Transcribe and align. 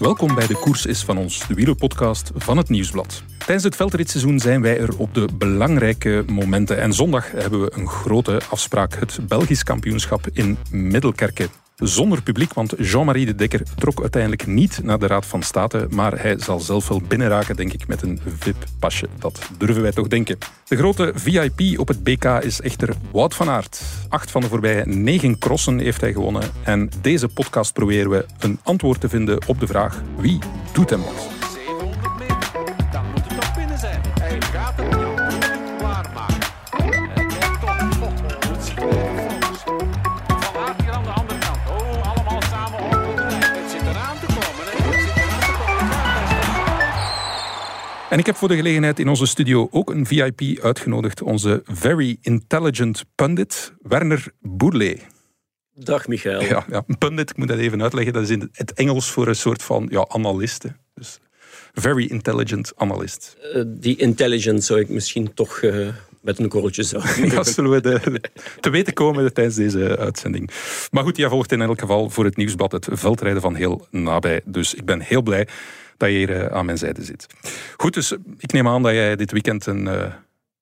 Welkom 0.00 0.34
bij 0.34 0.46
De 0.46 0.58
Koers 0.58 0.86
is 0.86 1.02
van 1.04 1.18
ons, 1.18 1.46
de 1.46 1.54
wielerpodcast 1.54 2.30
van 2.34 2.56
het 2.56 2.68
Nieuwsblad. 2.68 3.22
Tijdens 3.38 3.64
het 3.64 3.76
veldritseizoen 3.76 4.38
zijn 4.38 4.62
wij 4.62 4.78
er 4.78 4.98
op 4.98 5.14
de 5.14 5.28
belangrijke 5.34 6.24
momenten. 6.26 6.80
En 6.80 6.92
zondag 6.92 7.30
hebben 7.30 7.60
we 7.60 7.72
een 7.74 7.88
grote 7.88 8.40
afspraak, 8.50 8.94
het 8.94 9.18
Belgisch 9.28 9.62
kampioenschap 9.62 10.26
in 10.32 10.58
Middelkerke 10.70 11.48
zonder 11.80 12.22
publiek, 12.22 12.52
want 12.52 12.74
Jean-Marie 12.78 13.26
de 13.26 13.34
Dekker 13.34 13.62
trok 13.76 14.00
uiteindelijk 14.00 14.46
niet 14.46 14.80
naar 14.82 14.98
de 14.98 15.06
Raad 15.06 15.26
van 15.26 15.42
State, 15.42 15.86
maar 15.90 16.20
hij 16.22 16.38
zal 16.38 16.60
zelf 16.60 16.88
wel 16.88 17.02
binnenraken, 17.08 17.56
denk 17.56 17.72
ik, 17.72 17.86
met 17.86 18.02
een 18.02 18.20
VIP-pasje. 18.38 19.08
Dat 19.18 19.40
durven 19.58 19.82
wij 19.82 19.92
toch 19.92 20.08
denken. 20.08 20.38
De 20.68 20.76
grote 20.76 21.12
VIP 21.14 21.78
op 21.78 21.88
het 21.88 22.02
BK 22.02 22.24
is 22.24 22.60
echter 22.60 22.94
Wout 23.12 23.34
van 23.34 23.48
Aert. 23.48 23.80
Acht 24.08 24.30
van 24.30 24.40
de 24.40 24.48
voorbije 24.48 24.86
negen 24.86 25.38
crossen 25.38 25.78
heeft 25.78 26.00
hij 26.00 26.12
gewonnen. 26.12 26.42
En 26.62 26.90
deze 27.00 27.28
podcast 27.28 27.72
proberen 27.72 28.10
we 28.10 28.26
een 28.38 28.58
antwoord 28.62 29.00
te 29.00 29.08
vinden 29.08 29.38
op 29.46 29.60
de 29.60 29.66
vraag 29.66 30.02
wie 30.16 30.38
doet 30.72 30.90
hem 30.90 31.02
wat? 31.02 31.39
En 48.10 48.18
ik 48.18 48.26
heb 48.26 48.36
voor 48.36 48.48
de 48.48 48.56
gelegenheid 48.56 48.98
in 48.98 49.08
onze 49.08 49.26
studio 49.26 49.68
ook 49.70 49.90
een 49.90 50.06
VIP 50.06 50.40
uitgenodigd. 50.62 51.22
Onze 51.22 51.62
very 51.64 52.16
intelligent 52.20 53.04
pundit, 53.14 53.72
Werner 53.82 54.32
Boerlee. 54.40 55.00
Dag 55.74 56.08
Michael. 56.08 56.42
Ja, 56.42 56.64
ja, 56.70 56.84
een 56.86 56.98
pundit, 56.98 57.30
ik 57.30 57.36
moet 57.36 57.48
dat 57.48 57.58
even 57.58 57.82
uitleggen, 57.82 58.12
dat 58.12 58.22
is 58.22 58.30
in 58.30 58.48
het 58.52 58.72
Engels 58.72 59.10
voor 59.10 59.28
een 59.28 59.36
soort 59.36 59.62
van 59.62 59.86
ja, 59.90 60.06
analisten. 60.08 60.76
Dus 60.94 61.18
very 61.72 62.04
intelligent 62.04 62.72
analist. 62.76 63.36
Uh, 63.54 63.62
die 63.66 63.96
intelligent 63.96 64.64
zou 64.64 64.80
ik 64.80 64.88
misschien 64.88 65.34
toch 65.34 65.62
uh, 65.62 65.88
met 66.20 66.38
een 66.38 66.48
korreltje 66.48 66.84
zo. 66.84 67.00
Dat 67.34 67.48
zullen 67.54 67.70
we 67.70 67.80
de, 67.80 68.20
te 68.60 68.70
weten 68.70 68.92
komen 68.92 69.32
tijdens 69.32 69.56
deze 69.56 69.96
uitzending. 69.98 70.50
Maar 70.90 71.04
goed, 71.04 71.16
jij 71.16 71.28
volgt 71.28 71.52
in 71.52 71.60
elk 71.60 71.80
geval 71.80 72.10
voor 72.10 72.24
het 72.24 72.36
nieuwsblad 72.36 72.72
het 72.72 72.88
veldrijden 72.90 73.42
van 73.42 73.54
heel 73.54 73.86
nabij. 73.90 74.40
Dus 74.44 74.74
ik 74.74 74.84
ben 74.84 75.00
heel 75.00 75.22
blij 75.22 75.46
dat 76.00 76.10
je 76.10 76.16
hier 76.16 76.36
eh, 76.36 76.46
aan 76.46 76.64
mijn 76.64 76.78
zijde 76.78 77.04
zit. 77.04 77.26
Goed, 77.76 77.94
dus 77.94 78.14
ik 78.38 78.52
neem 78.52 78.68
aan 78.68 78.82
dat 78.82 78.92
jij 78.92 79.16
dit 79.16 79.32
weekend 79.32 79.66
een 79.66 79.84
uh, 79.86 80.14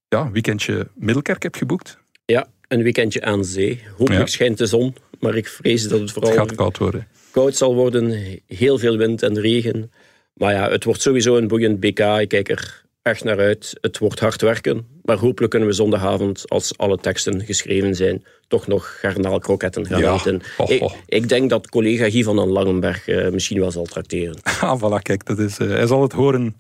ja, 0.09 0.31
weekendje 0.31 0.89
Middelkerk 0.95 1.43
hebt 1.43 1.57
geboekt. 1.57 1.99
Ja, 2.25 2.47
een 2.69 2.83
weekendje 2.83 3.23
aan 3.23 3.45
zee. 3.45 3.83
Hopelijk 3.97 4.29
schijnt 4.29 4.59
de 4.59 4.67
zon, 4.67 4.95
maar 5.21 5.35
ik 5.35 5.49
vrees 5.49 5.89
dat 5.89 6.01
het 6.01 6.13
vooral... 6.13 6.31
Het 6.31 6.39
gaat 6.39 6.55
koud 6.55 6.79
worden. 6.79 7.09
Koud 7.31 7.57
zal 7.57 7.75
worden, 7.75 8.39
heel 8.47 8.79
veel 8.79 8.97
wind 8.97 9.23
en 9.23 9.41
regen. 9.41 9.93
Maar 10.35 10.53
ja, 10.53 10.71
het 10.71 10.85
wordt 10.85 11.03
sowieso 11.03 11.37
een 11.37 11.49
boeiend 11.49 11.81
BK. 11.81 11.99
Ik 11.99 12.29
kijk 12.29 12.49
er 12.49 12.85
echt 13.09 13.25
naar 13.25 13.39
uit. 13.39 13.79
Het 13.81 13.99
wordt 13.99 14.21
hard 14.21 14.41
werken, 14.41 14.87
maar 15.03 15.17
hopelijk 15.17 15.51
kunnen 15.51 15.69
we 15.69 15.75
zondagavond, 15.75 16.49
als 16.49 16.79
alle 16.79 16.99
teksten 16.99 17.45
geschreven 17.45 17.95
zijn, 17.95 18.25
toch 18.49 18.67
nog 18.67 18.99
garnaalkroketten 19.01 19.87
gaan 19.87 20.01
Ja. 20.01 20.15
eten. 20.15 20.41
Oh, 20.57 20.71
Ik, 20.71 20.83
oh. 20.83 20.95
ik 21.07 21.29
denk 21.29 21.51
dat 21.51 21.69
collega 21.69 22.11
Guy 22.11 22.23
van 22.23 22.37
den 22.37 22.49
Langenberg 22.49 23.09
eh, 23.09 23.29
misschien 23.31 23.61
wel 23.61 23.71
zal 23.71 23.85
tracteren. 23.85 24.37
Ah, 24.61 24.83
voilà, 24.83 25.03
kijk, 25.03 25.27
dat 25.27 25.39
is, 25.39 25.59
eh, 25.59 25.69
hij 25.69 25.87
zal 25.87 26.03
het 26.03 26.13
horen. 26.13 26.55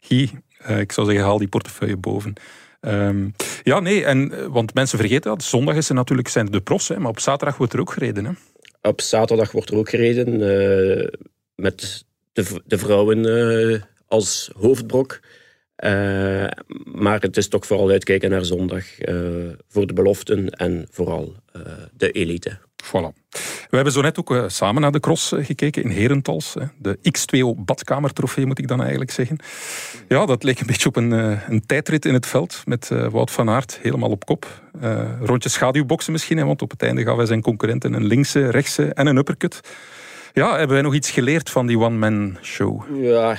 Guy, 0.00 0.30
eh, 0.58 0.78
ik 0.78 0.92
zou 0.92 1.06
zeggen, 1.06 1.24
haal 1.24 1.38
die 1.38 1.48
portefeuille 1.48 1.96
boven. 1.96 2.32
Ehm, 2.80 3.28
ja, 3.62 3.80
nee, 3.80 4.04
en, 4.04 4.50
want 4.52 4.74
mensen 4.74 4.98
vergeten 4.98 5.30
dat. 5.30 5.42
Zondag 5.42 5.76
is 5.76 5.88
er 5.88 5.94
natuurlijk 5.94 6.28
zijn 6.28 6.46
de 6.46 6.60
profs, 6.60 6.88
hè, 6.88 6.98
maar 6.98 7.10
op 7.10 7.20
zaterdag 7.20 7.56
wordt 7.56 7.72
er 7.72 7.80
ook 7.80 7.92
gereden. 7.92 8.24
Hè? 8.24 8.32
Op 8.82 9.00
zaterdag 9.00 9.52
wordt 9.52 9.70
er 9.70 9.76
ook 9.76 9.88
gereden 9.88 10.38
met 11.54 12.04
de, 12.32 12.60
de 12.66 12.78
vrouwen 12.78 13.24
als 14.06 14.50
hoofdbrok. 14.56 15.20
Eh, 15.78 16.46
maar 16.84 17.20
het 17.20 17.36
is 17.36 17.48
toch 17.48 17.66
vooral 17.66 17.90
uitkijken 17.90 18.30
naar 18.30 18.44
zondag 18.44 19.00
eh, 19.00 19.16
voor 19.68 19.86
de 19.86 19.92
beloften 19.92 20.50
en 20.50 20.86
vooral 20.90 21.34
eh, 21.52 21.62
de 21.96 22.10
elite. 22.10 22.58
Voilà. 22.84 23.26
We 23.70 23.76
hebben 23.76 23.92
zo 23.92 24.00
net 24.00 24.18
ook 24.18 24.44
samen 24.46 24.82
naar 24.82 24.92
de 24.92 25.00
cross 25.00 25.32
gekeken 25.36 25.82
in 25.82 25.90
Herentals. 25.90 26.54
hè. 26.54 26.64
De 26.78 26.98
X2O 26.98 27.64
badkamertrofee, 27.64 28.46
moet 28.46 28.58
ik 28.58 28.68
dan 28.68 28.80
eigenlijk 28.80 29.10
zeggen. 29.10 29.38
Ja, 30.08 30.26
dat 30.26 30.42
leek 30.42 30.60
een 30.60 30.66
beetje 30.66 30.88
op 30.88 30.96
een, 30.96 31.10
een 31.52 31.66
tijdrit 31.66 32.04
in 32.04 32.14
het 32.14 32.26
veld 32.26 32.62
met 32.64 32.88
Wout 33.10 33.30
van 33.30 33.50
Aert 33.50 33.78
helemaal 33.82 34.10
op 34.10 34.24
kop. 34.24 34.46
Rondje 35.20 35.48
schaduwboksen 35.48 36.12
misschien, 36.12 36.36
hè, 36.36 36.44
want 36.44 36.62
op 36.62 36.70
het 36.70 36.82
einde 36.82 37.02
gaf 37.02 37.16
hij 37.16 37.26
zijn 37.26 37.42
concurrenten 37.42 37.92
een 37.92 38.06
linkse, 38.06 38.50
rechtse 38.50 38.92
en 38.94 39.06
een 39.06 39.16
uppercut. 39.16 39.60
Ja, 40.32 40.50
hebben 40.50 40.68
wij 40.68 40.82
nog 40.82 40.94
iets 40.94 41.10
geleerd 41.10 41.50
van 41.50 41.66
die 41.66 41.78
one-man 41.78 42.38
show? 42.42 43.02
Ja, 43.02 43.38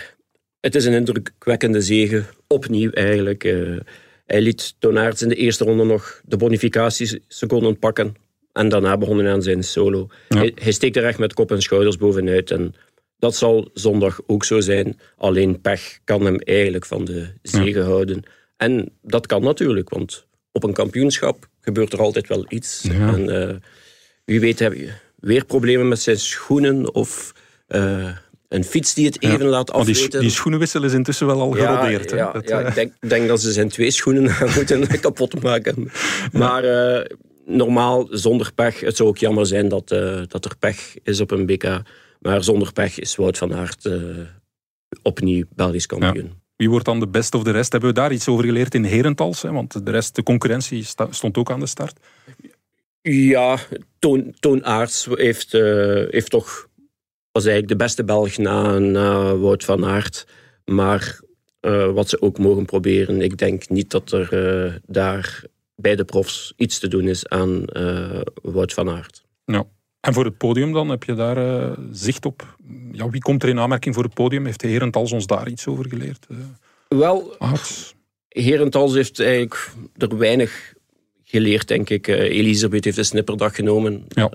het 0.62 0.76
is 0.76 0.86
een 0.86 0.94
indrukwekkende 0.94 1.82
zege. 1.82 2.24
Opnieuw 2.48 2.92
eigenlijk. 2.92 3.44
eh. 3.44 3.78
hij 4.26 4.42
liet 4.42 4.76
Toon 4.80 4.98
Aerts 4.98 5.22
in 5.22 5.30
de 5.30 5.36
eerste 5.36 5.64
ronde 5.64 5.84
nog 5.84 6.22
de 6.26 6.38
bonificatieseconden 6.38 7.80
pakken. 7.80 8.16
En 8.54 8.70
daarna 8.70 8.98
begon 8.98 9.18
hij 9.18 9.32
aan 9.32 9.42
zijn 9.42 9.64
solo. 9.64 10.08
Ja. 10.30 10.38
Hij, 10.38 10.52
hij 10.56 10.72
steekt 10.72 10.96
er 10.98 11.06
echt 11.06 11.20
met 11.20 11.34
kop 11.34 11.52
en 11.52 11.62
schouders 11.62 11.98
bovenuit. 11.98 12.52
En 12.52 12.74
dat 13.20 13.36
zal 13.36 13.70
zondag 13.74 14.20
ook 14.28 14.46
zo 14.46 14.60
zijn. 14.60 15.00
Alleen 15.18 15.62
pech 15.62 16.00
kan 16.04 16.26
hem 16.26 16.38
eigenlijk 16.38 16.86
van 16.86 17.06
de 17.06 17.28
zege 17.42 17.82
houden. 17.82 18.24
En 18.58 18.92
dat 19.02 19.28
kan 19.28 19.44
natuurlijk, 19.44 19.90
want 19.90 20.26
op 20.52 20.64
een 20.64 20.74
kampioenschap 20.74 21.50
gebeurt 21.62 21.94
er 21.94 22.00
altijd 22.02 22.28
wel 22.28 22.46
iets. 22.48 22.82
Ja. 22.92 23.14
En 23.14 23.50
eh, 23.50 23.56
wie 24.26 24.40
weet 24.40 24.60
heb 24.60 24.74
je 24.74 24.90
weer 25.20 25.46
problemen 25.46 25.88
met 25.88 26.00
zijn 26.02 26.20
schoenen 26.20 26.94
of 26.94 27.34
eh, 27.68 28.10
een 28.50 28.64
fiets 28.64 28.94
die 28.94 29.06
het 29.06 29.22
even 29.22 29.46
laat 29.46 29.70
Want 29.70 29.86
die, 29.86 29.96
afweten. 29.96 30.20
die 30.20 30.30
schoenenwissel 30.30 30.84
is 30.84 30.94
intussen 30.94 31.28
wel 31.28 31.42
al 31.42 31.52
gerodeerd. 31.52 32.12
Ja, 32.12 32.32
Dat, 32.32 32.48
ja, 32.48 32.62
eh, 32.62 32.68
ik 32.68 32.76
denk, 32.76 32.94
denk 33.00 33.28
dat 33.28 33.42
ze 33.42 33.52
zijn 33.52 33.70
twee 33.70 33.92
schoenen 33.92 34.36
moeten 34.56 35.00
kapot 35.00 35.42
maken. 35.44 35.92
Maar 36.32 36.64
eh, 36.64 37.06
normaal, 37.46 38.08
zonder 38.10 38.52
pech, 38.54 38.80
het 38.80 38.96
zou 38.96 39.10
ook 39.10 39.18
jammer 39.18 39.46
zijn 39.46 39.68
dat, 39.68 39.92
eh, 39.92 40.22
dat 40.28 40.46
er 40.46 40.58
pech 40.60 40.96
is 41.04 41.20
op 41.20 41.32
een 41.32 41.46
BK. 41.46 41.82
Maar 42.20 42.44
zonder 42.44 42.74
pech 42.74 43.00
is 43.00 43.16
Wout 43.16 43.38
van 43.38 43.54
Aert 43.54 43.86
eh, 43.86 43.94
opnieuw 45.02 45.46
Belgisch 45.56 45.86
kampioen. 45.86 46.32
Wie 46.56 46.70
wordt 46.70 46.86
dan 46.86 47.00
de 47.00 47.08
best 47.08 47.34
of 47.34 47.44
de 47.44 47.52
rest? 47.52 47.72
Hebben 47.72 47.90
we 47.90 47.96
daar 47.96 48.12
iets 48.12 48.28
over 48.28 48.46
geleerd 48.46 48.76
in 48.76 48.84
Herentals? 48.84 49.42
Hè? 49.42 49.52
Want 49.52 49.86
de 49.86 49.92
rest, 49.92 50.16
de 50.16 50.24
concurrentie 50.24 50.86
stond 51.10 51.38
ook 51.38 51.52
aan 51.52 51.60
de 51.60 51.66
start. 51.66 52.00
Ja, 53.02 53.58
Toon, 54.00 54.34
Toon 54.40 54.66
Aerts 54.66 55.08
heeft, 55.12 55.54
eh, 55.54 55.62
heeft 56.10 56.30
toch, 56.30 56.68
was 57.44 57.52
eigenlijk 57.52 57.80
de 57.80 57.86
beste 57.86 58.04
Belg 58.04 58.38
na, 58.38 58.80
na 58.80 59.38
Wout 59.38 59.64
van 59.64 59.86
Aert. 59.86 60.28
Maar 60.66 61.20
eh, 61.60 61.92
wat 61.92 62.10
ze 62.10 62.22
ook 62.22 62.38
mogen 62.38 62.66
proberen, 62.66 63.22
ik 63.22 63.38
denk 63.38 63.70
niet 63.70 63.90
dat 63.90 64.12
er 64.12 64.34
eh, 64.34 64.74
daar 64.86 65.44
bij 65.76 65.96
de 65.96 66.04
profs 66.04 66.54
iets 66.58 66.80
te 66.80 66.88
doen 66.88 67.08
is 67.08 67.28
aan 67.28 67.66
eh, 67.66 68.22
Wout 68.42 68.74
van 68.74 68.90
Aert. 68.90 69.24
Ja. 69.46 69.66
En 70.00 70.14
voor 70.14 70.26
het 70.26 70.38
podium 70.38 70.74
dan, 70.74 70.90
heb 70.90 71.04
je 71.04 71.14
daar 71.14 71.76
zicht 71.92 72.26
op? 72.26 72.56
Ja, 72.92 73.10
wie 73.10 73.22
komt 73.22 73.44
er 73.44 73.50
in 73.50 73.60
aanmerking 73.60 73.96
voor 73.96 74.04
het 74.04 74.14
podium? 74.14 74.46
Heeft 74.46 74.60
de 74.60 74.68
Herentals 74.68 75.12
ons 75.12 75.26
daar 75.26 75.48
iets 75.48 75.68
over 75.68 75.90
geleerd? 75.90 76.28
Wel, 76.88 77.36
Aerts? 77.38 77.96
Herentals 78.28 78.94
heeft 78.94 79.20
eigenlijk 79.20 79.74
er 79.98 80.18
weinig 80.18 80.74
geleerd, 81.24 81.68
denk 81.68 81.90
ik. 81.90 82.08
Eh, 82.08 82.38
Elisabeth 82.38 82.86
heeft 82.86 82.98
een 82.98 83.06
snipperdag 83.06 83.56
genomen. 83.56 84.06
Ja. 84.08 84.32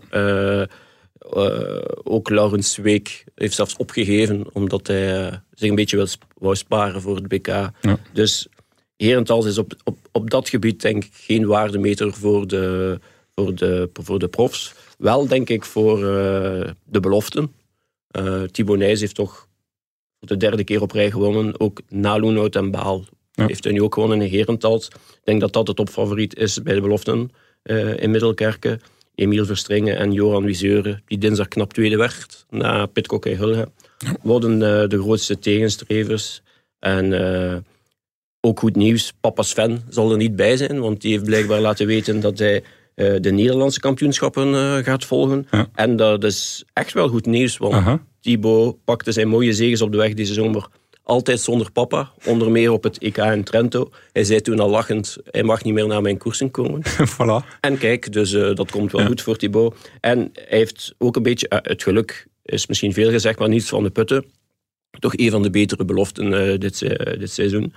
Eh, 1.33 1.83
ook 2.03 2.29
Laurens 2.31 2.77
Week 2.77 3.25
heeft 3.35 3.55
zelfs 3.55 3.77
opgegeven, 3.77 4.47
omdat 4.53 4.87
hij 4.87 5.27
eh, 5.27 5.37
zich 5.53 5.69
een 5.69 5.75
beetje 5.75 5.97
wil 5.97 6.07
sp- 6.07 6.25
wou 6.39 6.57
sparen 6.57 7.01
voor 7.01 7.17
het 7.17 7.29
BK. 7.29 7.47
Ja. 7.47 7.71
Dus 8.13 8.47
Herentals 8.97 9.47
is 9.47 9.59
op, 9.59 9.75
op, 9.85 9.99
op 10.13 10.31
dat 10.31 10.49
gebied 10.49 10.81
denk 10.81 11.05
ik 11.05 11.11
geen 11.15 11.47
waardemeter 11.47 12.13
voor 12.13 12.47
de, 12.47 12.99
voor 13.35 13.55
de, 13.55 13.91
voor 13.93 14.19
de 14.19 14.29
profs. 14.29 14.75
Wel 14.99 15.27
denk 15.27 15.49
ik 15.51 15.65
voor 15.65 15.97
eh, 15.99 16.71
de 16.85 17.01
beloften. 17.01 17.53
Thibaut 18.51 18.79
Nijs 18.79 19.01
heeft 19.01 19.15
toch 19.15 19.49
voor 20.19 20.29
de 20.29 20.37
derde 20.37 20.65
keer 20.65 20.83
op 20.83 20.91
rij 20.91 21.11
gewonnen. 21.11 21.61
Ook 21.61 21.81
na 21.89 22.19
Loenhout 22.19 22.57
en 22.57 22.71
Baal 22.71 23.05
Ja. 23.33 23.47
heeft 23.47 23.65
hij 23.65 23.73
nu 23.73 23.83
ook 23.83 23.95
gewonnen 23.95 24.21
in 24.23 24.31
Herentals. 24.33 24.89
Ik 24.89 25.21
denk 25.25 25.41
dat 25.41 25.53
dat 25.53 25.67
de 25.67 25.75
topfavoriet 25.75 26.37
is 26.37 26.63
bij 26.63 26.75
de 26.75 26.81
beloften 26.81 27.31
in 27.97 28.11
Middelkerken. 28.11 28.81
Emiel 29.15 29.47
Verstringen 29.47 29.97
en 29.97 30.13
Johan 30.13 30.45
Wiseuren, 30.45 31.03
die 31.07 31.19
dinsdag 31.19 31.49
knap 31.49 31.73
tweede 31.73 31.97
werd 31.97 32.47
na 32.51 32.87
Pitcock 32.87 33.27
en 33.27 33.37
Hulge, 33.37 33.69
worden 34.23 34.53
eh, 34.53 34.89
de 34.89 35.01
grootste 35.01 35.39
tegenstrevers. 35.39 36.43
En 36.79 37.13
eh, 37.13 37.57
ook 38.41 38.59
goed 38.59 38.77
nieuws, 38.77 39.13
papa 39.21 39.43
Sven 39.43 39.83
zal 39.89 40.11
er 40.11 40.17
niet 40.17 40.37
bij 40.37 40.57
zijn, 40.57 40.81
want 40.81 41.01
die 41.01 41.13
heeft 41.13 41.25
blijkbaar 41.25 41.61
laten 41.61 41.87
weten 41.87 42.21
dat 42.21 42.39
hij 42.39 42.63
eh, 42.95 43.15
de 43.21 43.31
Nederlandse 43.31 43.81
kampioenschappen 43.81 44.85
gaat 44.85 45.05
volgen. 45.05 45.47
Ja. 45.51 45.69
En 45.75 45.97
dat 45.97 46.25
is 46.25 46.65
echt 46.73 46.93
wel 46.93 47.09
goed 47.09 47.27
nieuws, 47.27 47.57
want 47.57 47.75
Aha. 47.75 48.03
Thibaut 48.21 48.77
pakte 48.85 49.13
zijn 49.13 49.29
mooie 49.29 49.53
zegens 49.53 49.83
op 49.83 49.93
de 49.93 49.99
weg 49.99 50.15
deze 50.15 50.33
zomer 50.33 50.69
altijd 51.05 51.41
zonder 51.41 51.73
papa, 51.73 52.13
onder 52.25 52.51
meer 52.51 52.71
op 52.73 52.83
het 52.83 52.99
EK 52.99 53.17
in 53.17 53.45
Trento. 53.45 53.91
Hij 54.13 54.25
zei 54.25 54.41
toen 54.41 54.61
al 54.61 54.69
lachend, 54.69 55.17
hij 55.25 55.43
mag 55.43 55.65
niet 55.65 55.75
meer 55.75 55.87
naar 55.87 56.03
mijn 56.03 56.19
koersen 56.19 56.51
komen. 56.51 56.83
voilà. 57.15 57.59
En 57.61 57.79
kijk, 57.79 58.13
dus 58.13 58.33
eh, 58.33 58.55
dat 58.55 58.71
komt 58.71 58.93
wel 58.93 59.01
Ja. 59.01 59.07
goed 59.07 59.23
voor 59.23 59.37
Thibaut. 59.37 59.77
En 60.01 60.19
hij 60.33 60.59
heeft 60.59 60.95
ook 60.99 61.17
een 61.17 61.23
beetje, 61.23 61.49
eh, 61.49 61.59
het 61.63 61.83
geluk 61.83 62.27
is 62.43 62.67
misschien 62.67 62.93
veel 62.93 63.11
gezegd, 63.11 63.39
maar 63.39 63.49
niets 63.49 63.69
van 63.69 63.83
de 63.83 63.91
putten. 63.91 64.25
toch 64.99 65.17
een 65.17 65.31
van 65.31 65.43
de 65.43 65.51
betere 65.51 65.85
beloften 65.85 66.61
dit, 66.61 66.79
dit 67.19 67.31
seizoen. 67.31 67.75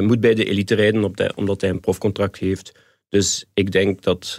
moet 0.00 0.20
bij 0.20 0.34
de 0.34 0.44
elite 0.44 0.74
rijden 0.74 1.12
omdat 1.34 1.60
hij 1.60 1.70
een 1.70 1.80
profcontract 1.80 2.38
heeft. 2.38 2.72
Dus 3.08 3.44
ik 3.54 3.72
denk 3.72 4.02
dat 4.02 4.38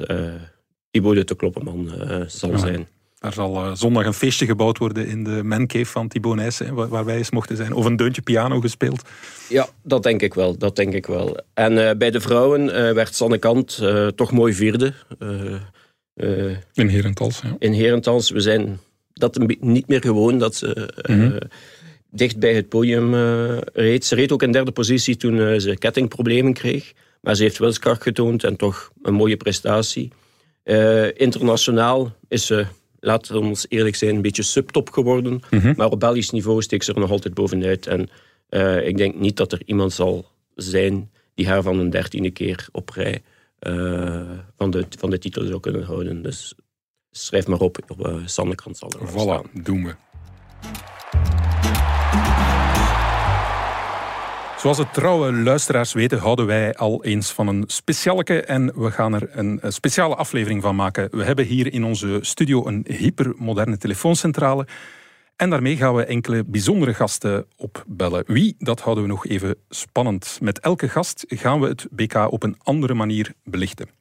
Thibaut 0.91 1.27
de 1.27 1.35
Kloppenman 1.35 1.91
zal 2.27 2.57
zijn. 2.57 2.87
Er 3.21 3.33
zal 3.33 3.55
uh, 3.55 3.71
zondag 3.73 4.05
een 4.05 4.13
feestje 4.13 4.45
gebouwd 4.45 4.77
worden 4.77 5.07
in 5.07 5.23
de 5.23 5.43
mancave 5.43 5.85
van 5.85 6.07
Thibaut 6.07 6.35
Nijssen, 6.35 6.73
waar, 6.73 6.87
waar 6.87 7.05
wij 7.05 7.17
eens 7.17 7.31
mochten 7.31 7.55
zijn. 7.57 7.73
Of 7.73 7.85
een 7.85 7.95
deuntje 7.95 8.21
piano 8.21 8.59
gespeeld. 8.59 9.01
Ja, 9.49 9.67
dat 9.83 10.03
denk 10.03 10.21
ik 10.21 10.33
wel. 10.33 10.57
Dat 10.57 10.75
denk 10.75 10.93
ik 10.93 11.05
wel. 11.05 11.37
En 11.53 11.73
uh, 11.73 11.91
bij 11.97 12.11
de 12.11 12.21
vrouwen 12.21 12.65
uh, 12.65 12.71
werd 12.71 13.15
Sanne 13.15 13.37
Kant 13.37 13.81
toch 14.15 14.31
mooi 14.31 14.53
vierde. 14.53 14.93
in 16.73 16.87
Herentals, 16.87 17.41
ja. 17.43 17.55
In 17.59 17.73
Herentals. 17.73 18.29
We 18.29 18.39
zijn 18.39 18.79
dat 19.13 19.37
niet 19.59 19.87
meer 19.87 20.01
gewoon 20.01 20.37
dat 20.37 20.55
ze 20.55 20.89
mm 21.07 21.37
dicht 22.13 22.39
bij 22.39 22.53
het 22.53 22.69
podium 22.69 23.13
reed. 23.73 24.05
Ze 24.05 24.15
reed 24.15 24.31
ook 24.31 24.43
in 24.43 24.51
derde 24.51 24.71
positie 24.71 25.17
toen 25.17 25.59
ze 25.59 25.77
kettingproblemen 25.77 26.53
kreeg. 26.53 26.93
Maar 27.21 27.35
ze 27.35 27.43
heeft 27.43 27.57
wilskracht 27.57 28.03
getoond 28.03 28.43
en 28.43 28.55
toch 28.55 28.91
een 29.01 29.13
mooie 29.13 29.37
prestatie. 29.37 30.11
internationaal 31.13 32.15
is 32.27 32.45
ze 32.45 32.65
laten 33.01 33.33
we 33.33 33.39
ons 33.47 33.65
eerlijk 33.69 33.95
zijn, 33.95 34.15
een 34.15 34.21
beetje 34.21 34.43
subtop 34.43 34.89
geworden. 34.89 35.41
Mhm. 35.49 35.73
Maar 35.77 35.89
op 35.89 35.99
Belgisch 35.99 36.29
niveau 36.29 36.61
steekt 36.61 36.85
ze 36.85 36.93
er 36.93 36.99
nog 36.99 37.11
altijd 37.11 37.33
bovenuit. 37.33 37.87
En 37.87 38.09
uh, 38.49 38.87
ik 38.87 38.97
denk 38.97 39.15
niet 39.15 39.37
dat 39.37 39.51
er 39.51 39.61
iemand 39.65 39.93
zal 39.93 40.25
zijn 40.55 41.11
die 41.35 41.47
haar 41.47 41.61
van 41.61 41.79
een 41.79 41.89
dertiende 41.89 42.31
keer 42.31 42.67
op 42.71 42.89
rij 42.89 43.21
uh, 43.67 44.21
van, 44.57 44.71
de, 44.71 44.85
van 44.99 45.09
de 45.09 45.17
titel 45.17 45.45
zou 45.45 45.59
kunnen 45.59 45.83
houden. 45.83 46.21
Dus 46.21 46.55
schrijf 47.11 47.47
maar 47.47 47.59
op, 47.59 47.77
op 47.87 48.07
uh, 48.07 48.15
Sander 48.25 48.57
zal 48.71 48.91
er 48.99 49.07
Voilà, 49.09 49.13
staan. 49.13 49.45
doen 49.63 49.85
we. 49.85 49.95
Zoals 54.61 54.77
de 54.77 54.89
trouwe 54.89 55.33
luisteraars 55.33 55.93
weten, 55.93 56.19
houden 56.19 56.45
wij 56.45 56.75
al 56.75 57.03
eens 57.03 57.31
van 57.31 57.47
een 57.47 57.63
specialeke 57.67 58.41
en 58.41 58.81
we 58.81 58.91
gaan 58.91 59.13
er 59.13 59.29
een 59.31 59.59
speciale 59.67 60.15
aflevering 60.15 60.61
van 60.61 60.75
maken. 60.75 61.07
We 61.11 61.23
hebben 61.23 61.45
hier 61.45 61.73
in 61.73 61.83
onze 61.83 62.19
studio 62.21 62.65
een 62.67 62.85
hypermoderne 62.87 63.77
telefooncentrale 63.77 64.67
en 65.35 65.49
daarmee 65.49 65.77
gaan 65.77 65.95
we 65.95 66.05
enkele 66.05 66.43
bijzondere 66.43 66.93
gasten 66.93 67.45
opbellen. 67.55 68.23
Wie, 68.27 68.55
dat 68.57 68.81
houden 68.81 69.03
we 69.03 69.09
nog 69.09 69.27
even 69.27 69.55
spannend. 69.69 70.37
Met 70.41 70.59
elke 70.59 70.89
gast 70.89 71.25
gaan 71.27 71.59
we 71.59 71.67
het 71.67 71.87
BK 71.91 72.31
op 72.31 72.43
een 72.43 72.55
andere 72.63 72.93
manier 72.93 73.33
belichten. 73.43 74.00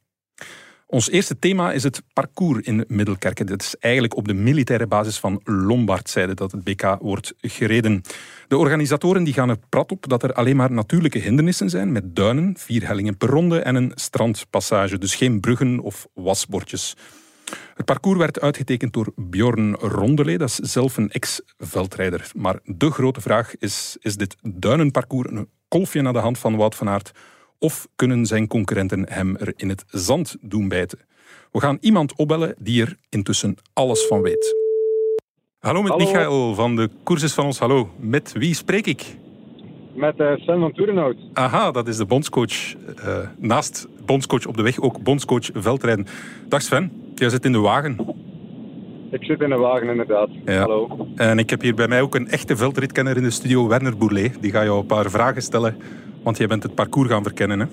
Ons 0.91 1.09
eerste 1.09 1.39
thema 1.39 1.71
is 1.71 1.83
het 1.83 2.01
parcours 2.13 2.65
in 2.65 2.85
Middelkerken. 2.87 3.45
Dat 3.45 3.61
is 3.61 3.75
eigenlijk 3.79 4.15
op 4.15 4.27
de 4.27 4.33
militaire 4.33 4.87
basis 4.87 5.19
van 5.19 5.41
Lombardzijde 5.43 6.33
dat 6.33 6.51
het 6.51 6.63
BK 6.63 6.97
wordt 6.99 7.33
gereden. 7.41 8.01
De 8.47 8.57
organisatoren 8.57 9.23
die 9.23 9.33
gaan 9.33 9.49
er 9.49 9.57
prat 9.69 9.91
op 9.91 10.09
dat 10.09 10.23
er 10.23 10.33
alleen 10.33 10.55
maar 10.55 10.71
natuurlijke 10.71 11.19
hindernissen 11.19 11.69
zijn 11.69 11.91
met 11.91 12.15
duinen, 12.15 12.53
vier 12.57 12.87
hellingen 12.87 13.17
per 13.17 13.29
ronde 13.29 13.59
en 13.59 13.75
een 13.75 13.91
strandpassage. 13.95 14.97
Dus 14.97 15.15
geen 15.15 15.39
bruggen 15.39 15.79
of 15.79 16.07
wasbordjes. 16.13 16.95
Het 17.75 17.85
parcours 17.85 18.19
werd 18.19 18.41
uitgetekend 18.41 18.93
door 18.93 19.13
Bjorn 19.15 19.75
Rondelee, 19.75 20.37
dat 20.37 20.49
is 20.49 20.71
zelf 20.71 20.97
een 20.97 21.11
ex-veldrijder. 21.11 22.31
Maar 22.35 22.59
de 22.63 22.91
grote 22.91 23.21
vraag 23.21 23.57
is, 23.57 23.97
is 23.99 24.15
dit 24.15 24.35
duinenparcours 24.41 25.29
een 25.31 25.49
kolfje 25.67 26.01
naar 26.01 26.13
de 26.13 26.19
hand 26.19 26.37
van 26.37 26.55
Wout 26.55 26.75
van 26.75 26.89
Aert 26.89 27.11
of 27.61 27.87
kunnen 27.95 28.25
zijn 28.25 28.47
concurrenten 28.47 29.05
hem 29.09 29.35
er 29.35 29.53
in 29.55 29.69
het 29.69 29.83
zand 29.87 30.37
doen 30.41 30.67
bijten? 30.67 30.99
We 31.51 31.59
gaan 31.59 31.77
iemand 31.81 32.15
opbellen 32.15 32.55
die 32.59 32.81
er 32.81 32.97
intussen 33.09 33.55
alles 33.73 34.07
van 34.07 34.21
weet. 34.21 34.55
Hallo 35.59 35.81
met 35.81 35.97
Michael 35.97 36.55
van 36.55 36.75
de 36.75 36.89
Courses 37.03 37.33
van 37.33 37.45
ons. 37.45 37.59
Hallo, 37.59 37.89
met 37.99 38.31
wie 38.31 38.55
spreek 38.55 38.87
ik? 38.87 39.17
Met 39.93 40.19
uh, 40.19 40.35
Sven 40.35 40.59
van 40.59 40.71
Toerenhout. 40.73 41.15
Aha, 41.33 41.71
dat 41.71 41.87
is 41.87 41.97
de 41.97 42.05
bondscoach. 42.05 42.73
Uh, 42.75 43.17
naast 43.37 43.87
bondscoach 44.05 44.45
op 44.45 44.57
de 44.57 44.63
weg 44.63 44.79
ook 44.79 45.03
bondscoach 45.03 45.49
veldrijden. 45.53 46.05
Dag 46.47 46.61
Sven, 46.61 46.91
jij 47.15 47.29
zit 47.29 47.45
in 47.45 47.51
de 47.51 47.59
wagen. 47.59 47.97
Ik 49.11 49.23
zit 49.23 49.41
in 49.41 49.49
de 49.49 49.55
wagen, 49.55 49.89
inderdaad. 49.89 50.29
Ja. 50.45 50.59
Hallo. 50.59 51.07
En 51.15 51.39
ik 51.39 51.49
heb 51.49 51.61
hier 51.61 51.75
bij 51.75 51.87
mij 51.87 52.01
ook 52.01 52.15
een 52.15 52.27
echte 52.27 52.55
veldritkenner 52.55 53.17
in 53.17 53.23
de 53.23 53.31
studio, 53.31 53.67
Werner 53.67 53.97
Bourlet. 53.97 54.41
Die 54.41 54.51
ga 54.51 54.63
jou 54.63 54.79
een 54.79 54.85
paar 54.85 55.09
vragen 55.09 55.41
stellen 55.41 55.75
want 56.23 56.37
jij 56.37 56.47
bent 56.47 56.63
het 56.63 56.75
parcours 56.75 57.09
gaan 57.09 57.23
verkennen, 57.23 57.59
hè? 57.59 57.65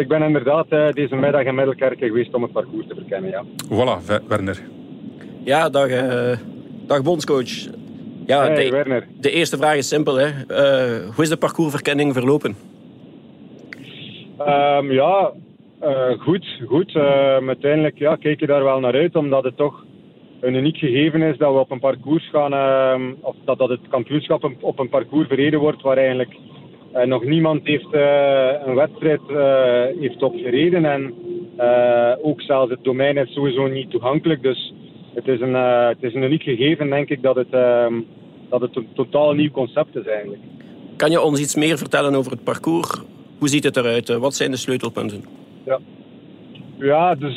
Ik 0.00 0.08
ben 0.08 0.22
inderdaad 0.22 0.66
uh, 0.70 0.88
deze 0.90 1.16
middag 1.16 1.44
in 1.44 1.54
Middelkerken 1.54 2.06
geweest 2.06 2.34
om 2.34 2.42
het 2.42 2.52
parcours 2.52 2.86
te 2.86 2.94
verkennen, 2.94 3.30
ja. 3.30 3.44
Voilà, 3.66 4.26
Werner. 4.28 4.62
Ja, 5.44 5.68
dag, 5.68 5.88
uh, 5.88 6.36
dag 6.86 7.02
bondscoach. 7.02 7.50
Ja, 8.26 8.42
hey, 8.42 8.64
de, 8.64 8.70
Werner. 8.70 9.06
de 9.20 9.30
eerste 9.30 9.56
vraag 9.56 9.76
is 9.76 9.88
simpel. 9.88 10.16
Hè. 10.16 10.26
Uh, 10.26 11.14
hoe 11.14 11.24
is 11.24 11.28
de 11.28 11.36
parcoursverkenning 11.36 12.12
verlopen? 12.12 12.56
Um, 14.38 14.92
ja, 14.92 15.32
goed. 16.18 16.46
goed. 16.66 16.94
uiteindelijk 17.46 17.98
ja, 17.98 18.16
kijk 18.16 18.40
je 18.40 18.46
daar 18.46 18.64
wel 18.64 18.80
naar 18.80 18.94
uit, 18.94 19.16
omdat 19.16 19.44
het 19.44 19.56
toch 19.56 19.84
een 20.40 20.54
uniek 20.54 20.76
gegeven 20.76 21.22
is 21.22 21.36
dat 21.36 21.52
we 21.52 21.58
op 21.58 21.70
een 21.70 21.80
parcours 21.80 22.28
gaan, 22.30 22.52
ehm, 22.52 23.12
of 23.20 23.36
dat, 23.44 23.58
dat 23.58 23.68
het 23.68 23.80
kampioenschap 23.88 24.52
op 24.60 24.78
een 24.78 24.88
parcours 24.88 25.28
verreden 25.28 25.60
wordt 25.60 25.82
waar 25.82 25.96
eigenlijk 25.96 26.36
uh, 26.94 27.02
nog 27.02 27.24
niemand 27.24 27.66
heeft 27.66 27.86
uh, 27.92 28.50
een 28.66 28.74
wedstrijd 28.74 29.20
uh, 29.30 30.00
heeft 30.00 30.22
opgereden. 30.22 30.84
En 30.84 31.14
ook 32.22 32.40
zelfs 32.40 32.70
het 32.70 32.84
domein 32.84 33.16
is 33.16 33.32
sowieso 33.32 33.66
niet 33.66 33.90
toegankelijk. 33.90 34.42
Dus 34.42 34.74
het 35.14 35.28
is 35.28 35.40
een, 35.40 35.54
het 35.88 36.02
is 36.02 36.14
een 36.14 36.22
uniek 36.22 36.42
gegeven, 36.42 36.90
denk 36.90 37.08
ik, 37.08 37.22
dat 37.22 37.36
het, 37.36 37.50
ehm, 37.50 37.94
dat 38.48 38.60
het 38.60 38.76
een 38.76 38.88
totaal 38.94 39.32
nieuw 39.32 39.50
concept 39.50 39.96
is 39.96 40.06
eigenlijk. 40.06 40.40
Kan 40.96 41.10
je 41.10 41.20
ons 41.20 41.40
iets 41.40 41.54
meer 41.54 41.78
vertellen 41.78 42.14
over 42.14 42.32
het 42.32 42.44
parcours? 42.44 43.02
Hoe 43.38 43.48
ziet 43.48 43.64
het 43.64 43.76
eruit? 43.76 44.08
Wat 44.08 44.34
zijn 44.34 44.50
de 44.50 44.56
sleutelpunten? 44.56 45.24
Ja, 45.64 45.78
ja 46.80 47.14
dus, 47.14 47.36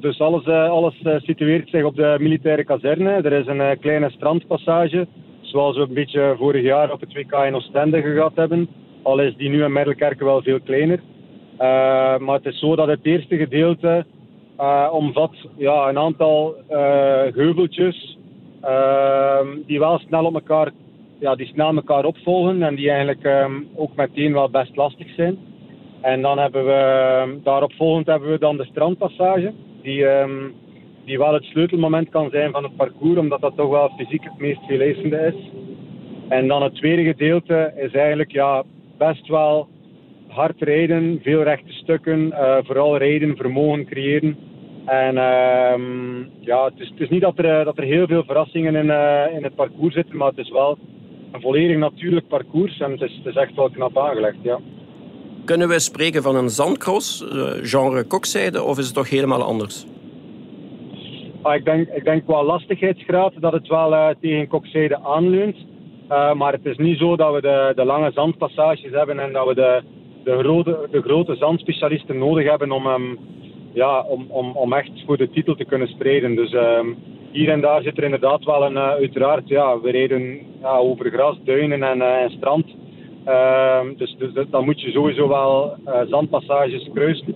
dus 0.00 0.20
alles, 0.20 0.46
alles 0.46 0.94
situeert 1.16 1.68
zich 1.68 1.84
op 1.84 1.96
de 1.96 2.16
militaire 2.20 2.64
kazerne. 2.64 3.10
Er 3.10 3.32
is 3.32 3.46
een 3.46 3.78
kleine 3.78 4.10
strandpassage 4.10 5.06
zoals 5.40 5.76
we 5.76 5.82
een 5.82 5.94
beetje 5.94 6.34
vorig 6.38 6.62
jaar 6.62 6.92
op 6.92 7.00
het 7.00 7.12
WK 7.12 7.32
in 7.32 7.54
Oostende 7.54 8.02
gehad 8.02 8.32
hebben. 8.34 8.68
Al 9.02 9.20
is 9.20 9.36
die 9.36 9.48
nu 9.48 9.64
in 9.64 9.72
Middelkerken 9.72 10.26
wel 10.26 10.42
veel 10.42 10.60
kleiner. 10.60 11.00
Maar 12.18 12.34
het 12.34 12.46
is 12.46 12.58
zo 12.58 12.76
dat 12.76 12.88
het 12.88 13.00
eerste 13.02 13.36
gedeelte 13.36 14.04
omvat 14.90 15.34
ja, 15.56 15.88
een 15.88 15.98
aantal 15.98 16.54
heuveltjes 17.34 18.18
ehm, 18.60 19.46
die 19.66 19.78
wel 19.78 19.98
snel 19.98 20.24
op 20.24 20.34
elkaar, 20.34 20.70
ja, 21.18 21.34
die 21.34 21.46
snel 21.46 21.74
elkaar 21.74 22.04
opvolgen 22.04 22.62
en 22.62 22.74
die 22.74 22.90
eigenlijk 22.90 23.24
um, 23.24 23.68
ook 23.76 23.96
meteen 23.96 24.32
wel 24.32 24.50
best 24.50 24.76
lastig 24.76 25.14
zijn. 25.14 25.38
En 26.04 26.22
dan 26.22 26.38
hebben 26.38 26.64
we 26.64 26.72
ehm, 26.72 27.30
daarop 27.42 27.72
volgend 27.72 28.06
hebben 28.06 28.30
we 28.30 28.38
dan 28.38 28.56
de 28.56 28.64
strandpassage, 28.64 29.52
die 29.82 30.06
die 31.04 31.18
wel 31.18 31.34
het 31.34 31.44
sleutelmoment 31.44 32.08
kan 32.08 32.30
zijn 32.30 32.52
van 32.52 32.62
het 32.62 32.76
parcours, 32.76 33.18
omdat 33.18 33.40
dat 33.40 33.56
toch 33.56 33.70
wel 33.70 33.90
fysiek 33.96 34.24
het 34.24 34.38
meest 34.38 34.60
veeleisende 34.66 35.16
is. 35.16 35.50
En 36.28 36.48
dan 36.48 36.62
het 36.62 36.74
tweede 36.74 37.02
gedeelte 37.02 37.72
is 37.76 37.92
eigenlijk 37.92 38.32
ja, 38.32 38.62
best 38.98 39.28
wel 39.28 39.68
hard 40.28 40.62
rijden, 40.62 41.20
veel 41.22 41.42
rechte 41.42 41.72
stukken, 41.72 42.26
uh, 42.26 42.56
vooral 42.62 42.96
rijden, 42.96 43.36
vermogen 43.36 43.84
creëren. 43.84 44.36
En 44.84 45.14
uh, 45.14 45.74
ja, 46.40 46.64
het 46.64 46.80
is, 46.80 46.88
het 46.88 47.00
is, 47.00 47.08
niet 47.08 47.20
dat 47.20 47.38
er, 47.38 47.64
dat 47.64 47.78
er 47.78 47.84
heel 47.84 48.06
veel 48.06 48.24
verrassingen 48.24 48.74
in, 48.74 48.86
uh, 48.86 49.24
in 49.36 49.42
het 49.42 49.54
parcours 49.54 49.94
zitten, 49.94 50.16
maar 50.16 50.28
het 50.28 50.38
is 50.38 50.50
wel 50.50 50.78
een 51.32 51.40
volledig 51.40 51.76
natuurlijk 51.76 52.28
parcours 52.28 52.80
en 52.80 52.90
het 52.90 53.00
is, 53.00 53.16
het 53.16 53.26
is 53.26 53.40
echt 53.40 53.54
wel 53.54 53.70
knap 53.70 53.98
aangelegd. 53.98 54.36
Ja. 54.42 54.58
Kunnen 55.44 55.68
we 55.68 55.78
spreken 55.78 56.22
van 56.22 56.36
een 56.36 56.48
zandcross, 56.48 57.28
eh, 57.28 57.52
genre 57.62 58.04
kokzijde, 58.04 58.62
of 58.62 58.78
is 58.78 58.84
het 58.86 58.94
toch 58.94 59.10
helemaal 59.10 59.42
anders? 59.42 59.86
Ah, 61.42 61.54
ik, 61.54 61.64
denk, 61.64 61.88
ik 61.88 62.04
denk 62.04 62.24
qua 62.24 62.44
lastigheidsgraad 62.44 63.32
dat 63.40 63.52
het 63.52 63.68
wel 63.68 63.92
uh, 63.92 64.08
tegen 64.20 64.48
kokzijde 64.48 64.98
aanleunt. 65.02 65.56
Uh, 66.10 66.32
maar 66.32 66.52
het 66.52 66.64
is 66.64 66.76
niet 66.76 66.98
zo 66.98 67.16
dat 67.16 67.34
we 67.34 67.40
de, 67.40 67.72
de 67.76 67.84
lange 67.84 68.10
zandpassages 68.14 68.90
hebben 68.90 69.18
en 69.18 69.32
dat 69.32 69.46
we 69.46 69.54
de, 69.54 69.82
de, 70.24 70.38
grote, 70.38 70.88
de 70.90 71.02
grote 71.02 71.34
zandspecialisten 71.34 72.18
nodig 72.18 72.48
hebben 72.48 72.72
om, 72.72 72.86
um, 72.86 73.18
ja, 73.72 74.02
om, 74.02 74.26
om, 74.28 74.56
om 74.56 74.72
echt 74.72 74.90
voor 75.06 75.16
de 75.16 75.30
titel 75.30 75.54
te 75.54 75.64
kunnen 75.64 75.88
strijden. 75.88 76.34
Dus 76.34 76.52
um, 76.52 76.96
hier 77.30 77.48
en 77.48 77.60
daar 77.60 77.82
zit 77.82 77.96
er 77.98 78.04
inderdaad 78.04 78.44
wel 78.44 78.64
een, 78.64 78.78
uiteraard, 78.78 79.48
ja, 79.48 79.80
we 79.80 79.90
rijden 79.90 80.38
ja, 80.60 80.76
over 80.76 81.10
gras, 81.10 81.36
duinen 81.44 81.82
en, 81.82 82.02
en 82.02 82.30
strand. 82.30 82.66
Ehm, 83.24 83.94
dus, 83.96 84.16
dus 84.18 84.46
dan 84.50 84.64
moet 84.64 84.80
je 84.80 84.90
sowieso 84.90 85.28
wel 85.28 85.76
zandpassages 86.08 86.90
kruisen. 86.94 87.34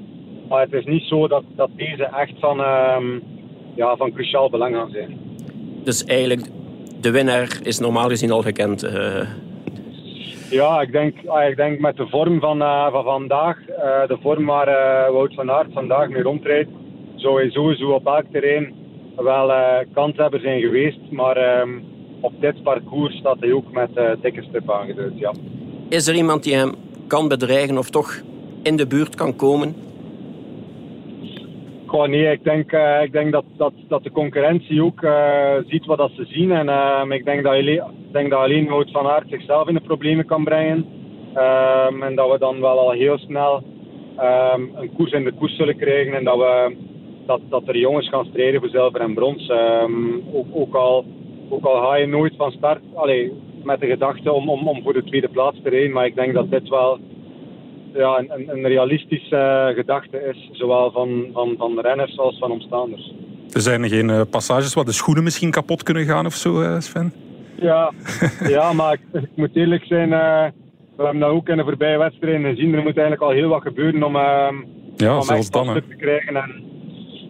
Maar 0.49 0.61
het 0.61 0.73
is 0.73 0.85
niet 0.85 1.03
zo 1.03 1.29
dat, 1.29 1.45
dat 1.57 1.71
deze 1.77 2.05
echt 2.05 2.35
van 2.39 2.57
ja, 3.75 3.97
van 3.97 4.13
cruciaal 4.13 4.51
belang 4.51 4.75
gaan 4.75 4.91
zijn. 4.91 5.19
Dus 5.85 6.05
eigenlijk, 6.05 6.49
de 7.01 7.11
winnaar 7.11 7.59
is 7.63 7.79
normaal 7.79 8.09
gezien 8.09 8.31
al 8.31 8.43
gekend? 8.43 8.85
Uh... 8.85 9.29
Ja, 10.51 10.81
ik 10.81 10.93
denk, 10.93 11.15
ah, 11.27 11.49
ik 11.49 11.57
denk 11.57 11.79
met 11.79 11.97
de 11.97 12.07
vorm 12.07 12.41
van, 12.41 12.63
uh, 12.63 12.91
van 12.91 13.05
vandaag, 13.05 13.59
uh, 13.69 14.07
de 14.07 14.17
vorm 14.21 14.47
waar 14.47 14.69
uh, 14.69 15.13
Wout 15.13 15.35
van 15.35 15.51
Aert 15.51 15.73
vandaag 15.73 16.09
mee 16.09 16.23
rondrijdt, 16.23 16.71
zou 17.15 17.41
hij 17.41 17.51
sowieso 17.51 17.91
op 17.91 18.07
elk 18.07 18.25
terrein 18.33 18.75
wel 19.17 19.53
kanshebber 19.93 20.41
zijn 20.41 20.61
geweest. 20.61 21.01
Maar 21.11 21.61
um, 21.61 21.85
op 22.21 22.33
dit 22.41 22.63
parcours 22.63 23.17
staat 23.17 23.41
hij 23.41 23.53
ook 23.53 23.73
met 23.73 23.91
dikke 24.23 24.43
stip 24.43 24.71
aangeduid. 24.71 25.13
Ja. 25.15 25.33
Is 25.89 26.07
er 26.07 26.15
iemand 26.15 26.43
die 26.43 26.55
hem 26.55 26.75
kan 27.07 27.29
bedreigen 27.29 27.79
of 27.79 27.91
toch 27.91 28.21
in 28.63 28.77
de 28.77 28.87
buurt 28.87 29.15
kan 29.15 29.37
komen? 29.37 29.75
Goh, 31.87 32.07
nee, 32.07 32.33
ik 32.33 32.45
denk, 32.45 32.73
uh, 32.73 33.03
ik 33.03 33.13
denk 33.13 33.33
dat, 33.33 33.45
dat, 33.57 33.73
dat 33.89 34.03
de 34.03 34.11
concurrentie 34.11 34.83
ook 34.83 35.03
uh, 35.03 35.55
ziet 35.67 35.87
wat 35.87 35.99
dat 35.99 36.11
ze 36.15 36.25
zien. 36.25 36.53
En 36.53 36.67
uh, 36.67 37.03
ik 37.09 37.25
denk 37.25 37.43
dat, 37.43 37.53
alleen, 37.53 37.83
denk 38.13 38.31
dat 38.31 38.41
alleen 38.41 38.69
Wout 38.69 38.91
van 38.91 39.07
Aert 39.07 39.29
zichzelf 39.29 39.69
in 39.69 39.75
de 39.75 39.81
problemen 39.81 40.27
kan 40.27 40.45
brengen. 40.45 40.87
Um, 41.37 42.03
en 42.03 42.15
dat 42.15 42.31
we 42.31 42.39
dan 42.39 42.61
wel 42.61 42.79
al 42.79 42.91
heel 42.91 43.19
snel 43.19 43.63
um, 44.21 44.71
een 44.75 44.93
koers 44.97 45.13
in 45.13 45.25
de 45.25 45.33
koers 45.33 45.57
zullen 45.57 45.77
krijgen. 45.77 46.15
En 46.15 46.25
dat, 46.25 46.37
we, 46.37 46.77
dat, 47.27 47.41
dat 47.49 47.63
er 47.67 47.77
jongens 47.77 48.09
gaan 48.09 48.27
strijden 48.31 48.61
voor 48.61 48.69
zilver 48.69 49.01
en 49.01 49.15
brons. 49.15 49.49
Um, 49.49 50.23
ook, 50.33 50.47
ook, 50.53 50.75
al, 50.75 51.05
ook 51.49 51.65
al 51.65 51.83
ga 51.83 51.97
je 51.97 52.07
nooit 52.07 52.35
van 52.37 52.51
start 52.51 52.81
allee, 52.95 53.33
met 53.69 53.81
de 53.81 53.87
gedachte 53.87 54.33
om, 54.33 54.49
om, 54.49 54.69
om 54.69 54.83
voor 54.83 54.93
de 54.93 55.05
tweede 55.05 55.29
plaats 55.29 55.59
te 55.63 55.69
rijden. 55.69 55.93
Maar 55.93 56.07
ik 56.07 56.15
denk 56.15 56.35
dat 56.35 56.51
dit 56.51 56.69
wel 56.69 56.99
ja, 57.95 58.19
een, 58.19 58.49
een 58.49 58.67
realistische 58.67 59.67
uh, 59.71 59.77
gedachte 59.77 60.19
is, 60.33 60.49
zowel 60.53 60.91
van, 60.91 61.31
van, 61.33 61.55
van 61.59 61.75
de 61.75 61.81
renners 61.81 62.19
als 62.19 62.39
van 62.39 62.51
omstaanders. 62.51 63.15
Er 63.53 63.61
zijn 63.61 63.89
geen 63.89 64.09
uh, 64.09 64.21
passages 64.31 64.75
waar 64.75 64.85
de 64.85 64.93
schoenen 64.93 65.25
misschien 65.25 65.51
kapot 65.51 65.83
kunnen 65.83 66.05
gaan 66.05 66.27
of 66.27 66.35
zo, 66.35 66.61
uh, 66.61 66.81
Sven? 66.81 67.13
Ja, 67.61 67.93
ja 68.57 68.73
maar 68.73 68.93
ik, 68.93 69.23
ik, 69.23 69.31
moet 69.35 69.57
eerlijk 69.57 69.85
zijn, 69.85 70.09
we 70.97 71.03
hebben 71.05 71.21
dat 71.21 71.31
ook 71.31 71.49
in 71.49 71.57
de 71.57 71.65
voorbije 71.65 71.99
wedstrijden 71.99 72.55
gezien. 72.55 72.75
Er 72.75 72.83
moet 72.83 72.99
eigenlijk 72.99 73.23
al 73.23 73.31
heel 73.31 73.49
wat 73.49 73.63
gebeuren 73.63 74.03
om, 74.03 74.17
ja, 74.97 75.19
om 75.19 75.27
dan, 75.51 75.75
te 75.75 75.97
krijgen. 75.97 76.37
En, 76.37 76.65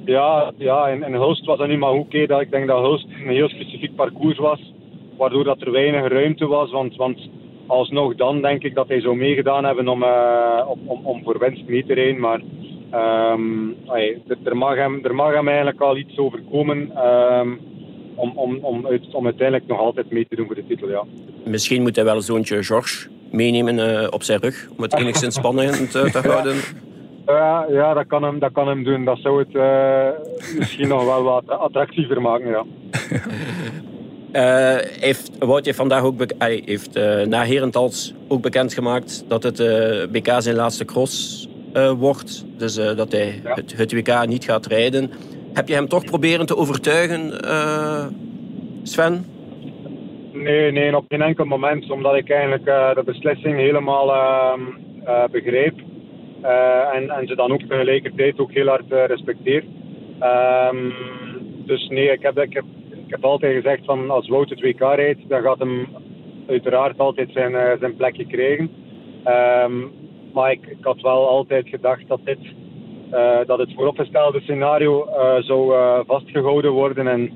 ja, 0.05 0.53
ja 0.57 0.89
in, 0.89 1.03
in 1.03 1.13
Hulst 1.13 1.45
was 1.45 1.59
dat 1.59 1.69
niet 1.69 1.79
maar 1.79 1.93
oké. 1.93 2.27
dat 2.27 2.41
ik 2.41 2.51
denk 2.51 2.67
dat 2.67 2.81
Hulst 2.81 3.07
een 3.25 3.29
heel 3.29 3.49
specifiek 3.49 3.95
parcours 3.95 4.39
was, 4.39 4.73
waardoor 5.19 5.45
dat 5.45 5.61
er 5.61 5.71
weinig 5.73 6.09
ruimte 6.09 6.47
was. 6.47 6.71
Want, 6.71 6.97
want 6.97 7.29
alsnog 7.67 8.15
dan 8.15 8.43
denk 8.43 8.63
ik 8.63 8.75
dat 8.75 8.89
hij 8.89 9.01
zou 9.01 9.17
meegedaan 9.17 9.65
hebben 9.65 9.89
om, 9.89 10.03
uh, 10.03 10.63
om, 10.85 11.01
om, 11.03 11.23
voor 11.23 11.39
winst 11.39 11.63
mee 11.67 11.87
te 11.87 11.95
rijden. 11.95 12.21
Maar 12.21 12.41
um, 13.33 13.77
ay, 13.87 14.23
er, 14.45 14.57
mag 14.57 14.77
hem, 14.77 15.05
er 15.05 15.15
mag 15.15 15.35
hem 15.35 15.49
eigenlijk 15.49 15.81
al 15.81 15.97
iets 15.97 16.19
overkomen 16.19 17.07
um, 17.07 17.61
om, 18.15 18.33
om, 18.35 18.59
om, 18.61 18.87
uit, 18.87 19.15
om 19.15 19.25
uiteindelijk 19.25 19.69
nog 19.69 19.79
altijd 19.79 20.11
mee 20.11 20.27
te 20.29 20.37
doen 20.37 20.47
voor 20.47 20.55
de 20.55 20.67
titel. 20.67 20.89
Ja. 20.89 21.05
Misschien 21.45 21.83
moet 21.83 21.97
hij 21.97 22.05
wel 22.05 22.21
zoontje 22.21 22.63
George 22.63 23.09
meenemen 23.31 23.79
uh, 23.79 24.07
op 24.11 24.23
zijn 24.23 24.41
rug 24.41 24.69
om 24.77 24.83
het 24.83 24.99
enigszins 24.99 25.35
spannend 25.35 25.91
te, 25.91 26.11
te 26.13 26.29
houden. 26.29 26.57
Ja, 27.27 27.67
ja 27.71 27.95
dat, 27.95 28.07
kan 28.07 28.23
hem, 28.23 28.39
dat 28.39 28.53
kan 28.53 28.69
hem 28.69 28.85
doen. 28.85 29.05
Dat 29.05 29.19
zou 29.19 29.39
het 29.39 29.53
misschien 30.59 30.89
nog 30.89 31.05
wel 31.05 31.23
wat 31.23 31.49
attractiever 31.49 32.21
maken. 32.21 32.49
Ja. 32.49 32.65
Uh, 34.33 34.77
heeft, 35.01 35.31
Wout 35.39 35.65
heeft 35.65 35.77
vandaag 35.77 36.03
ook 36.03 36.15
hij 36.39 36.63
heeft, 36.65 36.97
uh, 36.97 37.23
na 37.23 37.45
Herentals 37.45 38.15
ook 38.29 38.43
bekendgemaakt 38.43 39.25
dat 39.29 39.43
het 39.43 39.61
uh, 39.61 40.07
BK 40.11 40.35
zijn 40.39 40.57
laatste 40.57 40.85
cross 40.85 41.49
wordt. 41.99 42.47
Dus 42.57 42.75
dat 42.75 43.13
hij 43.13 43.41
ja. 43.45 43.55
het, 43.55 43.77
het, 43.77 43.93
WK 43.93 44.27
niet 44.27 44.45
gaat 44.45 44.67
rijden. 44.67 45.11
Heb 45.53 45.69
je 45.69 45.75
hem 45.75 45.89
toch 45.89 46.05
proberen 46.05 46.47
te 46.47 46.57
overtuigen, 46.57 47.33
Sven? 48.83 49.25
Nee, 50.33 50.73
nee, 50.73 50.97
op 50.97 51.05
geen 51.09 51.23
enkel 51.23 51.45
moment. 51.45 51.91
Omdat 51.91 52.15
ik 52.15 52.31
eigenlijk 52.31 52.65
de 52.65 53.03
beslissing 53.05 53.57
helemaal 53.57 54.13
ehm, 54.13 54.61
begreep. 55.31 55.75
en, 56.95 57.11
en 57.11 57.27
ze 57.27 57.35
dan 57.35 57.53
ook 57.53 57.61
tegelijkertijd 57.61 58.39
ook 58.39 58.53
heel 58.53 58.67
hard 58.67 58.91
respecteer. 58.91 59.65
Um, 60.73 60.93
dus 61.67 61.89
nee, 61.89 62.11
ik 62.11 62.23
heb, 62.23 62.39
ik 62.39 62.53
heb 62.53 62.65
heb 63.11 63.25
altijd 63.25 63.55
gezegd 63.55 63.85
van 63.85 64.11
als 64.11 64.29
Wout 64.29 64.51
het 64.51 64.61
WK 64.61 64.81
rijdt, 64.81 65.29
dan 65.29 65.43
gaat 65.43 65.59
hem 65.59 65.89
uiteraard 66.49 66.99
altijd 66.99 67.31
zijn, 67.33 67.53
uh, 67.53 67.73
zijn 67.81 67.97
plekje 67.97 68.27
krijgen. 68.27 68.71
Um, 69.65 69.93
maar 70.33 70.51
ik, 70.51 70.67
ik, 70.67 70.77
had 70.81 71.01
wel 71.01 71.29
altijd 71.29 71.69
gedacht 71.69 72.09
dat 72.09 72.21
dit 72.25 72.39
uh, 73.13 73.39
dat 73.47 73.59
het 73.59 73.75
vooropgestelde 73.75 74.41
scenario 74.41 75.07
uh, 75.07 75.37
zou 75.37 75.75
vastgehouden 76.07 76.73
worden 76.73 77.09
en, 77.09 77.33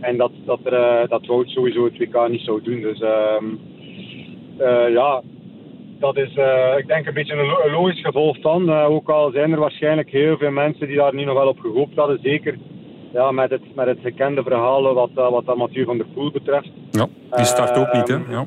en 0.00 0.16
dat, 0.16 0.30
dat, 0.44 0.58
er, 0.64 1.08
dat 1.08 1.26
Wout 1.26 1.48
sowieso 1.48 1.84
het 1.84 1.98
WK 1.98 2.28
niet 2.28 2.40
zou 2.40 2.62
doen. 2.62 2.80
Dus 2.80 3.00
um, 3.00 3.60
ja, 4.92 5.22
dat 5.98 6.16
is 6.16 6.36
ik 6.78 6.86
denk 6.86 7.06
een 7.06 7.14
beetje 7.14 7.34
een, 7.34 7.64
een 7.64 7.72
logisch 7.72 8.00
gevolg 8.00 8.40
van. 8.40 8.70
ook 8.72 9.08
al 9.08 9.30
zijn 9.30 9.52
er 9.52 9.60
waarschijnlijk 9.60 10.10
heel 10.10 10.36
veel 10.36 10.50
mensen 10.50 10.86
die 10.86 10.96
daar 10.96 11.14
nu 11.14 11.24
nog 11.24 11.34
wel 11.34 11.48
op 11.48 11.58
gehoopt 11.58 11.96
hadden, 11.96 12.18
zeker 12.22 12.58
ja, 13.12 13.30
met, 13.30 13.50
het, 13.50 13.74
met 13.74 13.86
het 13.86 13.98
gekende 14.02 14.42
verhaal 14.42 14.94
wat, 14.94 15.10
eh, 15.14 15.30
wat 15.30 15.56
Mathieu 15.56 15.84
van 15.84 15.96
der 15.96 16.06
Poel 16.14 16.30
betreft. 16.30 16.70
Ja, 16.90 17.06
die 17.30 17.44
start 17.44 17.76
ook 17.78 17.92
niet, 17.92 18.08
hè? 18.08 18.14
Ehm, 18.14 18.30
ja. 18.30 18.46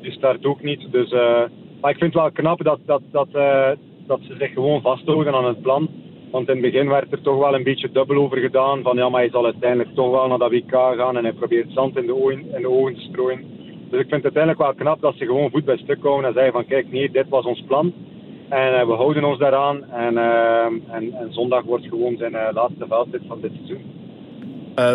Die 0.00 0.12
start 0.12 0.44
ook 0.44 0.62
niet. 0.62 0.88
Dus, 0.90 1.12
uh, 1.12 1.42
maar 1.80 1.90
ik 1.90 1.98
vind 1.98 2.14
het 2.14 2.22
wel 2.22 2.30
knap 2.30 2.64
dat, 2.64 2.78
dat, 2.84 3.02
dat, 3.10 3.28
uh, 3.32 3.68
dat 4.06 4.20
ze 4.22 4.34
zich 4.38 4.52
gewoon 4.52 4.80
vasthouden 4.80 5.34
aan 5.34 5.44
het 5.44 5.62
plan. 5.62 5.88
Want 6.30 6.48
in 6.48 6.54
het 6.54 6.72
begin 6.72 6.88
werd 6.88 7.12
er 7.12 7.20
toch 7.20 7.38
wel 7.38 7.54
een 7.54 7.62
beetje 7.62 7.90
dubbel 7.90 8.16
over 8.16 8.38
gedaan. 8.38 8.82
Van 8.82 8.96
ja, 8.96 9.08
maar 9.08 9.20
hij 9.20 9.30
zal 9.30 9.44
uiteindelijk 9.44 9.94
toch 9.94 10.10
wel 10.10 10.28
naar 10.28 10.38
dat 10.38 10.50
WK 10.50 10.70
gaan 10.70 11.16
en 11.16 11.24
hij 11.24 11.32
probeert 11.32 11.72
zand 11.72 11.96
in 11.96 12.06
de 12.06 12.14
ogen, 12.14 12.54
in 12.54 12.62
de 12.62 12.70
ogen 12.70 12.94
te 12.94 13.00
strooien. 13.00 13.44
Dus 13.90 14.00
ik 14.00 14.08
vind 14.08 14.22
het 14.22 14.34
uiteindelijk 14.34 14.62
wel 14.62 14.74
knap 14.74 15.00
dat 15.00 15.14
ze 15.16 15.24
gewoon 15.24 15.50
voet 15.50 15.64
bij 15.64 15.76
stuk 15.76 16.02
houden 16.02 16.26
en 16.26 16.34
zeggen 16.34 16.52
van 16.52 16.66
kijk, 16.66 16.92
nee, 16.92 17.10
dit 17.10 17.28
was 17.28 17.44
ons 17.44 17.64
plan. 17.66 17.92
En 18.48 18.72
uh, 18.72 18.86
we 18.86 18.92
houden 18.92 19.24
ons 19.24 19.38
daaraan. 19.38 19.84
En, 19.90 20.14
uh, 20.14 20.64
en, 20.64 21.12
en, 21.12 21.28
zondag 21.30 21.62
wordt 21.62 21.86
gewoon 21.86 22.16
zijn 22.16 22.32
uh, 22.32 22.48
laatste 22.52 22.86
veldrit 22.88 23.22
van 23.28 23.40
dit 23.40 23.50
seizoen. 23.54 23.82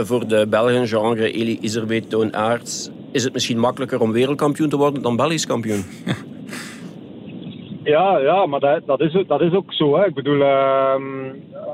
voor 0.06 0.28
de 0.28 0.48
Belgen, 0.50 0.88
genre 0.88 1.32
Eli 1.32 1.58
Iserbeet, 1.62 2.10
Toon 2.10 2.36
Aerts, 2.36 2.92
is 3.12 3.24
het 3.24 3.34
misschien 3.34 3.60
makkelijker 3.60 4.02
om 4.02 4.12
wereldkampioen 4.12 4.70
te 4.70 4.78
worden 4.78 5.02
dan 5.02 5.16
Belgisch 5.16 5.46
kampioen? 5.46 5.84
ja, 7.94 8.18
ja, 8.18 8.46
maar 8.46 8.60
dat, 8.60 8.86
dat, 8.86 9.02
is, 9.02 9.18
dat 9.28 9.42
is 9.42 9.54
ook 9.54 9.74
zo. 9.74 9.98
Hè. 9.98 10.06
Ik 10.06 10.14
bedoel, 10.14 10.42
ehm, 10.42 11.04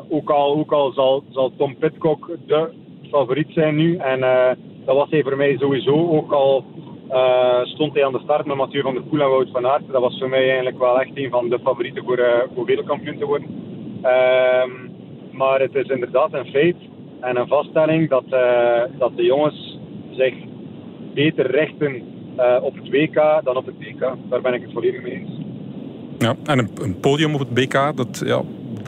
ook 0.09 0.29
al, 0.29 0.55
ook 0.55 0.71
al 0.71 0.91
zal, 0.91 1.23
zal 1.29 1.51
Tom 1.57 1.75
Pitcock 1.75 2.29
de 2.45 2.69
favoriet 3.11 3.49
zijn 3.49 3.75
nu. 3.75 3.95
En 3.95 4.19
dat 4.85 4.95
was 4.95 5.09
hij 5.09 5.23
voor 5.23 5.37
mij 5.37 5.57
sowieso 5.57 6.09
ook 6.09 6.31
al 6.31 6.65
uh, 7.11 7.63
stond 7.63 7.93
hij 7.93 8.05
aan 8.05 8.11
de 8.11 8.19
start 8.23 8.45
met 8.45 8.57
Mathieu 8.57 8.81
van 8.81 8.93
der 8.93 9.03
Poel 9.03 9.21
en 9.21 9.29
Wout 9.29 9.49
van 9.51 9.67
Aert. 9.67 9.83
Dat 9.91 10.01
was 10.01 10.17
voor 10.19 10.29
mij 10.29 10.45
eigenlijk 10.45 10.77
wel 10.79 11.01
echt 11.01 11.11
een 11.13 11.29
van 11.29 11.49
de 11.49 11.59
favorieten 11.63 12.03
voor, 12.03 12.19
uh, 12.19 12.25
voor 12.55 12.65
wereldkampioen 12.65 13.17
te 13.17 13.25
worden. 13.25 13.47
Uh, 14.03 14.63
maar 15.31 15.59
het 15.59 15.75
is 15.75 15.87
inderdaad 15.87 16.33
een 16.33 16.45
feit 16.45 16.75
en 17.19 17.37
een 17.37 17.47
vaststelling 17.47 18.09
dat, 18.09 18.23
uh, 18.29 18.81
dat 18.97 19.11
de 19.15 19.23
jongens 19.23 19.79
zich 20.11 20.33
beter 21.13 21.51
richten 21.51 22.17
op 22.61 22.75
het 22.75 22.89
WK 22.89 23.41
dan 23.43 23.57
op 23.57 23.65
het 23.65 23.75
WK. 23.77 23.99
Daar 24.29 24.41
ben 24.41 24.53
ik 24.53 24.61
het 24.61 24.71
volledig 24.71 25.01
mee 25.01 25.13
eens. 25.13 25.29
Ja, 26.17 26.35
en 26.43 26.59
een, 26.59 26.69
een 26.81 26.99
podium 26.99 27.33
op 27.33 27.39
het 27.39 27.53
BK, 27.53 27.97
dat, 27.97 28.21
ja, 28.25 28.41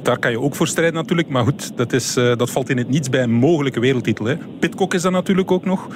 daar 0.04 0.20
kan 0.20 0.32
je 0.32 0.40
ook 0.40 0.56
voor 0.56 0.68
strijden 0.68 0.94
natuurlijk. 0.94 1.30
Maar 1.30 1.44
goed, 1.44 1.78
dat, 1.78 1.94
is, 1.94 2.14
dat 2.14 2.52
valt 2.52 2.70
in 2.70 2.78
het 2.78 2.90
niets 2.90 3.10
bij 3.10 3.24
een 3.24 3.32
mogelijke 3.32 3.80
wereldtitel. 3.80 4.26
Hè. 4.26 4.36
Pitcock 4.60 4.94
is 4.94 5.02
dat 5.02 5.12
natuurlijk 5.12 5.52
ook 5.52 5.66
nog. 5.66 5.88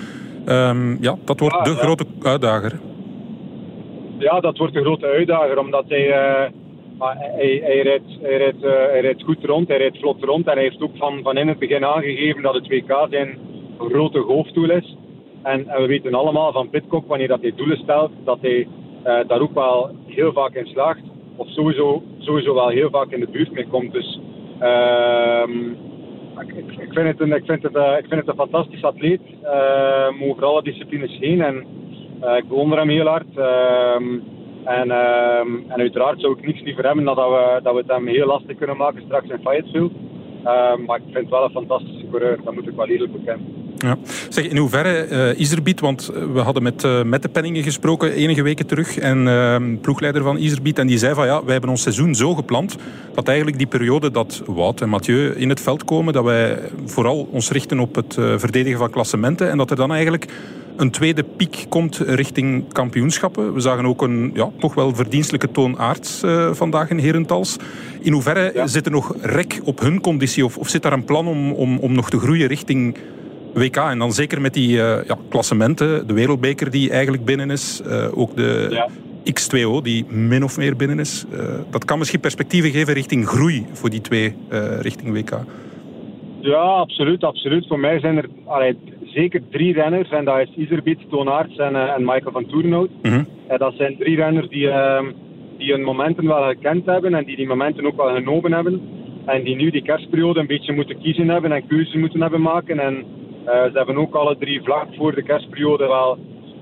Um, 0.48 0.98
ja, 1.02 1.16
dat 1.24 1.40
wordt 1.40 1.66
de 1.66 1.76
grote 1.76 2.06
uitdager. 2.22 2.80
Ja, 4.18 4.40
dat 4.40 4.58
wordt 4.58 4.74
de 4.74 4.82
grote 4.82 5.06
uitdager, 5.06 5.60
omdat 5.60 5.86
hij, 5.88 6.08
uh, 6.08 6.52
hij, 7.00 7.62
hij, 7.64 7.82
rijdt, 7.82 8.04
hij, 8.22 8.38
rijdt, 8.38 8.64
uh, 8.64 8.72
hij 8.72 9.02
rijdt 9.02 9.24
goed 9.24 9.44
rond, 9.46 9.68
hij 9.68 9.78
rijdt 9.78 10.00
vlot 10.00 10.24
rond 10.24 10.48
en 10.48 10.54
hij 10.54 10.64
heeft 10.64 10.82
ook 10.82 10.98
van, 10.98 11.20
van 11.24 11.38
in 11.38 11.48
het 11.48 11.60
begin 11.60 11.86
aangegeven 11.86 12.42
dat 12.42 12.54
het 12.54 12.68
WK 12.68 13.08
zijn 13.10 13.38
grote 13.78 14.20
hoofddoel 14.20 14.70
is. 14.70 14.96
En, 15.44 15.68
en 15.68 15.82
we 15.82 15.88
weten 15.88 16.14
allemaal 16.14 16.52
van 16.52 16.70
Pitcock, 16.70 17.08
wanneer 17.08 17.28
dat 17.28 17.42
hij 17.42 17.54
doelen 17.56 17.78
stelt, 17.78 18.12
dat 18.24 18.38
hij 18.42 18.60
uh, 19.06 19.20
daar 19.28 19.42
ook 19.42 19.54
wel 19.54 19.90
heel 20.08 20.34
vaak 20.34 20.54
in 20.54 20.66
slaagt. 20.66 21.04
Of 21.36 21.48
sowieso, 21.50 22.04
sowieso 22.18 22.54
wel 22.54 22.68
heel 22.68 22.90
vaak 22.90 23.12
in 23.12 23.20
de 23.20 23.28
buurt 23.32 23.52
mee 23.52 23.68
komt. 23.68 23.92
Dus 23.92 24.20
uh, 24.62 25.44
ik, 26.40 26.80
ik, 26.80 26.94
vind 26.94 27.08
het 27.08 27.20
een, 27.20 27.34
ik, 27.34 27.46
vind 27.46 27.64
het, 27.64 27.76
uh, 27.76 27.98
ik 27.98 28.06
vind 28.08 28.20
het 28.20 28.28
een 28.28 28.36
fantastisch 28.36 28.84
atleet 28.84 29.22
uh, 29.44 30.30
over 30.30 30.46
alle 30.46 30.64
disciplines 30.64 31.18
heen. 31.20 31.42
En 31.42 31.66
uh, 32.24 32.38
ik 32.38 32.48
bewonder 32.48 32.78
hem 32.78 32.90
heel 32.90 33.08
hard. 33.08 33.38
Ehm, 33.38 34.20
en, 34.64 34.92
ehm, 34.92 35.48
en 35.68 35.80
uiteraard 35.80 36.22
zou 36.22 36.38
ik 36.38 36.46
niks 36.46 36.62
liever 36.62 36.86
hebben 36.86 37.06
dan 37.06 37.16
dat 37.16 37.30
we, 37.30 37.60
dat 37.64 37.74
we 37.74 37.80
het 37.80 37.92
hem 37.92 38.08
heel 38.08 38.26
lastig 38.26 38.58
kunnen 38.58 38.78
maken 38.78 39.02
straks 39.06 39.30
in 39.30 39.40
Fayetteville. 39.44 39.90
Ehm, 40.44 40.84
maar 40.86 40.98
ik 40.98 41.04
vind 41.04 41.16
het 41.16 41.30
wel 41.30 41.44
een 41.44 41.52
fantastische 41.52 42.10
coureur, 42.10 42.40
dat 42.44 42.54
moet 42.54 42.68
ik 42.68 42.76
wel 42.76 42.88
eerlijk 42.88 43.12
bekennen. 43.12 43.55
Ja. 43.78 43.98
Zeg, 44.30 44.46
in 44.46 44.58
hoeverre 44.58 45.08
uh, 45.10 45.40
Iserbiet, 45.40 45.80
want 45.80 46.12
we 46.34 46.40
hadden 46.40 46.64
met, 46.64 46.84
uh, 46.84 47.04
met 47.04 47.22
de 47.22 47.30
Penningen 47.30 47.64
gesproken 47.64 48.12
enige 48.12 48.42
weken 48.42 48.66
terug 48.66 48.98
en 48.98 49.28
uh, 49.28 49.56
ploegleider 49.82 50.24
van 50.24 50.38
Iserbiet 50.38 50.80
en 50.80 50.88
die 50.88 50.98
zei 50.98 51.14
van 51.14 51.26
ja, 51.26 51.44
wij 51.44 51.52
hebben 51.52 51.70
ons 51.70 51.82
seizoen 51.82 52.16
zo 52.16 52.36
gepland 52.36 52.76
dat 53.14 53.28
eigenlijk 53.28 53.58
die 53.58 53.68
periode 53.68 54.12
dat 54.12 54.42
Wout 54.46 54.82
en 54.82 54.90
Mathieu 54.90 55.30
in 55.36 55.50
het 55.50 55.62
veld 55.62 55.84
komen, 55.84 56.14
dat 56.14 56.24
wij 56.24 56.60
vooral 56.86 57.28
ons 57.32 57.50
richten 57.50 57.80
op 57.80 57.96
het 57.96 58.14
verdedigen 58.14 58.78
van 58.78 58.90
klassementen 58.90 59.50
en 59.50 59.58
dat 59.58 59.70
er 59.70 59.76
dan 59.76 59.92
eigenlijk 59.92 60.26
een 60.76 60.92
tweede 60.92 61.24
piek 61.24 61.66
komt 61.70 61.98
richting 61.98 62.74
kampioenschappen. 62.74 63.54
We 63.54 63.60
zagen 63.60 63.86
ook 63.86 64.02
een 64.02 64.32
ja, 64.34 64.50
toch 64.60 64.74
wel 64.74 64.96
verdienstelijke 64.96 65.52
toon 65.52 65.80
aards 65.80 66.24
vandaag 66.52 66.90
in 66.90 67.00
Herentals. 67.00 67.56
In 68.02 68.14
hoeverre 68.14 68.52
ja. 68.54 68.68
zit 68.68 68.86
er 68.86 68.92
nog 68.92 69.16
rek 69.22 69.60
op 69.64 69.80
hun 69.80 70.02
conditie 70.02 70.46
of, 70.46 70.58
of 70.58 70.70
zit 70.70 70.82
daar 70.82 70.94
een 70.94 71.06
plan 71.06 71.28
om, 71.28 71.52
om, 71.52 71.78
om 71.78 71.94
nog 71.94 72.10
te 72.10 72.20
groeien 72.20 72.48
richting 72.48 72.98
WK. 73.56 73.76
En 73.76 74.00
dan 74.00 74.12
zeker 74.12 74.42
met 74.42 74.54
die 74.54 74.70
uh, 74.70 75.06
ja, 75.08 75.18
klassementen, 75.30 76.08
de 76.08 76.14
wereldbeker 76.14 76.72
die 76.72 76.90
eigenlijk 76.90 77.26
binnen 77.26 77.52
is, 77.52 77.82
uh, 77.86 78.18
ook 78.18 78.36
de 78.36 78.68
ja. 78.70 78.90
X2O 79.30 79.84
die 79.84 80.06
min 80.10 80.44
of 80.44 80.58
meer 80.58 80.76
binnen 80.76 81.00
is. 81.00 81.26
Uh, 81.34 81.40
dat 81.70 81.86
kan 81.86 81.98
misschien 81.98 82.20
perspectieven 82.20 82.72
geven 82.72 82.94
richting 82.94 83.28
groei 83.28 83.66
voor 83.72 83.90
die 83.90 84.02
twee 84.02 84.36
richting 84.82 85.12
WK. 85.14 85.40
Ja, 86.42 86.62
absoluut, 86.62 87.24
absoluut. 87.24 87.68
Voor 87.68 87.80
mij 87.80 88.00
zijn 88.00 88.18
er 88.18 88.30
allee, 88.46 88.78
zeker 89.06 89.42
drie 89.52 89.74
renners. 89.74 90.10
En 90.10 90.26
dat 90.26 90.40
is 90.40 90.56
Iserbiet, 90.56 91.00
Toon 91.10 91.30
Aerts 91.30 91.58
en, 91.58 91.76
en 91.76 92.06
Michael 92.06 92.32
van 92.32 92.46
Toernout. 92.46 92.90
Mm 93.02 93.28
dat 93.58 93.74
zijn 93.78 93.98
drie 93.98 94.16
renners 94.16 94.50
die, 94.50 94.70
ehm, 94.70 95.06
die 95.58 95.72
hun 95.72 95.84
momenten 95.84 96.28
wel 96.28 96.44
gekend 96.44 96.86
hebben 96.86 97.14
en 97.14 97.26
die 97.26 97.36
die 97.36 97.48
momenten 97.48 97.86
ook 97.86 97.96
wel 97.96 98.16
genomen 98.16 98.52
hebben. 98.52 98.82
En 99.26 99.44
die 99.44 99.56
nu 99.56 99.70
die 99.70 99.82
kerstperiode 99.82 100.40
een 100.40 100.48
beetje 100.48 100.74
moeten 100.74 101.02
kiezen 101.02 101.30
hebben 101.30 101.52
en 101.52 101.68
keuzes 101.68 101.94
moeten 101.94 102.22
hebben 102.22 102.42
maken. 102.42 102.80
En 102.80 103.06
ze 103.46 103.72
hebben 103.74 103.98
ook 103.98 104.16
alle 104.16 104.38
drie 104.38 104.62
vlak 104.64 104.88
voor 104.96 105.16
de 105.16 105.24
kerstperiode 105.24 105.88
wel 105.88 106.18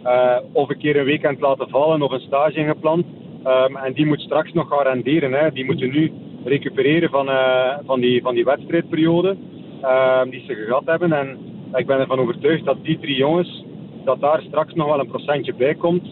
uh, 0.05 0.37
of 0.51 0.69
een 0.69 0.77
keer 0.77 0.97
een 0.97 1.05
weekend 1.05 1.39
laten 1.39 1.69
vallen 1.69 2.01
of 2.01 2.11
een 2.11 2.19
stage 2.19 2.59
ingepland. 2.59 3.05
Um, 3.45 3.77
en 3.77 3.93
die 3.93 4.05
moet 4.05 4.21
straks 4.21 4.53
nog 4.53 4.67
gaan 4.67 4.83
renderen. 4.83 5.33
Hè. 5.33 5.51
Die 5.51 5.65
moeten 5.65 5.91
nu 5.91 6.11
recupereren 6.45 7.09
van, 7.09 7.29
uh, 7.29 7.77
van, 7.85 7.99
die, 7.99 8.21
van 8.21 8.35
die 8.35 8.43
wedstrijdperiode 8.43 9.37
um, 9.83 10.29
die 10.29 10.43
ze 10.47 10.53
gehad 10.53 10.85
hebben. 10.85 11.13
En 11.13 11.37
ik 11.73 11.85
ben 11.85 11.99
ervan 11.99 12.19
overtuigd 12.19 12.65
dat 12.65 12.77
die 12.81 12.99
drie 12.99 13.15
jongens, 13.15 13.65
dat 14.03 14.21
daar 14.21 14.41
straks 14.41 14.73
nog 14.73 14.87
wel 14.87 14.99
een 14.99 15.07
procentje 15.07 15.53
bij 15.53 15.75
komt 15.75 16.07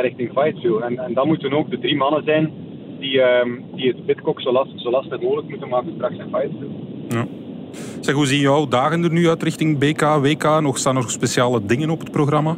richting 0.00 0.32
Fightfield. 0.32 0.82
En, 0.82 0.98
en 0.98 1.14
dat 1.14 1.26
moeten 1.26 1.52
ook 1.52 1.70
de 1.70 1.78
drie 1.78 1.96
mannen 1.96 2.24
zijn 2.24 2.52
die, 2.98 3.14
uh, 3.14 3.44
die 3.74 3.88
het 3.88 4.06
Bitcock 4.06 4.40
zo, 4.40 4.66
zo 4.76 4.90
lastig 4.90 5.20
mogelijk 5.20 5.48
moeten 5.48 5.68
maken 5.68 5.92
straks 5.94 6.16
in 6.16 6.28
Fights. 6.30 6.54
Ja. 7.08 7.26
Zeg, 8.00 8.14
hoe 8.14 8.26
zien 8.26 8.40
jouw 8.40 8.68
dagen 8.68 9.04
er 9.04 9.12
nu 9.12 9.28
uit 9.28 9.42
richting 9.42 9.78
BK, 9.78 10.00
WK? 10.00 10.60
Nog 10.60 10.78
staan 10.78 10.96
er 10.96 11.10
speciale 11.10 11.66
dingen 11.66 11.90
op 11.90 12.00
het 12.00 12.10
programma? 12.10 12.56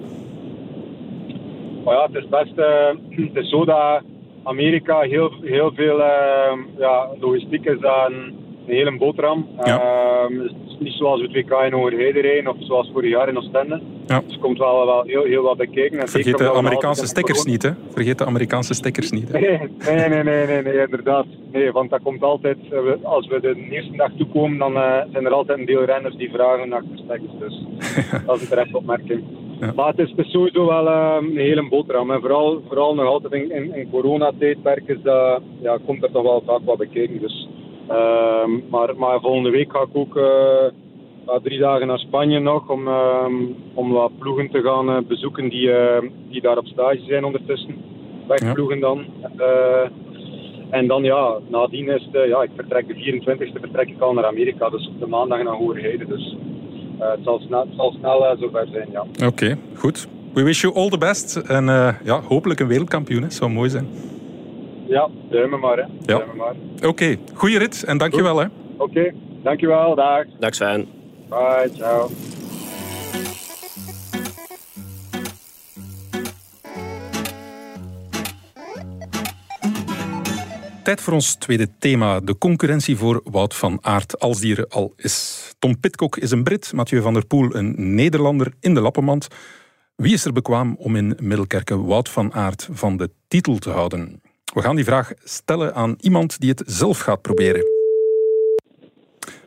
Oh 1.85 1.93
ja, 1.93 2.07
het 2.13 2.23
is 2.23 2.29
best 2.29 2.55
is 3.45 3.51
zo 3.51 3.65
dat 3.65 4.03
Amerika 4.43 5.01
heel, 5.01 5.33
heel 5.43 5.73
veel 5.75 5.99
uh, 5.99 6.53
ja, 6.79 7.09
logistiek 7.21 7.65
is 7.65 7.85
aan 7.85 8.33
een 8.67 8.75
hele 8.75 8.97
boterham. 8.99 9.47
Ja. 9.65 9.83
Uh, 10.31 10.43
het 10.43 10.53
is 10.69 10.77
niet 10.79 10.93
zoals 10.93 11.21
het 11.21 11.33
WK 11.33 11.51
in 11.51 11.73
Hogerheide 11.73 12.21
rijden 12.21 12.51
of 12.51 12.57
zoals 12.59 12.91
vorig 12.93 13.11
jaar 13.11 13.29
in 13.29 13.37
Oostende. 13.37 13.81
Ja. 14.07 14.21
Dus 14.21 14.35
er 14.35 14.41
komt 14.41 14.59
wel, 14.59 14.87
wel 14.87 15.03
heel, 15.03 15.25
heel 15.25 15.43
wat 15.43 15.57
bekeken. 15.57 15.99
En 15.99 16.09
Vergeet 16.09 16.39
de 16.39 16.53
Amerikaanse 16.53 17.07
stekkers 17.07 17.45
niet, 17.45 17.63
hè? 17.63 17.71
Vergeet 17.91 18.19
de 18.19 18.25
Amerikaanse 18.27 18.75
stekkers 18.75 19.11
niet. 19.11 19.33
Hè? 19.33 19.39
Nee, 19.39 19.59
nee, 19.79 20.09
nee, 20.09 20.23
nee, 20.23 20.47
nee, 20.47 20.63
nee, 20.63 20.81
inderdaad. 20.85 21.27
Nee, 21.53 21.73
want 21.73 21.91
dat 21.91 22.03
komt 22.03 22.23
altijd, 22.23 22.59
eh, 22.71 22.79
als 23.03 23.27
we 23.27 23.41
de 23.41 23.67
eerste 23.71 23.97
dag 23.97 24.11
toekomen, 24.17 24.59
dan 24.59 24.73
uh, 24.73 25.01
zijn 25.13 25.25
er 25.25 25.33
altijd 25.33 25.59
een 25.59 25.67
deel 25.67 25.85
renners 25.85 26.17
die 26.17 26.31
vragen 26.31 26.69
naar 26.69 26.83
de 26.83 27.03
stekkers. 27.05 27.33
Dus 27.39 27.65
dat 28.27 28.37
is 28.37 28.43
een 28.43 28.49
terechte 28.49 28.77
opmerking. 28.77 29.23
Ja. 29.61 29.73
Maar 29.77 29.95
het 29.95 29.99
is, 29.99 30.31
sowieso 30.31 30.67
wel 30.67 30.87
uh, 30.87 31.17
een 31.21 31.37
hele 31.37 31.69
boterham. 31.69 32.11
En 32.11 32.21
vooral, 32.21 32.63
vooral 32.67 32.95
nog 32.95 33.07
altijd 33.07 33.33
in, 33.33 33.51
in, 33.51 33.75
in 33.75 33.91
coronatijdperk 33.91 34.83
is 34.87 35.03
dat, 35.03 35.43
ja, 35.61 35.79
komt 35.87 36.03
er 36.03 36.11
toch 36.11 36.23
wel 36.23 36.43
vaak 36.47 36.61
wat 36.65 36.79
bekeken. 36.79 37.21
Dus, 37.21 37.49
maar, 38.71 38.97
maar 38.97 39.21
volgende 39.21 39.51
week 39.51 39.73
ga 39.73 39.81
ik 39.81 39.89
ook 39.93 40.17
uh, 40.17 41.35
drie 41.43 41.59
dagen 41.59 41.87
naar 41.87 41.99
Spanje 41.99 42.39
nog 42.39 42.69
om, 42.69 42.89
uh, 42.89 43.27
om 43.75 43.93
wat 43.93 44.19
ploegen 44.19 44.51
te 44.51 44.63
gaan 44.63 44.89
uh, 44.89 44.99
bezoeken 45.09 45.49
die, 45.49 45.71
die 46.31 46.41
daar 46.41 46.59
op 46.59 46.67
stage 46.67 47.01
zijn 47.07 47.25
ondertussen. 47.25 47.75
Wegploegen 48.29 48.81
dan. 48.81 49.05
en 50.71 50.87
dan 50.87 51.03
ja, 51.03 51.39
nadien 51.49 51.89
is 51.89 52.09
het, 52.13 52.29
ja, 52.29 52.43
ik 52.43 52.51
vertrek 52.57 52.87
de 52.87 53.21
24e 53.21 53.61
vertrek 53.61 53.89
ik 53.89 54.01
al 54.01 54.13
naar 54.13 54.27
Amerika, 54.27 54.71
dus 54.71 54.89
op 54.89 55.01
de 55.01 55.07
maandag 55.07 55.43
naar 55.43 55.55
Hogerheide. 55.55 56.07
Dus 56.07 56.37
het 56.99 57.21
zal 57.25 57.41
snel, 57.47 57.61
het 57.61 57.77
zal 57.77 57.95
snel 57.99 58.37
zover 58.41 58.67
zijn, 58.73 58.89
ja. 58.93 59.01
Oké, 59.01 59.27
okay, 59.27 59.57
goed. 59.75 60.09
We 60.35 60.43
wish 60.43 60.61
you 60.61 60.75
all 60.75 60.89
the 60.89 60.99
best. 60.99 61.37
En 61.37 61.65
ja, 62.05 62.21
hopelijk 62.29 62.61
een 62.61 62.67
wereldkampioen, 62.67 63.23
hè. 63.23 63.31
zou 63.31 63.51
mooi 63.51 63.71
zijn. 63.71 63.87
Ja, 64.87 65.09
duimen 65.31 65.61
maar. 65.61 65.77
Hè. 65.77 65.85
Ja. 66.13 66.25
Oké, 66.77 66.87
okay. 66.87 67.19
goeie 67.35 67.59
rit 67.59 67.85
en 67.85 67.99
dankjewel. 67.99 68.39
Hè. 68.39 68.47
Oké, 68.77 68.83
okay. 68.83 69.15
dankjewel. 69.43 69.95
Dag. 69.95 70.25
Dag 70.39 70.55
Sven. 70.55 70.89
Bye, 71.29 71.71
ciao. 71.75 72.11
Tijd 80.83 81.01
voor 81.01 81.13
ons 81.13 81.35
tweede 81.35 81.69
thema, 81.79 82.21
de 82.21 82.39
concurrentie 82.39 82.97
voor 82.97 83.21
Wout 83.25 83.55
van 83.55 83.79
Aert, 83.81 84.21
als 84.21 84.41
die 84.41 84.57
er 84.57 84.67
al 84.69 84.93
is. 84.97 85.55
Tom 85.59 85.81
Pitcock 85.81 86.17
is 86.17 86.31
een 86.31 86.43
Brit, 86.43 86.73
Mathieu 86.73 87.03
van 87.03 87.13
der 87.13 87.27
Poel 87.27 87.55
een 87.55 87.95
Nederlander 87.95 88.53
in 88.61 88.75
de 88.75 88.81
lappenmand. 88.81 89.29
Wie 89.97 90.13
is 90.13 90.25
er 90.25 90.33
bekwaam 90.33 90.77
om 90.79 90.97
in 90.97 91.17
Middelkerken 91.21 91.85
Wout 91.85 92.09
van 92.09 92.33
Aert 92.33 92.69
van 92.73 92.97
de 92.97 93.11
titel 93.29 93.59
te 93.59 93.71
houden? 93.71 94.21
We 94.55 94.63
gaan 94.63 94.77
die 94.77 94.85
vraag 94.85 95.13
stellen 95.25 95.75
aan 95.75 95.97
iemand 96.01 96.41
die 96.41 96.51
het 96.51 96.63
zelf 96.67 96.99
gaat 96.99 97.23
proberen. 97.23 97.65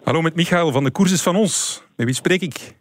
Hallo 0.03 0.21
met 0.21 0.35
Michael 0.35 0.71
van 0.71 0.83
de 0.83 0.91
Koers 0.91 1.11
is 1.11 1.21
van 1.21 1.35
ons. 1.35 1.83
Met 1.95 2.05
wie 2.05 2.15
spreek 2.15 2.41
ik? 2.41 2.75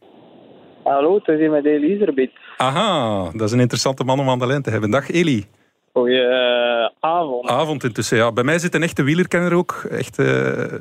Hallo, 0.84 1.14
het 1.14 1.28
is 1.28 1.38
hier 1.38 1.50
met 1.50 1.64
Eli 1.64 1.94
Iserbit. 1.94 2.30
Aha, 2.56 3.30
dat 3.32 3.40
is 3.40 3.52
een 3.52 3.60
interessante 3.60 4.04
man 4.04 4.20
om 4.20 4.28
aan 4.28 4.38
de 4.38 4.46
lijn 4.46 4.62
te 4.62 4.70
hebben. 4.70 4.90
Dag 4.90 5.10
Eli. 5.10 5.46
Goedenavond. 5.92 7.48
Avond 7.48 7.84
intussen, 7.84 8.16
ja. 8.16 8.32
Bij 8.32 8.44
mij 8.44 8.58
zit 8.58 8.74
een 8.74 8.82
echte 8.82 9.02
wielerkenner 9.02 9.54
ook. 9.54 9.86
Echt 9.90 10.18
uh, 10.18 10.26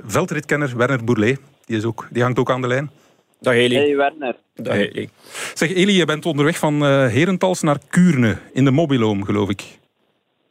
veldritkenner, 0.06 0.78
Werner 0.78 1.04
Bourlet. 1.04 1.40
Die, 1.66 1.78
is 1.78 1.86
ook, 1.86 2.08
die 2.12 2.24
hangt 2.24 2.40
ook 2.40 2.52
aan 2.52 2.62
de 2.62 2.68
lijn. 2.68 2.92
Dag 3.40 3.54
Eli. 3.54 3.76
Hey 3.76 3.96
Werner. 3.96 4.36
Dag 4.56 4.76
Eli. 4.76 5.10
Zeg 5.54 5.74
Eli, 5.74 5.94
je 5.94 6.06
bent 6.06 6.26
onderweg 6.26 6.58
van 6.58 6.74
uh, 6.74 7.08
Herentals 7.08 7.62
naar 7.62 7.78
Kuurne 7.90 8.38
in 8.54 8.66
de 8.66 8.72
Mobiloom, 8.72 9.24
geloof 9.24 9.50
ik. 9.50 9.64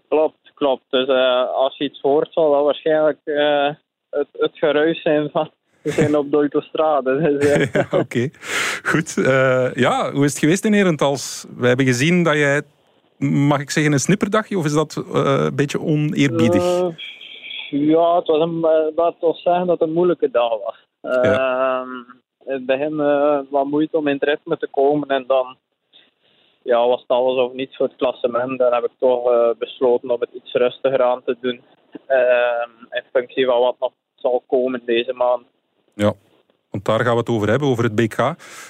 Klopt, 0.09 0.44
klopt. 0.55 0.85
Dus 0.91 1.09
uh, 1.09 1.51
als 1.51 1.77
je 1.77 1.85
iets 1.85 2.01
hoort, 2.01 2.33
zal 2.33 2.53
dat 2.53 2.65
waarschijnlijk 2.65 3.19
het, 4.11 4.29
het 4.33 4.59
geruis 4.59 5.03
zijn 5.03 5.31
van 5.31 5.51
we 5.85 5.91
zijn 5.91 6.17
op 6.17 6.31
de 6.31 6.37
autostrade. 6.37 7.39
Dus, 7.39 7.69
Oké, 8.03 8.31
goed. 8.83 9.17
Uh, 9.17 9.75
ja, 9.75 10.13
hoe 10.13 10.25
is 10.25 10.31
het 10.31 10.39
geweest 10.39 10.65
in 10.65 10.73
Herentals? 10.73 11.47
We 11.57 11.67
hebben 11.67 11.87
gezien 11.87 12.23
dat 12.23 12.35
jij, 12.35 12.63
mag 13.19 13.61
ik 13.61 13.71
zeggen, 13.71 13.93
een 13.93 13.99
snipperdagje, 13.99 14.59
of 14.59 14.65
is 14.65 14.73
dat 14.73 14.97
uh, 14.97 15.05
een 15.45 15.57
beetje 15.57 15.81
oneerbiedig? 15.81 16.63
Uh, 16.63 16.89
ja, 17.71 18.17
het 18.17 18.27
was 18.27 18.41
een, 18.41 18.61
laat 18.97 19.15
ons 19.21 19.43
zeggen 19.43 19.67
dat 19.67 19.79
het 19.79 19.89
een 19.89 19.95
moeilijke 19.95 20.31
dag 20.31 20.51
was. 20.51 20.87
Ja. 21.01 21.23
Ehm, 21.23 21.91
in 22.47 22.53
het 22.53 22.67
begin 22.67 22.97
wat 23.51 23.67
moeite 23.67 23.97
om 23.97 24.09
in 24.09 24.15
het 24.15 24.25
ritme 24.25 24.57
te 24.57 24.69
komen 24.71 25.09
en 25.09 25.25
dan 25.27 25.57
ja, 26.65 26.87
was 26.87 27.01
het 27.01 27.11
alles 27.11 27.39
of 27.39 27.53
niets 27.53 27.77
voor 27.77 27.87
het 27.87 27.97
klassement. 27.97 28.59
Dan 28.59 28.73
heb 28.73 28.85
ik 28.85 28.93
toch 28.99 29.55
besloten 29.59 30.11
om 30.11 30.21
het 30.21 30.31
iets 30.33 30.53
rustiger 30.53 31.03
aan 31.03 31.23
te 31.25 31.37
doen. 31.41 31.61
Ehm, 32.07 32.71
in 32.91 33.03
functie 33.13 33.47
van 33.47 33.61
wat 33.61 33.77
nog 33.81 33.93
zal 34.15 34.43
komen 34.47 34.83
deze 34.85 35.13
maand. 35.13 35.43
Ja, 35.95 36.13
want 36.71 36.85
daar 36.85 37.01
gaan 37.01 37.13
we 37.13 37.19
het 37.19 37.29
over 37.29 37.49
hebben, 37.49 37.69
over 37.69 37.85
het 37.85 37.95
BK. 37.95 38.17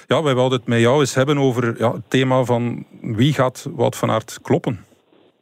Ja, 0.07 0.23
wij 0.23 0.35
wilden 0.35 0.57
het 0.57 0.67
met 0.67 0.79
jou 0.79 0.99
eens 0.99 1.15
hebben 1.15 1.37
over 1.37 1.77
ja, 1.77 1.91
het 1.91 2.09
thema 2.09 2.43
van 2.43 2.85
wie 3.01 3.33
gaat 3.33 3.67
Wout 3.75 3.95
van 3.95 4.11
Aert 4.11 4.41
kloppen? 4.41 4.85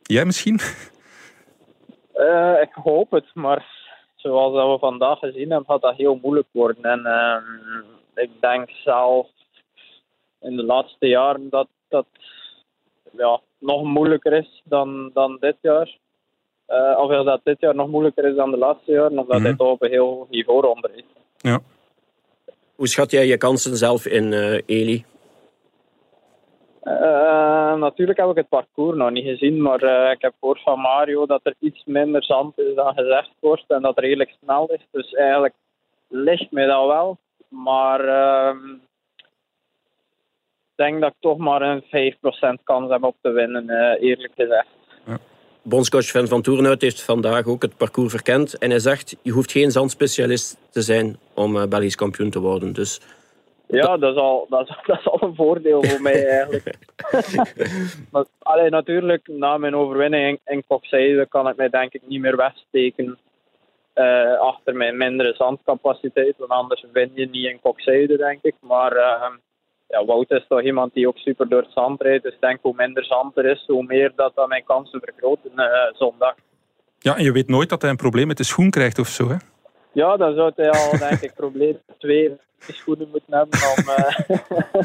Jij 0.04 0.26
misschien? 0.26 0.60
Uh, 2.16 2.62
ik 2.62 2.74
hoop 2.74 3.12
het, 3.12 3.26
maar 3.34 3.66
zoals 4.16 4.54
dat 4.54 4.72
we 4.72 4.78
vandaag 4.80 5.20
gezien 5.20 5.50
hebben, 5.50 5.66
gaat 5.66 5.82
dat 5.82 5.96
heel 5.96 6.20
moeilijk 6.22 6.48
worden. 6.52 6.84
En 6.84 7.00
uh, 7.00 8.24
ik 8.24 8.30
denk 8.40 8.70
zelf 8.70 9.28
in 10.42 10.56
de 10.56 10.64
laatste 10.64 11.08
jaren 11.08 11.50
dat 11.50 11.68
dat 11.90 12.06
ja, 13.18 13.40
nog 13.60 13.84
moeilijker 13.84 14.34
is 14.34 14.62
dan, 14.64 15.12
dan 15.14 15.38
dit 15.40 15.56
jaar. 15.62 15.98
Uh, 16.68 17.00
of 17.00 17.26
dat 17.26 17.42
dit 17.44 17.60
jaar 17.60 17.76
nog 17.76 17.88
moeilijker 17.88 18.26
is 18.26 18.36
dan 18.36 18.52
de 18.52 18.58
laatste 18.58 18.92
jaren, 18.92 19.20
omdat 19.20 19.38
mm 19.38 19.44
-hmm. 19.44 19.44
dit 19.44 19.60
op 19.60 19.82
een 19.82 19.90
heel 19.90 20.08
hoog 20.08 20.30
niveau 20.30 20.62
rond 20.62 20.90
is. 20.96 21.04
Ja. 21.38 21.60
Hoe 22.76 22.88
schat 22.88 23.12
jij 23.12 23.26
je 23.26 23.38
kansen 23.38 23.78
zelf 23.78 24.06
in, 24.06 24.32
uh, 24.32 24.62
Eli? 24.66 25.06
Uh, 26.84 27.76
natuurlijk 27.76 28.20
heb 28.20 28.30
ik 28.30 28.36
het 28.36 28.50
parcours 28.50 28.98
nog 28.98 29.12
niet 29.12 29.26
gezien, 29.26 29.62
maar 29.62 29.84
uh, 29.84 30.12
ik 30.12 30.22
heb 30.22 30.34
gehoord 30.40 30.62
van 30.62 30.80
Mario 30.80 31.26
dat 31.26 31.40
er 31.44 31.56
iets 31.60 31.84
minder 31.86 32.24
zand 32.24 32.60
is 32.60 32.76
dan 32.76 32.94
gezegd 32.94 33.32
wordt 33.40 33.64
en 33.68 33.82
dat 33.82 33.98
er 33.98 34.04
redelijk 34.04 34.36
snel 34.44 34.72
is. 34.72 34.86
Dus 34.92 35.14
eigenlijk 35.14 35.54
ligt 36.08 36.52
mij 36.52 36.66
dat 36.66 36.88
wel. 36.88 37.18
Maar 37.48 38.00
ehm, 38.00 38.58
denk 40.76 41.02
dat 41.02 41.10
ik 41.10 41.16
toch 41.20 41.38
maar 41.38 41.62
een 41.62 41.84
5% 42.60 42.64
kans 42.64 42.92
heb 42.92 43.04
op 43.04 43.16
te 43.22 43.30
winnen, 43.30 43.70
eerlijk 44.00 44.34
gezegd. 44.36 44.68
Bondscoach 45.66 46.12
Van 46.12 46.28
van 46.28 46.42
Toornhout 46.42 46.82
heeft 46.82 47.04
vandaag 47.04 47.46
ook 47.46 47.62
het 47.62 47.78
parcours 47.78 48.12
verkend. 48.12 48.58
En 48.58 48.70
hij 48.70 48.80
zegt, 48.80 49.16
je 49.22 49.32
hoeft 49.32 49.52
geen 49.52 49.72
zandspecialist 49.72 50.58
te 50.70 50.82
zijn 50.82 51.18
om 51.34 51.56
uh, 51.56 51.66
Belgisch 51.66 51.96
kampioen 51.96 52.30
te 52.30 52.40
worden. 52.40 52.74
Dus 52.74 53.02
ja, 53.68 53.98
dat 53.98 54.16
is, 54.16 54.22
al, 54.22 54.46
dat, 54.50 54.70
is, 54.70 54.76
dat 54.86 55.00
is 55.00 55.08
al 55.08 55.20
een 55.22 55.36
voordeel 55.36 55.84
voor 55.84 56.02
mij 56.02 56.28
eigenlijk. 56.28 56.78
maar, 58.12 58.26
allee, 58.40 58.70
natuurlijk, 58.70 59.28
na 59.28 59.58
mijn 59.58 59.76
overwinning 59.76 60.40
in, 60.46 60.64
in 60.68 61.28
kan 61.28 61.48
ik 61.48 61.56
mij 61.56 61.70
denk 61.70 61.94
ik 61.94 62.02
niet 62.08 62.22
meer 62.22 62.36
wegsteken 62.36 63.18
uh, 63.96 64.40
achter 64.40 64.76
mijn 64.76 64.98
mindere 64.98 65.34
zandcapaciteit. 65.38 66.38
Want 66.38 66.52
anders 66.52 66.86
win 66.92 67.12
je 67.14 67.30
niet 67.30 67.46
in 67.46 67.60
Kokzijde, 67.62 68.18
denk 68.18 68.40
ik. 68.42 68.56
Maar 68.60 68.96
uh, 68.96 69.30
ja, 69.94 70.06
Wout 70.06 70.32
is 70.32 70.46
toch 70.48 70.62
iemand 70.62 70.94
die 70.94 71.08
ook 71.08 71.18
super 71.18 71.50
door 71.50 71.62
het 71.62 71.72
zand 71.72 72.02
rijdt. 72.02 72.24
Dus 72.24 72.34
ik 72.34 72.42
denk 72.42 72.60
hoe 72.62 72.74
minder 72.76 73.06
zand 73.06 73.38
er 73.38 73.46
is, 73.46 73.64
hoe 73.68 73.84
meer 73.84 74.12
dat, 74.16 74.32
dat 74.36 74.48
mijn 74.48 74.64
kansen 74.64 75.02
vergroten 75.02 75.52
uh, 75.56 75.66
zondag. 75.94 76.36
Ja, 77.00 77.18
en 77.18 77.24
je 77.24 77.32
weet 77.32 77.48
nooit 77.48 77.70
dat 77.70 77.82
hij 77.82 77.92
een 77.92 78.06
probleem 78.06 78.28
met 78.28 78.38
de 78.38 78.44
schoen 78.44 78.70
krijgt 78.70 79.00
of 79.00 79.08
zo, 79.08 79.30
hè? 79.30 79.36
Ja, 79.92 80.18
dan 80.18 80.36
zou 80.36 80.52
hij 80.56 80.70
al, 80.70 80.98
denk 80.98 81.22
ik, 81.22 81.34
probleem 81.44 81.78
twee 81.98 82.38
schoenen 82.60 83.08
moeten 83.12 83.34
hebben 83.34 83.60
om, 83.78 83.84
uh, 83.90 84.84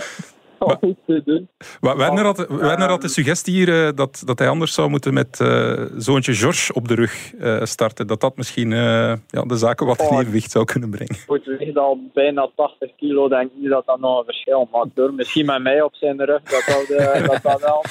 Werner 1.81 2.25
had, 2.25 2.47
Werner 2.49 2.89
had 2.89 3.03
de 3.03 3.09
suggestie 3.09 3.55
hier 3.55 3.69
uh, 3.69 3.89
dat, 3.95 4.23
dat 4.25 4.39
hij 4.39 4.49
anders 4.49 4.75
zou 4.75 4.89
moeten 4.89 5.15
met 5.15 5.39
uh, 5.41 5.85
zoontje 5.97 6.35
George 6.35 6.75
op 6.75 6.89
de 6.89 6.95
rug 6.95 7.33
starten. 7.63 8.07
Dat 8.07 8.21
dat 8.21 8.37
misschien 8.37 8.71
ja, 8.71 9.43
de 9.47 9.57
zaken 9.57 9.87
wat 9.87 10.01
in 10.01 10.19
evenwicht 10.19 10.51
zou 10.51 10.65
kunnen 10.65 10.91
brengen. 10.91 11.17
Goed, 11.27 11.45
weegt 11.45 11.77
al 11.77 11.99
bijna 12.15 12.51
80 12.57 12.91
kilo, 12.97 13.29
denk 13.29 13.51
ik 13.51 13.57
niet 13.61 13.71
dat 13.71 13.87
dat 13.87 14.01
nog 14.01 14.19
een 14.19 14.25
verschil 14.25 14.69
maakt. 14.73 14.89
Door. 14.95 15.15
Misschien 15.15 15.47
met 15.47 15.63
mij 15.63 15.83
op 15.83 15.95
zijn 15.95 16.25
rug, 16.25 16.43
dat 16.43 16.63
zou 16.63 16.87
de, 16.87 17.23
dat 17.31 17.43
dat 17.43 17.61
wel. 17.61 17.85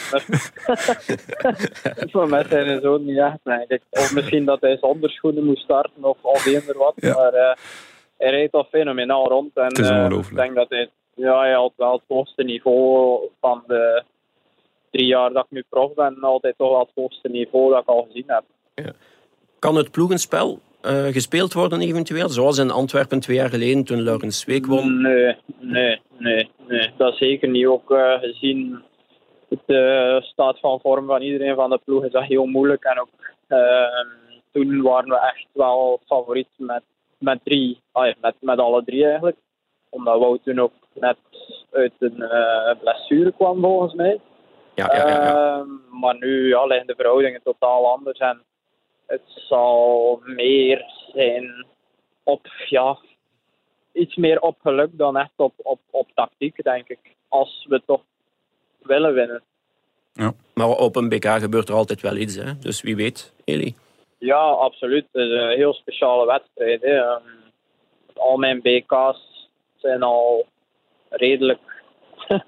Voor 2.12 2.30
mij 2.30 2.45
zijn 2.49 2.82
zoon 2.82 3.06
niet 3.06 3.17
echt. 3.67 3.82
Of 3.89 4.13
misschien 4.13 4.45
dat 4.45 4.62
hij 4.62 4.77
zonder 4.77 5.10
schoenen 5.10 5.45
moest 5.45 5.63
starten 5.63 6.03
of 6.03 6.17
al 6.21 6.38
eender 6.45 6.77
wat. 6.77 6.93
Ja. 6.95 7.13
Maar 7.13 7.58
hij 8.17 8.30
rijdt 8.30 8.53
al 8.53 8.67
fenomenaal 8.71 9.27
rond. 9.27 9.51
En, 9.53 9.63
het 9.63 9.80
is 9.80 9.89
ongelooflijk. 9.89 10.30
ik 10.30 10.38
denk 10.38 10.56
dat 10.56 10.69
hij 10.69 10.89
ja, 11.17 11.39
hij 11.39 11.53
had 11.53 11.73
wel 11.75 11.91
het 11.91 12.03
hoogste 12.08 12.43
niveau 12.43 13.19
van 13.39 13.63
de 13.67 14.03
drie 14.91 15.06
jaar 15.06 15.34
dat 15.34 15.43
ik 15.43 15.51
nu 15.51 15.63
prof 15.69 15.93
ben. 15.93 16.19
Altijd 16.21 16.58
toch 16.58 16.69
wel 16.69 16.80
het 16.80 16.91
hoogste 16.95 17.30
niveau 17.30 17.71
dat 17.71 17.82
ik 17.82 17.88
al 17.88 18.08
gezien 18.08 18.23
heb. 18.27 18.43
Ja. 18.75 18.91
Kan 19.60 19.75
het 19.75 19.91
ploegenspel 19.91 20.60
uh, 20.82 21.06
gespeeld 21.06 21.53
worden 21.53 21.82
eventueel? 21.82 22.30
Zoals 22.30 22.58
in 22.58 22.71
Antwerpen 22.71 23.19
twee 23.19 23.38
jaar 23.38 23.49
geleden 23.49 23.84
toen 23.84 24.01
Laurens 24.01 24.45
Week 24.45 24.65
won? 24.65 25.01
Nee, 25.01 25.36
nee, 25.60 26.01
nee. 26.17 26.49
nee. 26.67 26.91
Dat 26.97 27.17
zeker 27.17 27.49
niet. 27.49 27.65
Ook 27.65 27.91
uh, 27.91 28.19
gezien 28.19 28.84
de 29.65 30.19
staat 30.23 30.60
van 30.60 30.80
vorm 30.80 31.06
van 31.06 31.21
iedereen 31.21 31.56
van 31.56 31.69
de 31.69 31.80
ploeg 31.86 32.06
is 32.06 32.12
dat 32.12 32.23
heel 32.23 32.45
moeilijk. 32.45 32.84
En 32.84 32.99
ook 32.99 33.10
uh, 33.49 33.60
toen 34.51 34.82
waren 34.82 35.10
we 35.10 35.19
echt 35.19 35.47
wel 35.51 35.99
favoriet 36.06 36.47
met, 36.58 36.84
met 37.17 37.39
drie. 37.43 37.82
Ah, 37.91 38.13
met, 38.21 38.36
met 38.39 38.60
alle 38.60 38.84
drie 38.84 39.06
eigenlijk 39.06 39.38
omdat 39.89 40.19
Wout 40.19 40.43
toen 40.43 40.60
ook 40.60 40.73
net 40.99 41.17
uit 41.71 41.93
een 41.99 42.17
uh, 42.17 42.71
blessure 42.79 43.31
kwam, 43.31 43.62
volgens 43.62 43.93
mij. 43.93 44.19
Ja, 44.75 44.95
ja, 44.95 45.07
ja, 45.07 45.23
ja. 45.23 45.57
Uh, 45.57 45.63
maar 46.01 46.17
nu 46.17 46.47
ja, 46.47 46.65
liggen 46.65 46.88
de 46.88 46.95
verhoudingen 46.95 47.41
totaal 47.43 47.91
anders. 47.91 48.19
En 48.19 48.41
het 49.05 49.21
zal 49.25 50.21
meer 50.23 50.86
zijn 51.13 51.65
op, 52.23 52.47
ja, 52.69 52.97
iets 53.93 54.15
meer 54.15 54.39
op 54.39 54.55
geluk 54.62 54.89
dan 54.91 55.17
echt 55.17 55.33
op, 55.36 55.53
op, 55.57 55.79
op 55.89 56.07
tactiek, 56.13 56.63
denk 56.63 56.88
ik. 56.88 56.99
Als 57.27 57.65
we 57.69 57.81
toch 57.86 58.01
willen 58.81 59.13
winnen. 59.13 59.41
Ja. 60.13 60.33
Maar 60.53 60.69
op 60.69 60.95
een 60.95 61.10
BK 61.10 61.25
gebeurt 61.25 61.69
er 61.69 61.75
altijd 61.75 62.01
wel 62.01 62.15
iets, 62.15 62.36
hè? 62.36 62.57
dus 62.60 62.81
wie 62.81 62.95
weet, 62.95 63.33
Eli. 63.45 63.75
Ja, 64.17 64.39
absoluut. 64.39 65.05
Het 65.12 65.21
is 65.21 65.31
een 65.31 65.49
heel 65.49 65.73
speciale 65.73 66.25
wedstrijd. 66.25 66.81
Hè. 66.81 67.01
Ehm, 67.01 67.21
al 68.13 68.38
mijn 68.38 68.62
BK's 68.62 69.49
zijn 69.75 70.03
al 70.03 70.45
redelijk. 71.10 71.60
uh, 72.30 72.39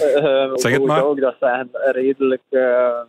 zeg 0.54 0.72
het 0.72 0.84
maar. 0.84 1.04
Ook, 1.04 1.20
dat 1.20 1.34
zijn 1.40 1.68
redelijk. 1.72 2.42
Uh, 2.50 3.00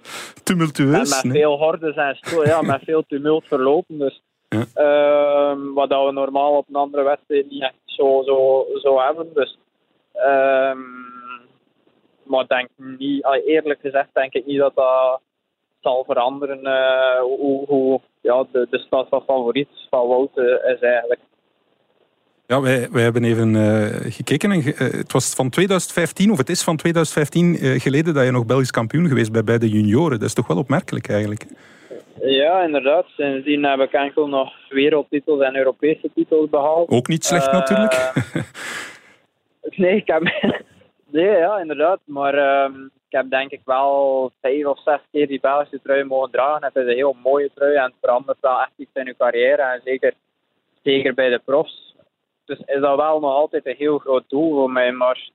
Tumultueus. 0.44 1.24
Met 1.24 1.34
veel 1.34 1.58
hordes 1.58 1.96
en 1.96 2.16
stoel, 2.16 2.46
ja, 2.46 2.62
met 2.62 2.82
veel 2.84 3.04
tumult 3.08 3.46
verlopen. 3.48 3.98
Dus, 3.98 4.22
ja. 4.50 4.66
uh, 4.76 5.74
wat 5.74 5.90
we 5.90 6.12
normaal 6.12 6.58
op 6.58 6.66
een 6.70 6.76
andere 6.76 7.04
wedstrijd 7.04 7.50
niet 7.50 7.62
echt 7.62 7.74
zo, 7.86 8.24
zo, 8.26 8.66
zo 8.82 9.00
hebben. 9.00 9.34
Dus, 9.34 9.58
uh, 10.16 10.76
maar 12.24 12.48
denk 12.48 12.70
niet, 12.76 13.28
eerlijk 13.46 13.80
gezegd, 13.80 14.10
denk 14.14 14.34
ik 14.34 14.46
niet 14.46 14.60
dat 14.60 14.76
dat 14.76 15.20
zal 15.82 16.04
veranderen. 16.04 16.60
Uh, 16.64 17.20
hoe, 17.20 17.66
hoe 17.66 18.02
ja, 18.22 18.46
de, 18.52 18.68
de 18.70 18.78
stad 18.78 19.08
van 19.10 19.24
favoriet 19.24 19.70
van 19.90 20.08
Wout 20.08 20.38
is 20.38 20.80
eigenlijk. 20.80 21.20
Ja, 22.52 22.62
wij, 22.62 22.90
wij 22.92 23.04
hebben 23.04 23.24
even 23.24 23.54
uh, 23.54 24.12
gekeken. 24.12 24.52
En, 24.52 24.60
uh, 24.60 24.78
het 24.78 25.12
was 25.12 25.36
van 25.36 25.50
2015, 25.50 26.32
of 26.32 26.38
het 26.38 26.50
is 26.50 26.64
van 26.64 26.78
2015 26.78 27.56
uh, 27.56 27.76
eh, 27.76 27.82
geleden 27.82 28.14
dat 28.14 28.26
je 28.26 28.32
nog 28.32 28.46
Belgisch 28.46 28.72
kampioen 28.72 29.08
geweest 29.08 29.32
bent 29.32 29.46
bij 29.46 29.58
de 29.58 29.70
junioren. 29.70 30.20
Dat 30.20 30.28
is 30.28 30.34
toch 30.34 30.48
wel 30.48 30.58
opmerkelijk 30.58 31.10
eigenlijk. 31.10 31.46
Ja, 32.22 32.62
inderdaad. 32.64 33.06
Sindsdien 33.08 33.64
heb 33.64 33.80
ik 33.80 33.92
enkel 33.92 34.28
nog 34.28 34.54
wereldtitels 34.70 35.42
en 35.42 35.56
Europese 35.56 36.10
titels 36.16 36.50
behaald. 36.50 36.90
Ook 36.90 37.08
niet 37.08 37.26
slecht 37.26 37.52
natuurlijk. 37.52 38.12
nee, 39.82 39.96
ik 39.96 40.08
heb... 40.08 40.22
nee, 41.18 41.38
ja, 41.38 41.60
inderdaad. 41.60 42.00
Maar 42.06 42.34
ehm, 42.34 42.84
ik 42.84 43.18
heb 43.18 43.30
denk 43.30 43.52
ik 43.52 43.62
wel 43.66 44.32
vijf 44.42 44.66
of 44.66 44.82
zes 44.84 45.00
keer 45.12 45.28
die 45.28 45.40
Belgische 45.40 45.80
trui 45.84 46.04
mogen 46.04 46.32
dragen. 46.32 46.64
Het 46.64 46.76
is 46.76 46.90
een 46.90 46.96
heel 46.96 47.16
mooie 47.24 47.50
trui 47.56 47.76
en 47.76 47.84
het 47.84 47.94
verandert 48.02 48.38
wel 48.42 48.60
echt 48.60 48.74
iets 48.78 48.92
in 48.94 49.06
je 49.06 49.16
carrière. 49.18 49.62
En 49.62 49.82
zeker, 49.84 50.14
zeker 50.84 51.14
bij 51.14 51.30
de 51.30 51.42
profs 51.46 51.91
dus 52.58 52.76
is 52.76 52.82
dat 52.82 52.96
wel 52.96 53.20
nog 53.20 53.34
altijd 53.34 53.66
een 53.66 53.76
heel 53.78 53.98
groot 53.98 54.24
doel 54.28 54.54
voor 54.54 54.72
mij. 54.72 54.92
Maar 54.92 55.30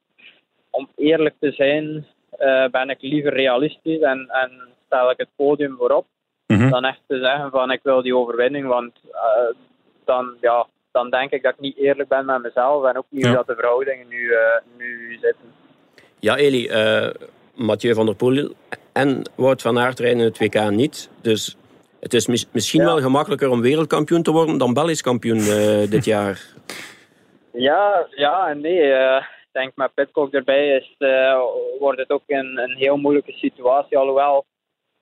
om 0.71 0.89
eerlijk 0.97 1.35
te 1.41 1.53
zijn, 1.53 2.07
uh, 2.39 2.69
ben 2.71 2.91
ik 2.91 3.01
liever 3.01 3.33
realistisch 3.33 4.01
en, 4.01 4.29
en 4.29 4.51
stel 4.87 5.11
ik 5.11 5.19
het 5.19 5.29
podium 5.37 5.77
voorop. 5.77 6.07
Mm 6.47 6.71
Dan 6.71 6.85
echt 6.85 7.01
te 7.07 7.19
zeggen 7.19 7.51
van 7.51 7.71
ik 7.71 7.81
wil 7.83 8.03
die 8.03 8.17
overwinning. 8.17 8.67
Want 8.67 8.93
uh, 9.13 9.57
dan, 10.05 10.35
ja, 10.41 10.67
dan 10.93 11.11
denk 11.11 11.31
ik 11.31 11.43
dat 11.43 11.53
ik 11.53 11.61
niet 11.61 11.77
eerlijk 11.77 12.09
ben 12.09 12.25
met 12.25 12.43
mezelf 12.43 12.85
en 12.85 12.97
ook 12.97 13.07
niet 13.09 13.25
ja. 13.25 13.33
dat 13.33 13.47
de 13.47 13.55
verhoudingen 13.55 14.09
nu, 14.09 14.19
uh, 14.19 14.39
nu 14.77 15.19
zitten. 15.21 15.53
Ja, 16.19 16.37
Eli, 16.37 16.71
Mathieu 17.55 17.95
van 17.95 18.07
der 18.07 18.15
Poel 18.15 18.55
en 18.93 19.23
Wout 19.35 19.63
van 19.63 19.79
Aert 19.79 19.99
rijden 19.99 20.25
het 20.25 20.39
WK 20.39 20.71
niet. 20.71 21.11
Dus 21.21 21.57
het 22.01 22.15
is 22.15 22.27
mis 22.27 22.47
misschien 22.53 22.81
ja. 22.81 22.87
wel 22.87 23.01
gemakkelijker 23.01 23.49
om 23.49 23.61
wereldkampioen 23.61 24.23
te 24.23 24.31
worden 24.33 24.59
dan 24.59 24.73
Belgisch 24.73 25.03
kampioen 25.03 25.39
dit 25.89 26.05
jaar. 26.05 26.41
Ja, 27.57 28.07
ja 28.11 28.49
en 28.49 28.61
nee. 28.61 28.83
Uh, 28.83 29.17
ik 29.17 29.49
denk 29.53 29.73
met 29.75 29.95
Pitcock 29.95 30.33
erbij 30.33 30.77
is, 30.77 30.95
uh, 30.99 31.41
wordt 31.79 31.99
het 31.99 32.11
ook 32.11 32.23
een, 32.27 32.59
een 32.59 32.77
heel 32.77 32.97
moeilijke 32.97 33.33
situatie. 33.33 33.99
Alhoewel 33.99 34.45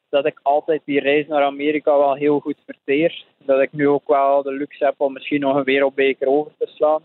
dat 0.09 0.27
ik 0.27 0.41
altijd 0.43 0.83
die 0.85 1.01
reis 1.01 1.27
naar 1.27 1.43
Amerika 1.43 1.99
wel 1.99 2.15
heel 2.15 2.41
goed 2.41 2.59
verteer. 2.67 3.25
Dat 3.39 3.61
ik 3.61 3.73
nu 3.73 3.89
ook 3.89 4.09
wel 4.09 4.43
de 4.43 4.53
luxe 4.53 4.85
heb 4.85 4.95
om 4.97 5.13
misschien 5.13 5.41
nog 5.41 5.57
een 5.57 5.65
wereldbeker 5.65 6.27
over 6.27 6.53
te 6.59 6.67
slaan. 6.67 7.03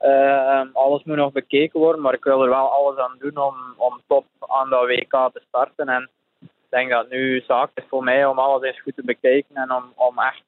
Uh, 0.00 0.62
alles 0.72 1.04
moet 1.04 1.16
nog 1.16 1.32
bekeken 1.32 1.80
worden, 1.80 2.02
maar 2.02 2.14
ik 2.14 2.24
wil 2.24 2.42
er 2.42 2.48
wel 2.48 2.72
alles 2.72 2.98
aan 2.98 3.16
doen 3.18 3.36
om, 3.36 3.54
om 3.76 4.00
top 4.06 4.24
aan 4.38 4.70
dat 4.70 4.86
WK 4.86 5.30
te 5.32 5.42
starten. 5.48 5.88
En 5.88 6.10
ik 6.40 6.48
denk 6.68 6.90
dat 6.90 7.08
nu 7.08 7.40
zaak 7.46 7.70
is 7.74 7.84
voor 7.88 8.04
mij 8.04 8.26
om 8.26 8.38
alles 8.38 8.62
eens 8.62 8.80
goed 8.80 8.94
te 8.94 9.04
bekijken 9.04 9.56
en 9.56 9.72
om, 9.72 9.92
om 9.94 10.18
echt 10.18 10.42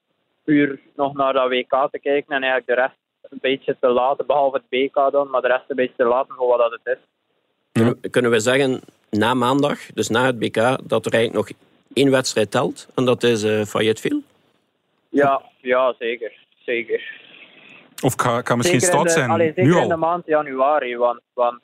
puur 0.45 0.81
nog 0.97 1.15
naar 1.15 1.33
dat 1.33 1.49
WK 1.49 1.89
te 1.91 1.99
kijken 1.99 2.35
en 2.35 2.43
eigenlijk 2.43 2.67
de 2.67 2.75
rest 2.75 3.00
een 3.31 3.39
beetje 3.41 3.77
te 3.81 3.89
laten, 3.89 4.27
behalve 4.27 4.57
het 4.57 4.69
BK 4.69 5.13
dan, 5.13 5.31
maar 5.31 5.41
de 5.41 5.49
rest 5.49 5.65
een 5.69 5.77
beetje 5.77 5.97
te 5.97 6.05
laten 6.05 6.35
voor 6.35 6.47
wat 6.47 6.59
dat 6.59 6.79
het 6.83 6.99
is. 6.99 8.11
Kunnen 8.11 8.31
we 8.31 8.41
zeggen, 8.41 8.81
na 9.11 9.35
maandag, 9.35 9.79
dus 9.95 10.09
na 10.09 10.25
het 10.25 10.39
BK, 10.39 10.89
dat 10.89 11.07
er 11.07 11.13
eigenlijk 11.13 11.33
nog 11.33 11.59
één 11.93 12.11
wedstrijd 12.11 12.51
telt 12.51 12.89
en 12.95 13.05
dat 13.05 13.23
is 13.23 13.45
uh, 13.45 13.65
Fayetteville? 13.65 14.23
Ja, 15.09 15.43
ja, 15.61 15.95
zeker. 15.99 16.33
zeker. 16.59 17.19
Of 18.03 18.15
kan, 18.15 18.43
kan 18.43 18.57
misschien 18.57 18.81
stout 18.81 19.11
zijn, 19.11 19.31
allee, 19.31 19.47
zeker 19.47 19.65
nu 19.65 19.75
al. 19.75 19.83
in 19.83 19.89
de 19.89 19.97
maand 19.97 20.27
januari, 20.27 20.97
want, 20.97 21.21
want 21.33 21.61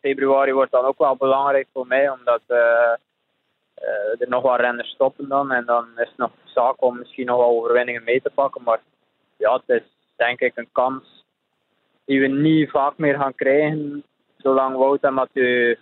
februari 0.00 0.52
wordt 0.52 0.72
dan 0.72 0.84
ook 0.84 0.98
wel 0.98 1.16
belangrijk 1.16 1.66
voor 1.72 1.86
mij, 1.86 2.10
omdat 2.10 2.40
uh, 2.48 2.58
uh, 2.58 4.20
er 4.20 4.28
nog 4.28 4.42
wat 4.42 4.60
renners 4.60 4.90
stoppen 4.90 5.28
dan. 5.28 5.52
En 5.52 5.64
dan 5.64 5.86
is 5.96 6.08
het 6.08 6.16
nog 6.16 6.30
zaak 6.44 6.82
om 6.82 6.98
misschien 6.98 7.26
nog 7.26 7.36
wel 7.36 7.48
overwinningen 7.48 8.04
mee 8.04 8.22
te 8.22 8.30
pakken. 8.34 8.62
Maar 8.62 8.80
ja, 9.36 9.62
het 9.66 9.82
is, 9.82 9.82
denk 10.18 10.40
ik 10.40 10.52
een 10.54 10.68
kans 10.72 11.24
die 12.04 12.20
we 12.20 12.26
niet 12.26 12.70
vaak 12.70 12.96
meer 12.96 13.14
gaan 13.14 13.34
krijgen 13.34 14.04
zolang 14.36 14.76
Wout 14.76 15.02
en 15.02 15.14
Mathieu 15.14 15.78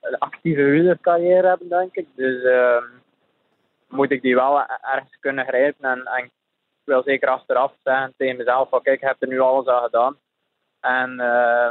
een 0.00 0.18
actieve 0.18 0.62
wielercarrière 0.62 1.46
hebben, 1.46 1.68
denk 1.68 1.94
ik. 1.94 2.06
Dus 2.14 2.42
uh, 2.42 2.82
moet 3.88 4.10
ik 4.10 4.22
die 4.22 4.34
wel 4.34 4.62
ergens 4.92 5.16
kunnen 5.20 5.46
grijpen. 5.46 5.90
En, 5.90 6.02
en, 6.04 6.24
ik 6.24 6.30
wil 6.84 7.02
zeker 7.02 7.28
achteraf 7.28 7.72
zeggen 7.82 8.14
tegen 8.16 8.36
mezelf: 8.36 8.68
van, 8.68 8.82
kijk, 8.82 9.00
ik 9.00 9.08
heb 9.08 9.16
er 9.18 9.28
nu 9.28 9.40
alles 9.40 9.66
aan 9.66 9.82
gedaan. 9.82 10.16
En 10.80 11.10
uh, 11.10 11.70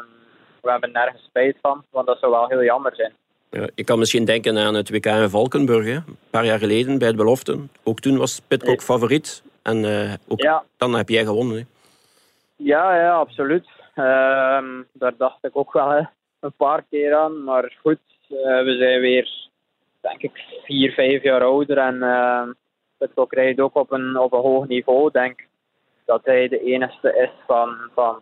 we 0.62 0.72
hebben 0.72 0.92
nergens 0.92 1.24
spijt 1.24 1.58
van, 1.62 1.84
want 1.90 2.08
dat 2.08 2.20
zou 2.20 2.32
wel 2.32 2.48
heel 2.48 2.64
jammer 2.64 2.96
zijn. 2.96 3.14
Ja, 3.50 3.68
ik 3.76 3.86
kan 3.86 4.00
misschien 4.00 4.26
denken 4.26 4.58
aan 4.58 4.74
het 4.74 4.90
WK 4.90 5.06
in 5.06 5.30
Valkenburg, 5.30 5.86
hè? 5.86 5.92
een 5.94 6.18
paar 6.30 6.46
jaar 6.46 6.60
geleden 6.60 6.98
bij 6.98 7.10
de 7.10 7.18
beloften. 7.18 7.72
Ook 7.84 8.00
toen 8.00 8.18
was 8.18 8.42
Pitcock 8.48 8.82
favoriet. 8.82 9.44
En 9.62 9.78
uh, 9.78 10.14
ook 10.28 10.42
ja. 10.42 10.64
dan 10.78 10.96
heb 10.96 11.10
jij 11.10 11.26
gewonnen. 11.26 11.58
Hè? 11.58 11.64
Ja, 12.64 12.96
ja, 12.96 13.14
absoluut. 13.14 13.68
Uh, 13.96 14.64
daar 14.94 15.18
dacht 15.18 15.44
ik 15.44 15.58
ook 15.58 15.74
wel 15.74 16.08
een 16.40 16.54
paar 16.58 16.84
keer 16.90 17.16
aan. 17.16 17.44
Maar 17.44 17.78
goed, 17.82 18.00
uh, 18.30 18.64
we 18.64 18.76
zijn 18.78 19.02
weer, 19.02 19.50
denk 20.02 20.22
ik, 20.22 20.44
vier, 20.64 20.92
vijf 20.92 21.24
jaar 21.24 21.44
ouder. 21.44 21.78
En 21.78 21.96
uh, 21.96 22.48
rijdt 23.30 23.60
ook 23.60 23.76
op 23.76 23.92
een, 23.92 24.18
op 24.18 24.34
een 24.34 24.40
hoog 24.40 24.68
niveau. 24.68 25.12
Denk 25.12 25.40
dat 26.06 26.26
hij 26.26 26.48
de 26.48 26.60
enige 26.60 27.16
is 27.16 27.46
van, 27.48 27.78
van 27.94 28.22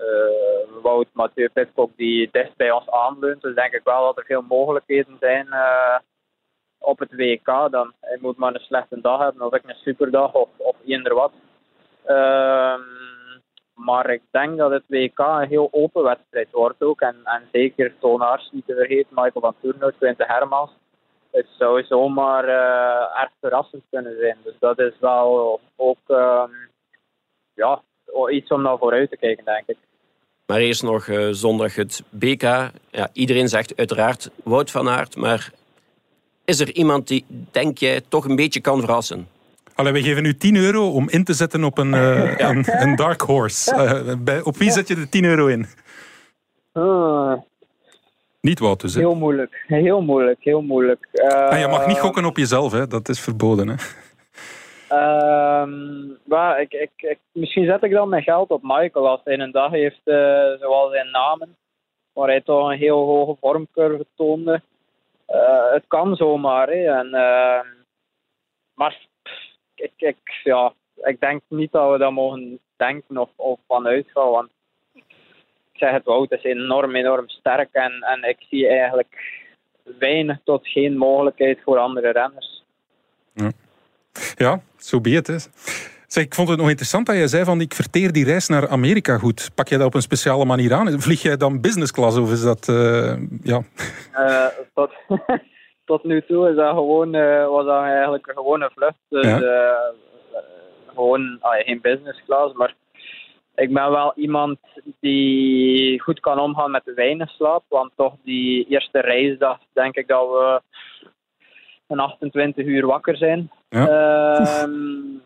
Uh, 0.00 0.82
Wout 0.82 1.08
Mathieu 1.12 1.48
Pitcock 1.48 1.90
die 1.96 2.28
dicht 2.32 2.56
bij 2.56 2.70
ons 2.70 2.90
aanleunt. 2.90 3.42
Dus 3.42 3.54
denk 3.54 3.72
ik 3.72 3.84
wel 3.84 4.04
dat 4.04 4.18
er 4.18 4.24
veel 4.24 4.42
mogelijkheden 4.42 5.16
zijn 5.20 5.46
uh, 5.46 5.98
op 6.78 6.98
het 6.98 7.12
WK. 7.12 7.44
Dan 7.70 7.92
hij 8.00 8.18
moet 8.20 8.36
maar 8.36 8.54
een 8.54 8.60
slechte 8.60 9.00
dag 9.00 9.20
hebben, 9.20 9.46
of 9.46 9.54
ik 9.54 9.62
een 9.66 9.74
superdag 9.74 10.34
of, 10.34 10.48
of 10.56 10.76
eender 10.86 11.14
wat. 11.14 11.32
Uh, 12.06 12.74
maar 13.84 14.10
ik 14.10 14.22
denk 14.30 14.56
dat 14.56 14.70
het 14.70 14.82
WK 14.86 15.18
een 15.18 15.48
heel 15.48 15.68
open 15.70 16.02
wedstrijd 16.02 16.48
wordt 16.50 16.82
ook. 16.82 17.00
En, 17.00 17.16
en 17.24 17.42
zeker 17.52 17.94
Tonaars 17.98 18.48
niet 18.52 18.66
te 18.66 18.74
vergeten, 18.74 19.08
Michael 19.10 19.40
van 19.40 19.54
Toernoot, 19.60 19.94
Quinte 19.98 20.24
Hermans. 20.26 20.70
Het 21.30 21.46
zou 21.58 21.84
zomaar 21.84 22.44
uh, 22.44 23.20
erg 23.22 23.30
verrassend 23.40 23.82
kunnen 23.90 24.16
zijn. 24.20 24.36
Dus 24.44 24.54
dat 24.58 24.78
is 24.78 24.92
wel 25.00 25.60
ook 25.76 25.98
ehm, 26.06 26.50
ja, 27.54 27.82
iets 28.30 28.50
om 28.50 28.62
naar 28.62 28.78
vooruit 28.78 29.10
te 29.10 29.16
kijken, 29.16 29.44
denk 29.44 29.66
ik. 29.66 29.76
Maar 30.46 30.58
eerst 30.58 30.82
nog 30.82 31.06
uh, 31.06 31.28
zondag 31.30 31.74
het 31.74 32.02
BK. 32.08 32.42
Ja, 32.90 33.08
iedereen 33.12 33.48
zegt 33.48 33.76
uiteraard 33.76 34.30
Wout 34.44 34.70
van 34.70 34.88
Aert, 34.88 35.16
maar 35.16 35.52
is 36.44 36.60
er 36.60 36.72
iemand 36.72 37.08
die, 37.08 37.24
denk 37.50 37.78
jij, 37.78 38.00
toch 38.08 38.24
een 38.24 38.36
beetje 38.36 38.60
kan 38.60 38.80
verrassen? 38.80 39.28
Allee, 39.80 39.92
we 39.92 40.02
geven 40.02 40.24
u 40.24 40.36
10 40.36 40.56
euro 40.56 40.90
om 40.90 41.08
in 41.08 41.24
te 41.24 41.32
zetten 41.32 41.64
op 41.64 41.78
een, 41.78 41.92
uh, 41.92 42.38
ja. 42.38 42.48
een, 42.48 42.64
een, 42.66 42.96
dark 42.96 43.20
horse. 43.20 43.74
Uh, 43.74 44.14
bij, 44.18 44.42
op 44.42 44.56
wie 44.56 44.70
zet 44.70 44.88
je 44.88 44.94
de 44.94 45.08
10 45.08 45.24
euro 45.24 45.46
in? 45.46 45.66
Uh, 46.74 47.32
niet 48.40 48.58
Wout 48.58 48.80
dus, 48.80 48.94
hè? 48.94 49.00
Heel 49.00 49.14
moeilijk. 49.14 49.64
Heel 49.66 50.02
moeilijk. 50.02 50.38
Heel 50.40 50.62
moeilijk. 50.62 51.06
en 51.50 51.58
je 51.58 51.68
mag 51.68 51.86
niet 51.86 51.98
gokken 51.98 52.24
op 52.24 52.36
jezelf, 52.36 52.72
hè? 52.72 52.86
dat 52.86 53.08
is 53.08 53.20
verboden. 53.20 53.68
Hè? 53.68 53.74
maar 56.24 56.60
ik, 56.60 56.72
ik, 56.72 56.90
ik, 56.96 57.18
misschien 57.32 57.66
zet 57.66 57.82
ik 57.82 57.92
dan 57.92 58.08
mijn 58.08 58.22
geld 58.22 58.50
op 58.50 58.62
Michael 58.62 59.08
als 59.08 59.20
hij 59.24 59.38
een 59.38 59.52
dag 59.52 59.70
heeft, 59.70 60.00
zoals 60.60 60.92
zijn 60.92 61.10
namen, 61.10 61.56
waar 62.12 62.28
hij 62.28 62.40
toch 62.40 62.70
een 62.70 62.78
heel 62.78 63.06
hoge 63.06 63.36
vormcurve 63.40 64.06
toonde. 64.16 64.62
het 65.72 65.84
kan 65.88 66.16
zomaar. 66.16 66.68
Hè. 66.68 66.98
En, 66.98 67.10
maar 68.74 69.08
ik, 69.80 69.92
ik, 69.96 70.40
ja, 70.44 70.72
ik 70.94 71.20
denk 71.20 71.42
niet 71.48 71.72
dat 71.72 71.92
we 71.92 71.98
dat 71.98 72.12
mogen 72.12 72.58
denken 72.76 73.18
of, 73.18 73.30
of 73.36 73.58
van 73.66 73.86
uitgaan. 73.86 74.30
Want 74.30 74.50
ik 74.94 75.02
zeg 75.72 75.90
het, 75.90 76.04
Wout 76.04 76.32
is 76.32 76.44
enorm, 76.44 76.94
enorm 76.94 77.28
sterk. 77.28 77.68
En, 77.72 77.92
en 77.92 78.28
ik 78.28 78.36
zie 78.48 78.68
eigenlijk 78.68 79.40
weinig 79.98 80.38
tot 80.44 80.68
geen 80.68 80.96
mogelijkheid 80.96 81.58
voor 81.64 81.78
andere 81.78 82.10
renners. 82.10 82.64
Ja, 83.32 83.50
ja 84.36 84.60
zo 84.76 85.00
be 85.00 85.10
het. 85.10 85.50
Zeg, 86.06 86.24
ik 86.24 86.34
vond 86.34 86.48
het 86.48 86.58
nog 86.58 86.68
interessant 86.68 87.06
dat 87.06 87.16
jij 87.16 87.26
zei 87.26 87.44
van 87.44 87.60
ik 87.60 87.74
verteer 87.74 88.12
die 88.12 88.24
reis 88.24 88.48
naar 88.48 88.68
Amerika 88.68 89.18
goed. 89.18 89.50
Pak 89.54 89.68
jij 89.68 89.78
dat 89.78 89.86
op 89.86 89.94
een 89.94 90.02
speciale 90.02 90.44
manier 90.44 90.74
aan? 90.74 91.00
Vlieg 91.00 91.22
jij 91.22 91.36
dan 91.36 91.60
business 91.60 91.92
class 91.92 92.16
of 92.16 92.32
is 92.32 92.42
dat... 92.42 92.68
Uh, 92.68 93.16
ja. 93.42 93.62
Uh, 94.14 94.46
tot, 94.74 94.92
tot 95.90 96.04
nu 96.04 96.22
toe 96.22 96.48
is 96.50 96.56
dat 96.56 96.74
gewoon, 96.74 97.14
uh, 97.14 97.46
was 97.46 97.64
dat 97.64 97.82
eigenlijk 97.82 98.26
een 98.26 98.34
gewone 98.34 98.70
vlucht. 98.74 98.98
Dus 99.08 99.26
ja. 99.26 99.40
uh, 99.40 100.40
gewoon 100.86 101.38
geen 101.40 101.80
business 101.80 102.22
class. 102.26 102.54
Maar 102.54 102.74
ik 103.54 103.72
ben 103.72 103.90
wel 103.90 104.12
iemand 104.16 104.58
die 105.00 106.00
goed 106.00 106.20
kan 106.20 106.38
omgaan 106.38 106.70
met 106.70 106.84
de 106.84 106.94
weinig 106.94 107.30
slaap. 107.30 107.62
Want 107.68 107.90
toch 107.96 108.14
die 108.24 108.66
eerste 108.68 109.00
reisdag 109.00 109.58
denk 109.72 109.96
ik 109.96 110.08
dat 110.08 110.28
we 110.28 110.60
een 111.86 111.98
28 111.98 112.66
uur 112.66 112.86
wakker 112.86 113.16
zijn. 113.16 113.50
Ja. 113.68 114.62
Um, 114.62 115.22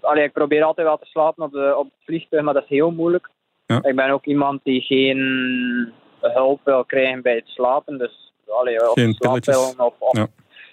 allee, 0.00 0.24
ik 0.24 0.32
probeer 0.32 0.62
altijd 0.62 0.86
wel 0.86 0.98
te 0.98 1.06
slapen 1.06 1.44
op, 1.44 1.52
de, 1.52 1.74
op 1.76 1.84
het 1.84 2.04
vliegtuig, 2.04 2.42
maar 2.42 2.54
dat 2.54 2.62
is 2.62 2.68
heel 2.68 2.90
moeilijk. 2.90 3.28
Ja. 3.66 3.82
Ik 3.82 3.96
ben 3.96 4.10
ook 4.10 4.24
iemand 4.24 4.60
die 4.64 4.80
geen 4.80 5.92
hulp 6.20 6.60
wil 6.64 6.84
krijgen 6.84 7.22
bij 7.22 7.34
het 7.34 7.48
slapen. 7.48 7.98
Dus 7.98 8.27
allee, 8.50 8.90
of 8.90 8.92
slaappillen. 8.94 9.80
Of, 9.80 9.94
of, 9.98 10.16
ja. 10.16 10.26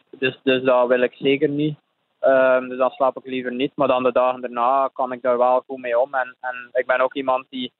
dus, 0.10 0.40
dus 0.44 0.64
dat 0.64 0.88
wil 0.88 1.02
ik 1.02 1.14
zeker 1.14 1.50
niet. 1.50 1.78
Um, 2.22 2.70
dus 2.70 2.78
dan 2.78 2.90
slaap 2.90 3.18
ik 3.18 3.26
liever 3.26 3.54
niet. 3.54 3.72
Maar 3.76 3.88
dan 3.88 4.04
de 4.04 4.12
dagen 4.12 4.42
daarna 4.42 4.90
kan 4.94 5.12
ik 5.12 5.22
daar 5.22 5.38
wel 5.38 5.64
goed 5.68 5.80
mee 5.80 6.00
om. 6.00 6.14
En, 6.14 6.36
en 6.40 6.70
ik 6.72 6.86
ben 6.86 7.00
ook 7.00 7.14
iemand 7.14 7.46
die 7.50 7.72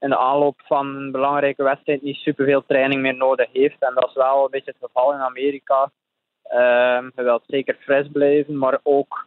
in 0.00 0.08
de 0.08 0.18
aanloop 0.18 0.60
van 0.64 0.86
een 0.86 1.10
belangrijke 1.10 1.62
wedstrijd 1.62 2.02
niet 2.02 2.16
superveel 2.16 2.64
training 2.66 3.00
meer 3.02 3.16
nodig 3.16 3.48
heeft. 3.52 3.82
En 3.82 3.94
dat 3.94 4.08
is 4.08 4.14
wel 4.14 4.44
een 4.44 4.50
beetje 4.50 4.74
het 4.78 4.90
geval 4.90 5.12
in 5.12 5.20
Amerika. 5.20 5.90
Um, 6.52 7.12
je 7.16 7.22
wilt 7.22 7.42
zeker 7.46 7.76
fris 7.80 8.06
blijven, 8.12 8.58
maar 8.58 8.78
ook 8.82 9.26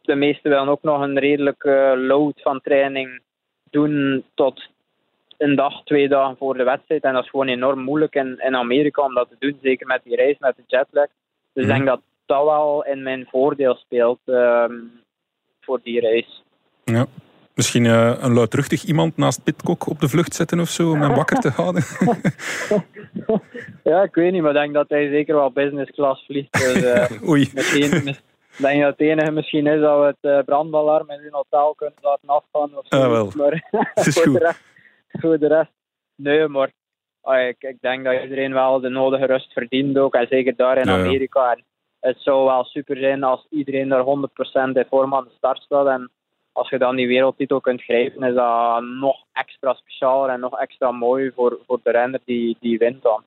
de 0.00 0.14
meesten 0.14 0.50
willen 0.50 0.68
ook 0.68 0.82
nog 0.82 1.00
een 1.00 1.18
redelijke 1.18 1.94
load 1.96 2.40
van 2.42 2.60
training 2.60 3.22
doen 3.70 4.24
tot 4.34 4.68
een 5.38 5.56
dag, 5.56 5.82
twee 5.84 6.08
dagen 6.08 6.36
voor 6.36 6.56
de 6.56 6.64
wedstrijd. 6.64 7.02
En 7.02 7.12
dat 7.12 7.24
is 7.24 7.30
gewoon 7.30 7.48
enorm 7.48 7.80
moeilijk 7.80 8.14
in, 8.14 8.38
in 8.38 8.56
Amerika 8.56 9.02
om 9.02 9.14
dat 9.14 9.28
te 9.28 9.36
doen. 9.38 9.58
Zeker 9.62 9.86
met 9.86 10.00
die 10.04 10.16
reis, 10.16 10.38
met 10.38 10.56
de 10.56 10.62
jetlag. 10.66 11.06
Dus 11.52 11.64
ik 11.64 11.70
denk 11.70 11.86
dat 11.86 12.00
dat 12.26 12.44
wel 12.44 12.84
in 12.84 13.02
mijn 13.02 13.26
voordeel 13.30 13.74
speelt 13.74 14.20
um, 14.24 14.90
voor 15.60 15.80
die 15.82 16.00
reis. 16.00 16.42
Ja. 16.84 17.06
Misschien 17.54 17.84
uh, 17.84 18.16
een 18.20 18.32
luidruchtig 18.32 18.84
iemand 18.84 19.16
naast 19.16 19.44
Pitcock 19.44 19.86
op 19.86 20.00
de 20.00 20.08
vlucht 20.08 20.34
zetten 20.34 20.60
of 20.60 20.68
zo, 20.68 20.90
om 20.90 21.00
hem 21.00 21.14
wakker 21.14 21.38
te 21.38 21.48
houden? 21.48 21.82
ja, 23.90 24.02
ik 24.02 24.14
weet 24.14 24.32
niet, 24.32 24.42
maar 24.42 24.50
ik 24.50 24.56
denk 24.56 24.74
dat 24.74 24.88
hij 24.88 25.08
zeker 25.08 25.34
wel 25.34 25.50
business 25.50 25.90
class 25.90 26.24
vliegt. 26.24 26.52
Dus, 26.52 26.82
uh, 26.82 27.22
Oei. 27.28 27.50
Misschien, 27.54 28.06
ik 28.06 28.20
denk 28.56 28.80
dat 28.80 28.90
het 28.90 29.00
enige 29.00 29.30
misschien 29.30 29.66
is 29.66 29.80
dat 29.80 29.98
we 29.98 30.06
het 30.06 30.32
uh, 30.32 30.38
brandalarm 30.44 31.10
in 31.10 31.20
hun 31.20 31.32
hotel 31.32 31.74
kunnen 31.74 31.98
laten 32.00 32.28
afgaan. 32.28 32.78
Of 32.78 32.86
zo. 32.88 33.02
Ah, 33.02 33.10
wel. 33.10 33.32
Maar, 33.36 33.68
het 33.94 34.06
is 34.06 34.20
goed 34.20 34.54
voor 35.20 35.38
de 35.38 35.46
rest, 35.46 35.72
nee, 36.14 36.48
maar 36.48 36.70
ah, 37.20 37.48
ik, 37.48 37.56
ik, 37.58 37.80
denk 37.80 38.04
dat 38.04 38.22
iedereen 38.22 38.52
wel 38.52 38.80
de 38.80 38.88
nodige 38.88 39.26
rust 39.26 39.52
verdient 39.52 39.98
ook. 39.98 40.14
En 40.14 40.26
zeker 40.30 40.56
daar 40.56 40.78
in 40.78 40.90
Amerika. 40.90 41.52
En 41.52 41.64
het 42.00 42.16
zou 42.18 42.44
wel 42.44 42.64
super 42.64 42.96
zijn 42.96 43.22
als 43.22 43.46
iedereen 43.50 43.92
er 43.92 44.04
100% 44.04 44.76
in 44.76 44.86
vorm 44.90 45.14
aan 45.14 45.24
de 45.24 45.30
start 45.36 45.62
staat. 45.62 45.86
En 45.86 46.10
als 46.52 46.68
je 46.68 46.78
dan 46.78 46.96
die 46.96 47.06
wereldtitel 47.06 47.60
kunt 47.60 47.82
grijpen, 47.82 48.28
is 48.28 48.34
dat 48.34 48.82
nog 48.82 49.16
extra 49.32 49.74
speciaal 49.74 50.28
en 50.28 50.40
nog 50.40 50.58
extra 50.58 50.90
mooi 50.90 51.32
voor, 51.34 51.58
voor 51.66 51.80
de 51.82 51.90
renner 51.90 52.20
die, 52.24 52.56
die 52.60 52.78
wint 52.78 53.02
dan. 53.02 53.22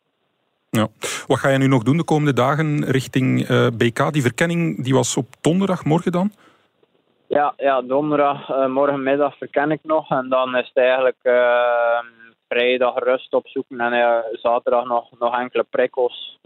Ja. 0.70 0.88
Wat 1.28 1.40
ga 1.40 1.50
je 1.50 1.58
nu 1.58 1.68
nog 1.68 1.84
doen 1.84 1.98
de 1.98 2.04
komende 2.04 2.34
dagen 2.34 2.86
richting 2.86 3.50
uh, 3.50 3.66
eh, 3.66 3.74
BK? 3.74 4.14
Die 4.14 4.22
verkenning 4.22 4.84
die 4.84 4.94
was 4.94 5.18
op 5.18 5.28
donderdag, 5.42 5.86
morgen 5.86 6.12
dan? 6.12 6.32
Ja, 7.28 7.54
ja 7.58 7.82
donderdag, 7.82 8.50
uh, 8.50 8.68
morgenmiddag 8.68 9.38
verken 9.38 9.72
ik 9.72 9.80
nog. 9.84 10.10
En 10.10 10.30
dan 10.30 10.56
is 10.56 10.68
het 10.68 10.78
eigenlijk 10.78 11.18
uh, 11.24 12.00
vrijdag 12.48 12.98
rust 12.98 13.34
opzoeken. 13.34 13.80
En 13.80 13.94
uh, 13.94 14.18
zaterdag 14.32 14.86
nog, 14.86 15.20
nog 15.20 15.40
enkele 15.40 15.66
prikkels. 15.70 16.40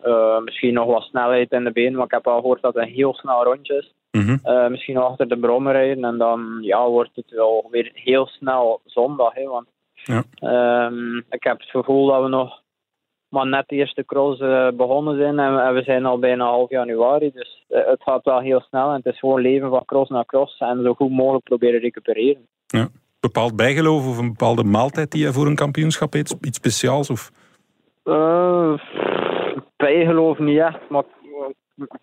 misschien 0.44 0.74
nog 0.74 0.86
wat 0.86 1.04
snelheid 1.04 1.52
in 1.52 1.64
de 1.64 1.72
benen. 1.72 1.94
Want 1.94 2.06
ik 2.06 2.12
heb 2.12 2.28
al 2.28 2.40
gehoord 2.40 2.62
dat 2.62 2.74
het 2.74 2.84
een 2.84 2.94
heel 2.94 3.14
snel 3.14 3.44
rondje 3.44 3.78
is. 3.78 3.94
Mm 4.12 4.40
misschien 4.70 4.96
nog 4.96 5.10
achter 5.10 5.28
de 5.28 5.40
brommer 5.40 5.74
rijden. 5.74 6.04
En 6.04 6.18
dan 6.18 6.58
ja, 6.62 6.88
wordt 6.88 7.16
het 7.16 7.30
wel 7.30 7.68
weer 7.72 7.92
heel 7.94 8.28
snel 8.28 8.82
zondag. 8.86 9.34
Hè, 9.34 9.44
want 9.44 9.68
ja. 9.94 10.24
Ehm, 10.34 11.18
ik 11.18 11.44
heb 11.44 11.60
het 11.60 11.70
gevoel 11.70 12.08
dat 12.08 12.22
we 12.22 12.30
nog 12.30 12.62
maar 13.32 13.48
net 13.48 13.68
de 13.68 13.76
eerste 13.76 14.06
cross 14.06 14.42
uh, 14.42 14.68
begonnen 14.74 15.18
zijn 15.18 15.40
en, 15.40 15.74
we 15.74 15.84
zijn 15.84 16.06
al 16.06 16.20
bijna 16.20 16.46
half 16.46 16.70
januari. 16.70 17.32
Dus 17.34 17.66
uh, 17.70 17.86
het 17.86 18.02
gaat 18.04 18.24
wel 18.24 18.40
heel 18.40 18.62
snel 18.62 18.90
en 18.90 18.96
het 18.96 19.14
is 19.14 19.20
gewoon 19.20 19.42
leven 19.42 19.70
van 19.70 19.86
cross 19.86 20.10
naar 20.10 20.26
cross 20.26 20.60
en 20.60 20.84
zo 20.84 20.94
goed 20.94 21.12
mogelijk 21.12 21.44
proberen 21.44 21.80
recupereren. 21.80 22.48
Ja. 22.68 22.88
Bepaald 23.20 23.56
bijgeloof 23.56 24.08
of 24.08 24.18
een 24.18 24.28
bepaalde 24.28 24.64
maaltijd 24.64 25.12
die 25.12 25.24
je 25.24 25.34
voor 25.34 25.46
een 25.46 25.56
kampioenschap 25.56 26.14
eet? 26.14 26.38
Iets 26.42 26.58
speciaals? 26.58 27.10
Of? 27.10 27.32
Uh, 28.04 28.74
bijgeloof 29.76 30.40
niet 30.40 30.60
echt, 30.60 30.90
maar 30.90 31.04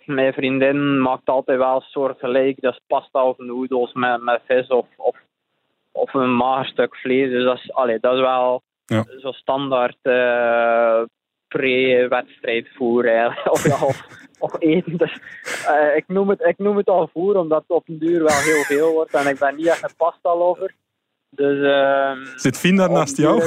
mijn 0.05 0.33
vriendin 0.33 1.01
maakt 1.01 1.29
altijd 1.29 1.59
wel 1.59 1.75
een 1.75 1.81
soort 1.81 2.19
gelijk. 2.19 2.61
Dat 2.61 2.73
is 2.73 2.81
pasta 2.87 3.25
of 3.25 3.39
noedels 3.39 3.93
met, 3.93 4.23
met 4.23 4.41
vis 4.47 4.67
of, 4.67 4.87
of, 4.97 5.17
of 5.93 6.15
een 6.15 6.35
mager 6.35 6.67
stuk 6.67 6.97
vlees. 6.97 7.31
Dus 7.31 7.45
dat 7.45 7.57
is, 7.57 7.73
allee, 7.73 7.99
dat 8.01 8.15
is 8.15 8.21
wel 8.21 8.63
ja. 8.85 9.05
zo 9.21 9.33
standaard 9.33 9.99
uh, 10.03 11.03
pre-wedstrijd 11.49 12.69
voer 12.75 13.05
of, 13.51 13.65
ja, 13.65 13.85
of, 13.87 14.07
of, 14.39 14.57
eten. 14.59 14.97
Dus, 14.97 15.21
uh, 15.69 15.97
ik, 15.97 16.05
noem 16.07 16.29
het, 16.29 16.41
ik 16.41 16.59
noem 16.59 16.77
het 16.77 16.89
al 16.89 17.11
voer, 17.13 17.37
omdat 17.37 17.61
het 17.61 17.71
op 17.71 17.89
een 17.89 17.99
duur 17.99 18.23
wel 18.23 18.41
heel 18.41 18.63
veel 18.63 18.93
wordt. 18.93 19.15
En 19.15 19.27
ik 19.27 19.39
ben 19.39 19.57
niet 19.57 19.67
echt 19.67 19.83
een 19.83 19.97
pasta 19.97 20.37
lover. 20.37 20.75
Dus, 21.31 21.59
uh, 21.59 22.13
zit 22.37 22.59
Fien 22.59 22.77
daar 22.77 22.91
naast 22.91 23.17
jou? 23.17 23.43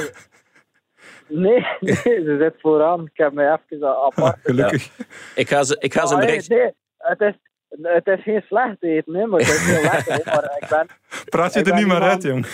Nee, 1.28 1.68
nee, 1.80 1.96
ze 2.04 2.38
zit 2.40 2.62
vooraan. 2.62 3.06
Ik 3.06 3.18
heb 3.18 3.34
mij 3.34 3.58
even 3.70 4.04
apart. 4.06 4.40
gelukkig. 4.44 4.98
Ja. 4.98 5.06
Ik 5.36 5.50
ga 5.50 5.64
ze, 5.64 5.76
ik 5.80 5.94
ga 5.94 6.06
ze 6.06 6.14
oh, 6.14 6.20
bericht... 6.20 6.50
nee, 6.50 6.74
het 6.98 7.22
is, 7.22 7.34
het 7.82 8.08
is 8.08 8.24
geen 8.24 8.44
slecht 8.48 8.84
eten, 8.84 9.16
hè, 9.16 9.26
maar 9.26 9.40
het 9.40 9.50
is 9.50 9.66
heel 9.66 9.82
lekker. 9.82 10.22
maar 10.26 10.58
ik 10.60 10.68
ben, 10.70 10.88
Praat 11.30 11.54
je 11.54 11.60
ik 11.60 11.68
er 11.68 11.74
niet 11.74 11.88
maar 11.88 12.02
uit, 12.02 12.24
jong. 12.24 12.46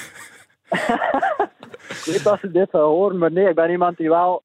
ik 1.98 2.04
weet 2.06 2.24
dat 2.24 2.40
ze 2.40 2.52
dit 2.52 2.70
gaan 2.70 2.82
horen, 2.82 3.18
maar 3.18 3.32
nee, 3.32 3.50
ik 3.50 3.56
ben 3.56 3.70
iemand 3.70 3.98
die 3.98 4.10
wel 4.10 4.44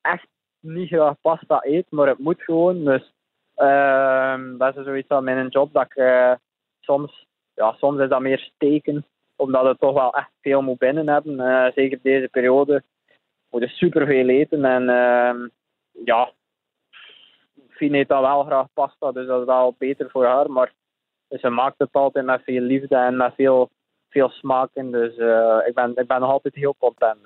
echt 0.00 0.26
niet 0.64 0.88
graag 0.88 1.14
pasta 1.20 1.60
eet, 1.62 1.86
maar 1.90 2.08
het 2.08 2.18
moet 2.18 2.42
gewoon. 2.42 2.84
Dus 2.84 3.12
uh, 3.56 4.58
dat 4.58 4.76
is 4.76 4.84
zoiets 4.84 5.08
van 5.08 5.24
mijn 5.24 5.48
job 5.48 5.72
dat 5.72 5.84
ik 5.84 5.96
uh, 5.96 6.32
soms, 6.80 7.26
ja, 7.54 7.72
soms 7.72 8.00
is 8.00 8.08
dat 8.08 8.20
meer 8.20 8.38
steken 8.38 9.04
omdat 9.36 9.64
het 9.64 9.80
toch 9.80 9.94
wel 9.94 10.14
echt 10.14 10.30
veel 10.40 10.62
moet 10.62 10.78
binnen 10.78 11.08
hebben. 11.08 11.38
Uh, 11.38 11.66
zeker 11.74 11.98
deze 12.02 12.28
periode. 12.30 12.82
Moet 13.50 13.62
je 13.62 13.68
superveel 13.68 14.28
eten. 14.28 14.64
En 14.64 14.82
uh, 14.82 15.48
ja, 16.04 16.32
Fien 17.70 17.94
eet 17.94 18.08
dan 18.08 18.22
wel 18.22 18.44
graag 18.44 18.66
pasta, 18.72 19.12
dus 19.12 19.26
dat 19.26 19.40
is 19.40 19.46
wel 19.46 19.74
beter 19.78 20.10
voor 20.10 20.24
haar. 20.24 20.50
Maar 20.50 20.72
ze 21.28 21.48
maakt 21.48 21.78
het 21.78 21.92
altijd 21.92 22.24
met 22.24 22.42
veel 22.44 22.60
liefde 22.60 22.96
en 22.96 23.16
met 23.16 23.34
veel 23.34 23.70
veel 24.14 24.28
smaak 24.28 24.68
in. 24.74 24.90
Dus 24.90 25.16
uh, 25.16 25.56
ik, 25.66 25.74
ben, 25.74 25.92
ik 25.94 26.06
ben 26.06 26.20
nog 26.20 26.30
altijd 26.30 26.54
heel 26.54 26.74
content. 26.78 27.16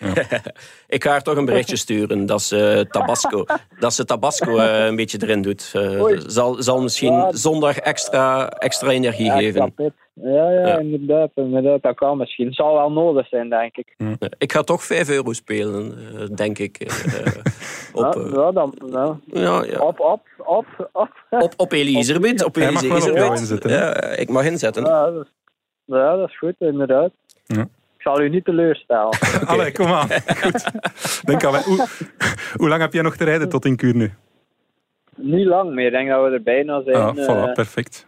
Ja. 0.00 0.40
ik 0.96 1.04
ga 1.04 1.10
haar 1.10 1.22
toch 1.22 1.36
een 1.36 1.44
berichtje 1.44 1.76
sturen 1.76 2.26
dat 2.26 2.42
ze 2.42 2.86
Tabasco, 2.90 3.44
dat 3.84 3.94
ze 3.94 4.04
Tabasco 4.04 4.56
uh, 4.56 4.86
een 4.86 4.96
beetje 4.96 5.18
erin 5.22 5.42
doet. 5.42 5.72
Uh, 5.76 6.18
zal, 6.26 6.62
zal 6.62 6.82
misschien 6.82 7.12
ja. 7.12 7.32
zondag 7.32 7.78
extra, 7.78 8.48
extra 8.48 8.90
energie 8.90 9.24
ja, 9.24 9.36
geven. 9.36 9.74
Ja, 10.22 10.50
ja, 10.50 10.78
Inderdaad, 10.78 11.30
inderdaad. 11.34 11.82
Dat 11.82 11.94
kan 11.94 12.16
misschien. 12.16 12.46
Het 12.46 12.54
zal 12.54 12.74
wel 12.74 12.90
nodig 12.90 13.28
zijn, 13.28 13.48
denk 13.48 13.76
ik. 13.76 13.96
Ik 14.38 14.52
ga 14.52 14.62
toch 14.62 14.84
5 14.84 15.08
euro 15.08 15.32
spelen, 15.32 15.94
denk 16.34 16.58
ik. 16.58 16.78
op, 17.92 18.30
ja, 18.34 18.52
dan, 18.52 18.74
ja. 18.86 19.18
Ja, 19.26 19.80
Op, 19.80 20.00
op, 20.00 20.20
op, 20.36 20.66
op. 20.92 21.26
Op, 21.30 21.52
op 21.56 21.72
Elisabeth. 21.72 22.44
Op 22.44 22.56
Elisabeth. 22.56 23.62
Ja, 23.62 23.94
ik 24.02 24.28
mag 24.28 24.44
inzetten. 24.44 24.84
Ja, 25.86 26.16
dat 26.16 26.28
is 26.28 26.38
goed, 26.38 26.54
inderdaad. 26.58 27.10
Ja. 27.44 27.60
Ik 27.96 28.02
zal 28.02 28.20
u 28.20 28.28
niet 28.28 28.44
teleurstellen. 28.44 29.18
Allee, 29.46 29.72
kom 29.72 29.86
aan. 29.86 30.08
Goed. 30.42 30.70
Denk 31.24 31.44
aan 31.44 31.54
hoe, 31.54 31.86
hoe 32.60 32.68
lang 32.68 32.80
heb 32.80 32.92
jij 32.92 33.02
nog 33.02 33.16
te 33.16 33.24
rijden 33.24 33.48
tot 33.48 33.64
in 33.64 33.76
Kuurne? 33.76 34.10
Niet 35.14 35.46
lang 35.46 35.74
meer. 35.74 35.86
Ik 35.86 35.92
denk 35.92 36.08
dat 36.08 36.24
we 36.24 36.30
er 36.30 36.42
bijna 36.42 36.82
zijn. 36.82 36.96
Ah, 36.96 37.16
voilà, 37.16 37.48
uh, 37.48 37.52
perfect. 37.52 38.06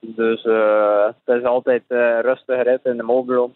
Dus 0.00 0.44
uh, 0.44 1.04
het 1.24 1.36
is 1.36 1.44
altijd 1.44 1.82
uh, 1.88 2.18
rustig 2.20 2.62
rit 2.62 2.80
in 2.84 2.96
de 2.96 3.02
Mobilon. 3.02 3.54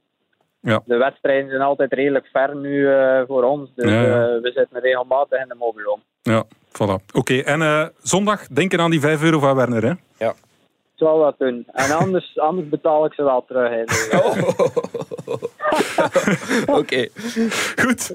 Ja. 0.61 0.83
De 0.85 0.97
wedstrijden 0.97 1.51
zijn 1.51 1.63
altijd 1.63 1.93
redelijk 1.93 2.27
ver 2.27 2.57
nu 2.57 2.89
voor 3.27 3.43
ons. 3.43 3.71
Dus 3.75 3.91
ja, 3.91 4.03
ja. 4.03 4.41
we 4.41 4.51
zitten 4.55 4.81
regelmatig 4.81 5.43
in 5.43 5.49
de 5.49 5.55
Mobilon. 5.55 6.01
Ja, 6.23 6.45
voilà. 6.69 7.15
Oké, 7.15 7.39
en 7.39 7.93
zondag 8.03 8.47
denken 8.47 8.81
aan 8.81 8.91
die 8.91 9.01
5 9.01 9.23
euro 9.23 9.39
van 9.39 9.57
Werner, 9.57 9.85
hè? 9.85 9.93
Ja 10.25 10.35
zal 11.01 11.19
wat 11.19 11.39
doen. 11.39 11.67
En 11.73 11.91
anders, 11.91 12.39
anders 12.49 12.69
betaal 12.69 13.05
ik 13.05 13.13
ze 13.13 13.23
wel 13.23 13.45
terug. 13.45 13.71
Hè. 13.71 13.83
Oh. 14.19 14.37
Oké. 16.81 17.09
Goed. 17.83 18.15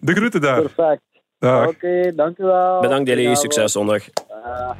De 0.00 0.14
groeten 0.14 0.40
daar. 0.40 0.60
Perfect. 0.60 1.02
Oké, 1.38 1.68
okay, 1.68 2.14
dank 2.14 2.38
u 2.38 2.44
wel. 2.44 2.80
Bedankt 2.80 3.08
jullie. 3.08 3.36
Succes 3.36 3.72
zondag. 3.72 4.02
Uh. 4.30 4.70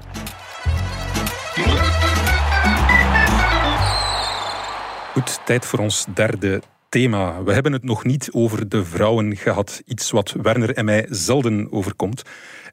Goed, 5.12 5.46
tijd 5.46 5.66
voor 5.66 5.79
ons 5.79 6.07
derde 6.14 6.61
thema. 6.88 7.42
We 7.42 7.52
hebben 7.52 7.72
het 7.72 7.85
nog 7.85 8.05
niet 8.05 8.29
over 8.33 8.68
de 8.68 8.85
vrouwen 8.85 9.37
gehad. 9.37 9.83
Iets 9.85 10.11
wat 10.11 10.35
Werner 10.42 10.74
en 10.74 10.85
mij 10.85 11.07
zelden 11.09 11.72
overkomt. 11.72 12.22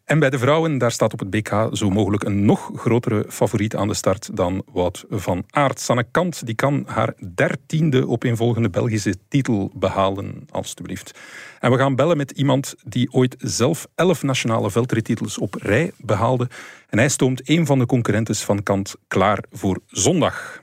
En 0.04 0.20
bij 0.20 0.30
de 0.30 0.40
vrouwen, 0.40 0.78
daar 0.78 0.92
staat 0.92 1.14
op 1.14 1.20
het 1.20 1.30
BK 1.30 1.70
zo 1.72 1.90
mogelijk 1.90 2.24
een 2.24 2.46
nog 2.46 2.72
grotere 2.76 3.26
favoriet 3.30 3.76
aan 3.76 3.88
de 3.88 3.94
start 3.94 4.36
dan 4.36 4.64
Wout 4.72 5.06
van 5.10 5.44
Aert. 5.50 5.80
Sanne 5.80 6.06
Kant 6.12 6.46
die 6.46 6.56
kan 6.56 6.84
haar 6.88 7.14
dertiende 7.36 8.08
opeenvolgende 8.08 8.70
Belgische 8.70 9.16
titel 9.28 9.72
behalen, 9.74 10.46
alstublieft. 10.52 11.20
En 11.60 11.72
we 11.72 11.78
gaan 11.78 11.96
bellen 11.96 12.18
met 12.18 12.32
iemand 12.32 12.76
die 12.84 13.12
ooit 13.12 13.36
zelf 13.38 13.88
elf 13.96 14.24
nationale 14.24 14.72
veldrittitels 14.72 15.38
op 15.38 15.54
rij 15.54 15.92
behaalde. 15.98 16.50
En 16.90 16.98
hij 16.98 17.10
stoomt 17.10 17.50
een 17.50 17.66
van 17.66 17.80
de 17.80 17.86
concurrentes 17.86 18.44
van 18.44 18.64
Kant 18.64 18.96
klaar 19.08 19.44
voor 19.52 19.80
zondag. 19.88 20.60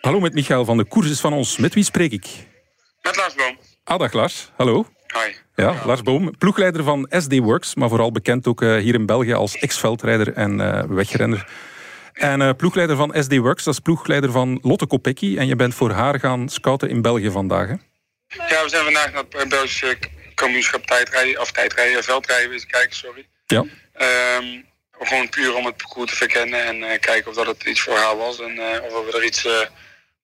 Hallo 0.00 0.20
met 0.20 0.34
Michael 0.34 0.64
van 0.64 0.76
de 0.76 0.84
Koers 0.84 1.10
is 1.10 1.20
van 1.20 1.32
ons. 1.32 1.56
Met 1.56 1.74
wie 1.74 1.84
spreek 1.84 2.12
ik? 2.12 2.46
Met 3.02 3.16
Lars 3.16 3.34
Boom. 3.34 3.56
Ah, 3.84 3.98
dag 3.98 4.12
Lars. 4.12 4.50
Hallo. 4.56 4.86
Hi. 5.14 5.32
Ja, 5.54 5.74
Lars 5.84 6.02
Boom, 6.02 6.38
ploegleider 6.38 6.84
van 6.84 7.06
SD 7.10 7.38
Works, 7.38 7.74
maar 7.74 7.88
vooral 7.88 8.12
bekend 8.12 8.46
ook 8.46 8.62
uh, 8.62 8.76
hier 8.76 8.94
in 8.94 9.06
België 9.06 9.32
als 9.32 9.56
ex-veldrijder 9.56 10.32
en 10.32 10.60
uh, 10.60 10.82
wegrenner. 10.88 11.46
En 12.12 12.40
uh, 12.40 12.50
ploegleider 12.56 12.96
van 12.96 13.14
SD 13.18 13.36
Works, 13.36 13.64
dat 13.64 13.74
is 13.74 13.80
ploegleider 13.80 14.30
van 14.30 14.58
Lotte 14.62 14.86
Kopecky. 14.86 15.36
En 15.38 15.46
je 15.46 15.56
bent 15.56 15.74
voor 15.74 15.90
haar 15.90 16.20
gaan 16.20 16.48
scouten 16.48 16.88
in 16.88 17.02
België 17.02 17.30
vandaag, 17.30 17.68
hè? 17.68 17.74
Ja, 18.28 18.62
we 18.62 18.68
zijn 18.68 18.84
vandaag 18.84 19.12
naar 19.12 19.24
het 19.28 19.48
Belgische 19.48 19.98
kampioenschap 20.34 20.86
tijdrijden, 20.86 21.40
of 21.40 21.52
tijdrijden, 21.52 22.04
veldrijden 22.04 22.50
wezen 22.50 22.68
kijken, 22.68 22.96
sorry. 22.96 23.26
Ja. 23.46 23.64
Um, 24.38 24.64
gewoon 25.00 25.28
puur 25.28 25.54
om 25.54 25.66
het 25.66 25.76
parcours 25.76 26.10
te 26.10 26.16
verkennen 26.16 26.64
en 26.64 27.00
kijken 27.00 27.30
of 27.30 27.36
dat 27.36 27.46
het 27.46 27.64
iets 27.64 27.80
voor 27.80 27.96
haar 27.96 28.16
was 28.16 28.40
en 28.40 28.60
of 28.60 29.04
we 29.04 29.12
er 29.16 29.24
iets 29.24 29.46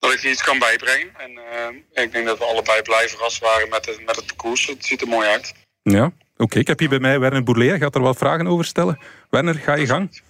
dat 0.01 0.13
ik 0.13 0.23
iets 0.23 0.43
kan 0.43 0.59
bijbrengen. 0.59 1.09
En 1.17 1.31
uh, 1.31 2.03
ik 2.03 2.11
denk 2.11 2.25
dat 2.25 2.37
we 2.37 2.45
allebei 2.45 2.81
blij 2.81 3.09
verrast 3.09 3.39
waren 3.39 3.69
met 3.69 3.85
het, 3.85 4.05
met 4.05 4.15
het 4.15 4.25
parcours. 4.25 4.67
Het 4.67 4.85
ziet 4.85 5.01
er 5.01 5.07
mooi 5.07 5.27
uit. 5.27 5.53
Ja, 5.83 6.11
oké. 6.37 6.59
Ik 6.59 6.67
heb 6.67 6.79
hier 6.79 6.89
bij 6.89 6.99
mij 6.99 7.19
Werner 7.19 7.43
Bourlet. 7.43 7.79
Gaat 7.79 7.95
er 7.95 8.01
wel 8.01 8.13
vragen 8.13 8.47
over 8.47 8.65
stellen? 8.65 8.99
Werner, 9.29 9.55
ga 9.55 9.75
je 9.75 9.85
gang. 9.85 10.21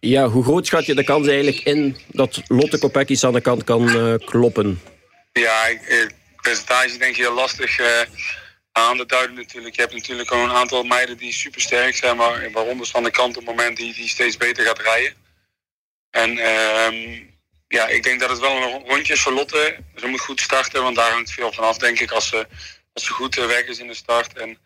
Ja, 0.00 0.28
hoe 0.28 0.44
groot 0.44 0.66
schat 0.66 0.86
je 0.86 0.94
de 0.94 1.04
kans 1.04 1.26
eigenlijk 1.26 1.60
in 1.60 1.96
dat 2.08 2.42
Lotte 2.46 2.78
Kopecky 2.78 3.16
aan 3.20 3.32
de 3.32 3.40
kant 3.40 3.64
kan 3.64 3.88
uh, 3.88 4.14
kloppen? 4.26 4.80
Ja, 5.32 5.66
ik, 5.66 5.82
eh, 5.82 6.06
percentage 6.40 6.98
denk 6.98 7.16
je 7.16 7.22
heel 7.22 7.34
lastig 7.34 7.80
uh, 7.80 7.86
aan 8.72 8.96
te 8.96 9.06
duiden 9.06 9.36
natuurlijk. 9.36 9.74
Je 9.74 9.80
hebt 9.80 9.94
natuurlijk 9.94 10.28
gewoon 10.28 10.50
een 10.50 10.56
aantal 10.56 10.82
meiden 10.82 11.16
die 11.16 11.32
super 11.32 11.60
sterk 11.60 11.96
zijn, 11.96 12.16
maar 12.16 12.50
waaronder 12.52 12.86
van 12.86 13.02
de 13.02 13.10
kant 13.10 13.36
op 13.36 13.46
het 13.46 13.56
moment 13.56 13.76
die, 13.76 13.94
die 13.94 14.08
steeds 14.08 14.36
beter 14.36 14.64
gaat 14.64 14.78
rijden. 14.78 15.14
En 16.10 16.38
ehm, 16.38 17.31
ja, 17.72 17.86
ik 17.88 18.02
denk 18.02 18.20
dat 18.20 18.30
het 18.30 18.38
wel 18.38 18.56
een 18.56 18.86
rondje 18.86 19.12
is 19.12 19.20
voor 19.20 19.32
Lotte. 19.32 19.76
Ze 19.96 20.06
moet 20.06 20.20
goed 20.20 20.40
starten, 20.40 20.82
want 20.82 20.96
daar 20.96 21.10
hangt 21.10 21.30
veel 21.30 21.52
van 21.52 21.64
af, 21.64 21.78
denk 21.78 22.00
ik. 22.00 22.10
Als 22.10 22.28
ze, 22.28 22.46
als 22.92 23.04
ze 23.04 23.12
goed 23.12 23.38
eh, 23.38 23.46
weg 23.46 23.64
is 23.64 23.78
in 23.78 23.86
de 23.86 23.94
start 23.94 24.38
en, 24.38 24.58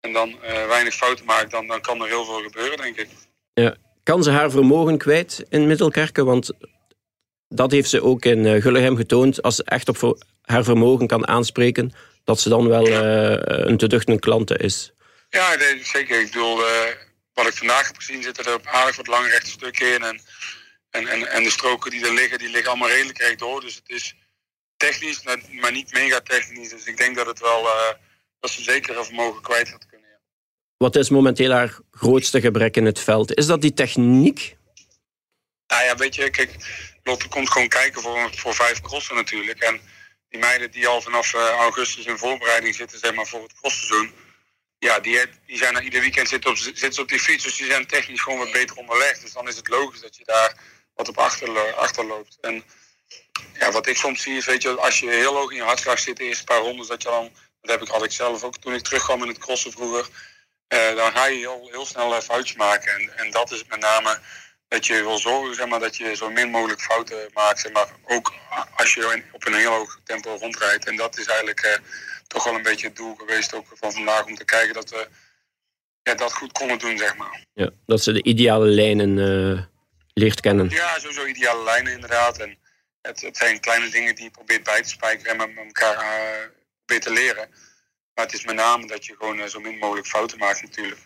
en 0.00 0.12
dan 0.12 0.28
uh, 0.28 0.66
weinig 0.66 0.94
fouten 0.94 1.24
maakt, 1.24 1.50
dan, 1.50 1.66
dan 1.66 1.80
kan 1.80 2.02
er 2.02 2.08
heel 2.08 2.24
veel 2.24 2.42
gebeuren, 2.42 2.76
denk 2.76 2.96
ik. 2.96 3.08
Ja. 3.54 3.76
Kan 4.02 4.22
ze 4.22 4.30
haar 4.30 4.50
vermogen 4.50 4.98
kwijt 4.98 5.44
in 5.48 5.66
Middelkerken? 5.66 6.24
Want 6.24 6.50
dat 7.48 7.70
heeft 7.70 7.90
ze 7.90 8.02
ook 8.02 8.24
in 8.24 8.44
uh, 8.44 8.62
Gullegem 8.62 8.96
getoond. 8.96 9.42
Als 9.42 9.56
ze 9.56 9.64
echt 9.64 9.88
op 9.88 10.18
haar 10.42 10.64
vermogen 10.64 11.06
kan 11.06 11.28
aanspreken, 11.28 11.92
dat 12.24 12.40
ze 12.40 12.48
dan 12.48 12.68
wel 12.68 12.88
uh, 12.88 13.36
een 13.44 13.76
te 13.76 13.86
duchtende 13.86 14.20
klant 14.20 14.60
is. 14.60 14.92
Ja, 15.30 15.54
nee, 15.54 15.84
zeker. 15.84 16.20
Ik 16.20 16.26
bedoel, 16.26 16.60
wat 17.32 17.46
ik 17.46 17.54
vandaag 17.54 17.86
heb 17.86 17.96
gezien, 17.96 18.22
zitten 18.22 18.44
er 18.44 18.54
op 18.54 18.66
aardig 18.66 18.96
wat 18.96 19.06
lange 19.06 19.28
rechte 19.28 19.50
stukken 19.50 19.94
in. 19.94 20.02
En 20.02 20.20
en, 20.90 21.06
en, 21.06 21.30
en 21.30 21.42
de 21.42 21.50
stroken 21.50 21.90
die 21.90 22.06
er 22.06 22.14
liggen, 22.14 22.38
die 22.38 22.48
liggen 22.48 22.70
allemaal 22.70 22.88
redelijk 22.88 23.18
rechtdoor. 23.18 23.60
Dus 23.60 23.74
het 23.74 23.88
is 23.88 24.16
technisch, 24.76 25.22
maar 25.50 25.72
niet 25.72 25.92
mega 25.92 26.20
technisch. 26.20 26.68
Dus 26.68 26.84
ik 26.84 26.96
denk 26.96 27.16
dat, 27.16 27.26
het 27.26 27.40
wel, 27.40 27.64
uh, 27.64 27.90
dat 28.40 28.50
ze 28.50 28.62
zeker 28.62 28.98
een 28.98 29.04
vermogen 29.04 29.42
kwijt 29.42 29.68
gaat 29.68 29.86
kunnen. 29.86 30.08
Ja. 30.08 30.18
Wat 30.76 30.96
is 30.96 31.10
momenteel 31.10 31.50
haar 31.50 31.78
grootste 31.90 32.40
gebrek 32.40 32.76
in 32.76 32.84
het 32.84 33.00
veld? 33.00 33.34
Is 33.34 33.46
dat 33.46 33.60
die 33.60 33.72
techniek? 33.72 34.56
Nou 35.66 35.84
ja, 35.84 35.96
weet 35.96 36.14
je, 36.14 36.30
kijk, 36.30 36.56
Lotte 37.02 37.28
komt 37.28 37.50
gewoon 37.50 37.68
kijken 37.68 38.02
voor, 38.02 38.30
voor 38.34 38.54
vijf 38.54 38.80
crossen 38.80 39.14
natuurlijk. 39.14 39.58
En 39.58 39.80
die 40.28 40.40
meiden 40.40 40.70
die 40.70 40.86
al 40.86 41.02
vanaf 41.02 41.34
uh, 41.34 41.50
augustus 41.50 42.04
in 42.04 42.18
voorbereiding 42.18 42.74
zitten, 42.74 42.98
zeg 42.98 43.14
maar, 43.14 43.26
voor 43.26 43.42
het 43.42 43.54
crossseizoen. 43.54 44.12
Ja, 44.78 45.00
die, 45.00 45.18
die 45.46 45.56
zijn 45.56 45.76
er 45.76 45.82
ieder 45.82 46.00
weekend 46.00 46.28
zitten 46.28 46.50
op, 46.50 46.56
zitten 46.56 47.02
op 47.02 47.08
die 47.08 47.20
fiets. 47.20 47.44
Dus 47.44 47.56
die 47.56 47.66
zijn 47.66 47.86
technisch 47.86 48.20
gewoon 48.20 48.38
wat 48.38 48.52
beter 48.52 48.76
onderlegd. 48.76 49.20
Dus 49.20 49.32
dan 49.32 49.48
is 49.48 49.56
het 49.56 49.68
logisch 49.68 50.00
dat 50.00 50.16
je 50.16 50.24
daar 50.24 50.56
wat 50.98 51.08
op 51.08 51.18
achter, 51.18 51.74
achterloopt. 51.74 52.38
En 52.40 52.64
ja, 53.58 53.70
wat 53.70 53.86
ik 53.86 53.96
soms 53.96 54.22
zie 54.22 54.36
is, 54.36 54.46
weet 54.46 54.62
je, 54.62 54.70
als 54.70 55.00
je 55.00 55.10
heel 55.10 55.34
hoog 55.34 55.50
in 55.50 55.56
je 55.56 55.62
hartslag 55.62 55.98
zit, 55.98 56.16
de 56.16 56.24
eerste 56.24 56.44
paar 56.44 56.60
rondes, 56.60 56.86
dat 56.86 57.02
je 57.02 57.08
dan, 57.08 57.30
dat 57.60 57.70
heb 57.70 57.82
ik, 57.82 58.02
ik 58.02 58.12
zelf 58.12 58.42
ook 58.42 58.56
toen 58.56 58.74
ik 58.74 58.82
terugkwam 58.82 59.22
in 59.22 59.28
het 59.28 59.38
crossen 59.38 59.72
vroeger, 59.72 60.08
uh, 60.68 60.96
dan 60.96 61.12
ga 61.12 61.26
je 61.26 61.36
heel, 61.36 61.68
heel 61.70 61.86
snel 61.86 62.14
een 62.14 62.22
foutje 62.22 62.56
maken. 62.56 62.92
En, 62.94 63.16
en 63.16 63.30
dat 63.30 63.50
is 63.50 63.64
met 63.68 63.80
name 63.80 64.18
dat 64.68 64.86
je 64.86 65.02
wil 65.02 65.18
zorgen 65.18 65.54
zeg 65.54 65.66
maar, 65.66 65.80
dat 65.80 65.96
je 65.96 66.16
zo 66.16 66.30
min 66.30 66.50
mogelijk 66.50 66.80
fouten 66.80 67.30
maakt, 67.34 67.60
zeg 67.60 67.72
maar, 67.72 67.88
ook 68.04 68.32
als 68.76 68.94
je 68.94 69.22
op 69.32 69.46
een 69.46 69.54
heel 69.54 69.72
hoog 69.72 70.00
tempo 70.04 70.36
rondrijdt. 70.40 70.86
En 70.86 70.96
dat 70.96 71.18
is 71.18 71.26
eigenlijk 71.26 71.64
uh, 71.64 71.72
toch 72.26 72.44
wel 72.44 72.54
een 72.54 72.62
beetje 72.62 72.86
het 72.86 72.96
doel 72.96 73.14
geweest 73.14 73.54
ook 73.54 73.66
van 73.74 73.92
vandaag, 73.92 74.24
om 74.24 74.34
te 74.34 74.44
kijken 74.44 74.74
dat 74.74 74.90
we 74.90 75.08
ja, 76.02 76.14
dat 76.14 76.32
goed 76.32 76.52
konden 76.52 76.78
doen, 76.78 76.98
zeg 76.98 77.16
maar. 77.16 77.44
Ja, 77.52 77.70
dat 77.86 78.02
ze 78.02 78.12
de 78.12 78.22
ideale 78.22 78.66
lijnen... 78.66 79.16
Uh 79.16 79.62
leert 80.18 80.40
kennen. 80.40 80.68
Ja, 80.70 80.98
sowieso 80.98 81.26
ideale 81.26 81.64
lijnen 81.64 81.92
inderdaad. 81.92 82.38
En 82.38 82.58
het, 83.02 83.20
het 83.20 83.36
zijn 83.36 83.60
kleine 83.60 83.88
dingen 83.88 84.14
die 84.14 84.24
je 84.24 84.30
probeert 84.30 84.62
bij 84.62 84.82
te 84.82 84.88
spijkeren 84.88 85.40
en 85.40 85.54
met, 85.54 85.64
elkaar 85.64 85.94
uh, 85.94 86.46
probeert 86.84 87.06
te 87.06 87.12
leren. 87.12 87.48
Maar 88.14 88.24
het 88.24 88.34
is 88.34 88.44
met 88.44 88.54
name 88.54 88.86
dat 88.86 89.06
je 89.06 89.14
gewoon 89.18 89.38
uh, 89.38 89.44
zo 89.44 89.60
min 89.60 89.78
mogelijk 89.78 90.06
fouten 90.06 90.38
maakt 90.38 90.62
natuurlijk. 90.62 91.00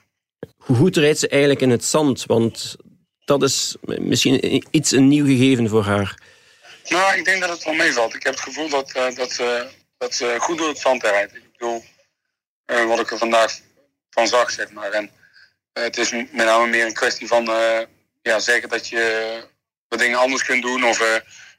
Hoe 0.56 0.76
goed 0.76 0.96
rijdt 0.96 1.18
ze 1.18 1.28
eigenlijk 1.28 1.60
in 1.60 1.70
het 1.70 1.84
zand? 1.84 2.24
Want 2.26 2.76
dat 3.24 3.42
is 3.42 3.76
misschien 3.80 4.64
iets 4.70 4.90
een 4.90 5.08
nieuw 5.08 5.26
gegeven 5.26 5.68
voor 5.68 5.84
haar. 5.84 6.20
Nou, 6.88 7.16
ik 7.16 7.24
denk 7.24 7.40
dat 7.40 7.50
het 7.50 7.64
wel 7.64 7.74
meevalt. 7.74 8.14
Ik 8.14 8.22
heb 8.22 8.34
het 8.34 8.42
gevoel 8.42 8.68
dat, 8.68 8.96
uh, 8.96 9.14
dat, 9.14 9.42
dat 9.98 10.14
ze 10.14 10.36
goed 10.38 10.58
door 10.58 10.68
het 10.68 10.78
zand 10.78 11.02
rijdt. 11.02 11.34
Ik 11.34 11.52
bedoel, 11.52 11.84
wat 12.86 13.00
ik 13.00 13.10
er 13.10 13.18
vandaag 13.18 13.60
van 14.10 14.26
zag, 14.26 14.50
zeg 14.50 14.70
maar. 14.70 14.90
En 14.90 15.10
het 15.72 15.96
is 15.96 16.10
met 16.10 16.32
name 16.32 16.66
meer 16.66 16.86
een 16.86 16.92
kwestie 16.92 17.26
van 17.26 17.44
ja, 18.23 18.39
zeggen 18.39 18.68
dat 18.68 18.89
je 18.89 19.45
wat 19.89 19.99
dingen 19.99 20.18
anders 20.18 20.45
kunt 20.45 20.62
doen. 20.62 20.85
Of 20.85 21.01
uh, 21.01 21.07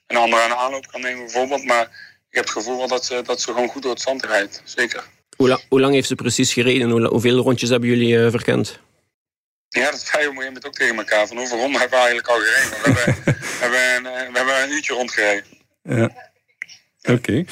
een 0.07 0.17
ander 0.17 0.41
aan 0.41 0.49
de 0.49 0.55
aanloop 0.55 0.87
kan 0.87 1.01
nemen 1.01 1.23
bijvoorbeeld. 1.23 1.65
Maar 1.65 1.83
ik 2.29 2.35
heb 2.35 2.43
het 2.43 2.53
gevoel 2.53 2.77
wel 2.77 2.87
dat 2.87 3.05
ze, 3.05 3.21
dat 3.25 3.41
ze 3.41 3.51
gewoon 3.51 3.69
goed 3.69 3.81
door 3.81 3.91
het 3.91 4.01
zand 4.01 4.25
rijdt. 4.25 4.61
Zeker. 4.63 5.03
Hoe, 5.37 5.47
la 5.47 5.59
hoe 5.69 5.79
lang 5.79 5.93
heeft 5.93 6.07
ze 6.07 6.15
precies 6.15 6.53
gereden? 6.53 6.89
Hoe, 6.89 7.07
hoeveel 7.07 7.37
rondjes 7.37 7.69
hebben 7.69 7.89
jullie 7.89 8.13
uh, 8.13 8.29
verkend? 8.29 8.79
Ja, 9.69 9.91
dat 9.91 9.99
zei 9.99 10.21
je 10.21 10.29
op 10.29 10.35
een 10.35 10.41
gegeven 10.41 10.45
moment 10.45 10.65
ook 10.65 10.73
tegen 10.73 10.97
elkaar. 10.97 11.27
Van 11.27 11.37
hoeveel 11.37 11.57
ronden 11.57 11.79
hebben 11.81 11.99
we 11.99 12.05
eigenlijk 12.05 12.27
al 12.27 12.39
gereden? 12.39 12.69
We 12.69 12.99
hebben, 12.99 13.23
we 13.25 13.57
hebben, 13.59 14.11
een, 14.11 14.31
we 14.31 14.37
hebben 14.37 14.63
een 14.63 14.71
uurtje 14.71 14.93
rondgereden. 14.93 15.45
Ja. 15.83 16.03
Oké. 17.01 17.11
Okay. 17.11 17.45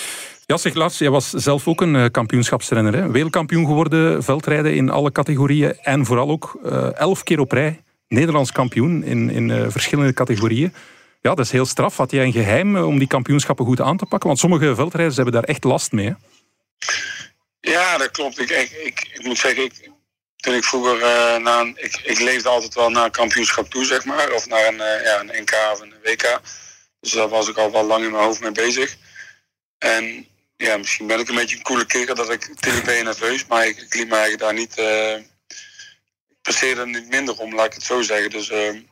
Ja, 0.46 0.58
zeg 0.58 0.74
Lars, 0.74 0.98
jij 0.98 1.10
was 1.10 1.30
zelf 1.30 1.68
ook 1.68 1.82
een 1.82 2.12
kampioenschapsrenner. 2.12 2.96
Hè? 2.96 3.12
Wereldkampioen 3.12 3.66
geworden, 3.66 4.24
veldrijden 4.24 4.76
in 4.76 4.90
alle 4.90 5.12
categorieën. 5.12 5.78
En 5.80 6.06
vooral 6.06 6.30
ook 6.30 6.60
uh, 6.66 6.98
elf 6.98 7.24
keer 7.24 7.40
op 7.40 7.52
rij 7.52 7.84
Nederlands 8.12 8.52
kampioen 8.52 9.04
in, 9.04 9.30
in 9.30 9.50
uh, 9.50 9.66
verschillende 9.70 10.14
categorieën. 10.14 10.74
Ja, 11.22 11.36
dat 11.36 11.46
is 11.46 11.52
heel 11.52 11.66
straf. 11.66 11.98
Had 11.98 12.12
jij 12.12 12.26
een 12.26 12.32
geheim 12.32 12.78
om 12.78 13.00
die 13.00 13.08
kampioenschappen 13.08 13.66
goed 13.66 13.82
aan 13.82 13.98
te 13.98 14.06
pakken? 14.06 14.28
Want 14.28 14.40
sommige 14.40 14.76
veldrijders 14.76 15.16
hebben 15.16 15.34
daar 15.34 15.44
echt 15.44 15.64
last 15.64 15.92
mee. 15.92 16.16
Ja, 17.60 17.98
dat 17.98 18.12
klopt. 18.12 18.40
Ik, 18.40 18.50
ik, 18.50 19.10
ik, 19.14 19.24
moet 19.24 19.38
zeggen, 19.38 19.64
ik, 19.64 19.90
toen 20.36 20.54
ik 20.54 20.64
vroeger 20.64 20.96
uh, 20.96 21.38
naar 21.44 21.62
een, 21.62 21.74
ik, 21.78 22.02
ik 22.04 22.20
leefde 22.20 22.50
altijd 22.50 22.74
wel 22.74 22.90
naar 22.90 23.06
een 23.06 23.12
kampioenschap 23.12 23.70
toe, 23.70 23.86
zeg 23.86 24.06
maar. 24.06 24.32
Of 24.32 24.48
naar 24.48 24.68
een, 24.68 25.04
ja, 25.04 25.20
een 25.20 25.42
NK 25.42 25.70
of 25.74 25.82
een 25.82 25.94
WK. 26.04 26.42
Dus 27.00 27.12
daar 27.12 27.30
was 27.30 27.50
ik 27.50 27.58
al 27.58 27.72
wel 27.72 27.86
lang 27.86 28.04
in 28.04 28.12
mijn 28.12 28.24
hoofd 28.24 28.42
mee 28.42 28.52
bezig. 28.52 28.98
En 29.78 30.28
ja, 30.58 30.78
misschien 30.78 31.08
ben 31.08 31.20
ik 31.20 31.30
een 31.30 31.36
beetje 31.36 31.56
een 31.56 31.64
coole 31.64 31.86
kikker 31.86 32.16
dat 32.16 32.32
ik 32.32 32.50
natuurlijk 32.50 32.86
ben 32.86 33.04
nerveus, 33.04 33.46
maar 33.48 33.68
ik, 33.68 33.78
ik 33.78 33.96
liet 33.96 34.12
eigenlijk 34.12 34.40
daar 34.40 34.54
niet. 34.54 34.76
Presteerde 36.42 36.82
er 36.82 36.88
niet 36.88 37.10
minder 37.10 37.38
om, 37.38 37.56
laat 37.56 37.66
ik 37.66 37.74
het 37.74 37.84
zo 37.84 38.02
zeggen. 38.02 38.30
Dus 38.30 38.52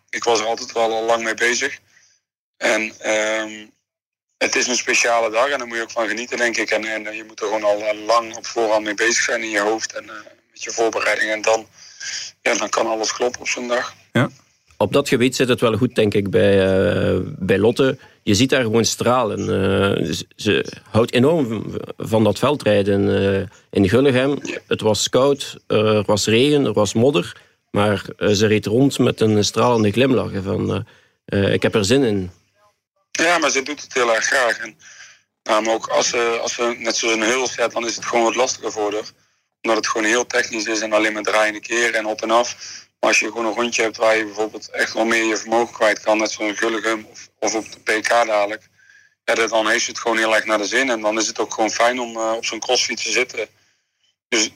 ik 0.10 0.24
was 0.24 0.40
er 0.40 0.46
altijd 0.46 0.72
wel 0.72 0.94
al 0.94 1.06
lang 1.06 1.24
mee 1.24 1.34
bezig. 1.34 1.80
En 2.58 3.12
um, 3.12 3.72
het 4.38 4.56
is 4.56 4.68
een 4.68 4.76
speciale 4.76 5.32
dag 5.32 5.50
en 5.50 5.58
daar 5.58 5.68
moet 5.68 5.78
je 5.78 5.84
ook 5.84 5.92
van 5.92 6.08
genieten, 6.08 6.38
denk 6.38 6.58
ik. 6.58 6.70
En, 6.70 7.06
en 7.06 7.16
je 7.16 7.24
moet 7.28 7.42
er 7.42 7.46
gewoon 7.46 7.64
al 7.64 7.96
lang 8.06 8.36
op 8.36 8.46
voorhand 8.46 8.84
mee 8.84 8.94
bezig 8.94 9.24
zijn 9.24 9.42
in 9.42 9.50
je 9.50 9.60
hoofd 9.60 9.94
en 9.94 10.04
uh, 10.04 10.12
met 10.52 10.64
je 10.64 10.72
voorbereiding. 10.72 11.32
En 11.32 11.42
dan, 11.42 11.68
ja, 12.42 12.54
dan 12.54 12.70
kan 12.70 12.88
alles 12.88 13.14
kloppen 13.14 13.42
op 13.42 13.48
zo'n 13.48 13.68
dag. 13.68 13.94
Ja. 14.12 14.30
Op 14.78 14.94
dat 14.94 15.08
gebied 15.08 15.36
zit 15.36 15.50
het 15.50 15.62
wel 15.62 15.78
goed, 15.78 15.96
denk 15.96 16.14
ik, 16.14 16.30
bij, 16.30 16.56
uh, 16.56 17.20
bij 17.24 17.58
Lotte. 17.58 17.98
Je 18.30 18.36
ziet 18.36 18.50
daar 18.50 18.62
gewoon 18.62 18.86
stralen. 18.86 19.40
Uh, 19.40 20.16
ze, 20.36 20.74
houdt 20.90 21.14
enorm 21.14 21.76
van 21.98 22.24
dat 22.24 22.40
veldrijden 22.40 23.50
in 23.70 23.90
Gullegem. 23.90 24.40
Ja. 24.44 24.58
Het 24.68 24.82
was 24.82 25.10
koud, 25.10 25.58
er 25.68 26.04
was 26.04 26.26
regen, 26.26 26.66
er 26.66 26.74
was 26.74 26.94
modder. 26.94 27.42
Maar 27.72 28.06
ze 28.18 28.48
reed 28.48 28.66
rond 28.66 29.00
met 29.00 29.22
een 29.22 29.44
stralende 29.44 29.92
glimlach. 29.92 30.32
Van, 30.44 30.86
ik 31.26 31.62
heb 31.62 31.76
er 31.76 31.86
zin 31.86 32.04
in. 32.04 32.32
Ja, 33.12 33.38
maar 33.38 33.50
ze 33.50 33.62
doet 33.62 33.82
het 33.82 33.94
heel 33.94 34.16
erg 34.16 34.26
graag. 34.26 34.58
En 34.58 34.76
nou, 35.44 35.70
ook 35.70 35.88
als 35.88 36.08
ze, 36.08 36.40
als 36.42 36.54
ze 36.54 36.76
net 36.78 37.02
een 37.02 37.24
heel 37.24 37.48
zet, 37.48 37.72
dan 37.72 37.86
is 37.86 37.96
het 37.96 38.06
gewoon 38.06 38.24
wat 38.24 38.36
lastiger 38.36 38.72
voor 38.72 38.94
haar. 38.94 39.12
Omdat 39.62 39.78
het 39.78 39.88
gewoon 39.88 40.08
heel 40.08 40.26
technisch 40.26 40.66
is 40.66 40.82
en 40.82 40.94
alleen 40.94 41.14
maar 41.14 41.24
draaiende 41.24 41.60
keren 41.60 41.94
en 41.94 42.06
op 42.06 42.22
en 42.22 42.32
af. 42.32 42.56
Maar 43.00 43.10
als 43.10 43.20
je 43.20 43.26
gewoon 43.26 43.46
een 43.46 43.54
rondje 43.54 43.82
hebt 43.82 43.98
waar 43.98 44.18
je 44.18 44.26
bijvoorbeeld 44.26 44.70
echt 44.70 44.94
wel 44.94 45.06
meer 45.06 45.24
je 45.24 45.38
vermogen 45.38 45.74
kwijt 45.74 46.00
kan, 46.00 46.18
net 46.18 46.32
zo'n 46.32 46.56
Gulligum 46.56 47.06
of, 47.06 47.30
of 47.40 47.56
op 47.56 47.72
de 47.72 47.80
PK 47.80 48.10
dadelijk, 48.10 48.70
ja, 49.24 49.48
dan 49.48 49.68
heeft 49.68 49.88
het 49.88 50.00
gewoon 50.00 50.18
heel 50.18 50.36
erg 50.36 50.46
naar 50.46 50.58
de 50.58 50.66
zin. 50.66 50.90
En 50.90 51.02
dan 51.02 51.18
is 51.18 51.28
het 51.28 51.40
ook 51.40 51.54
gewoon 51.54 51.70
fijn 51.70 52.00
om 52.00 52.18
uh, 52.18 52.34
op 52.36 52.46
zo'n 52.46 52.60
crossfiets 52.60 53.04
te 53.04 53.12
zitten. 53.12 53.48
Dus 54.28 54.50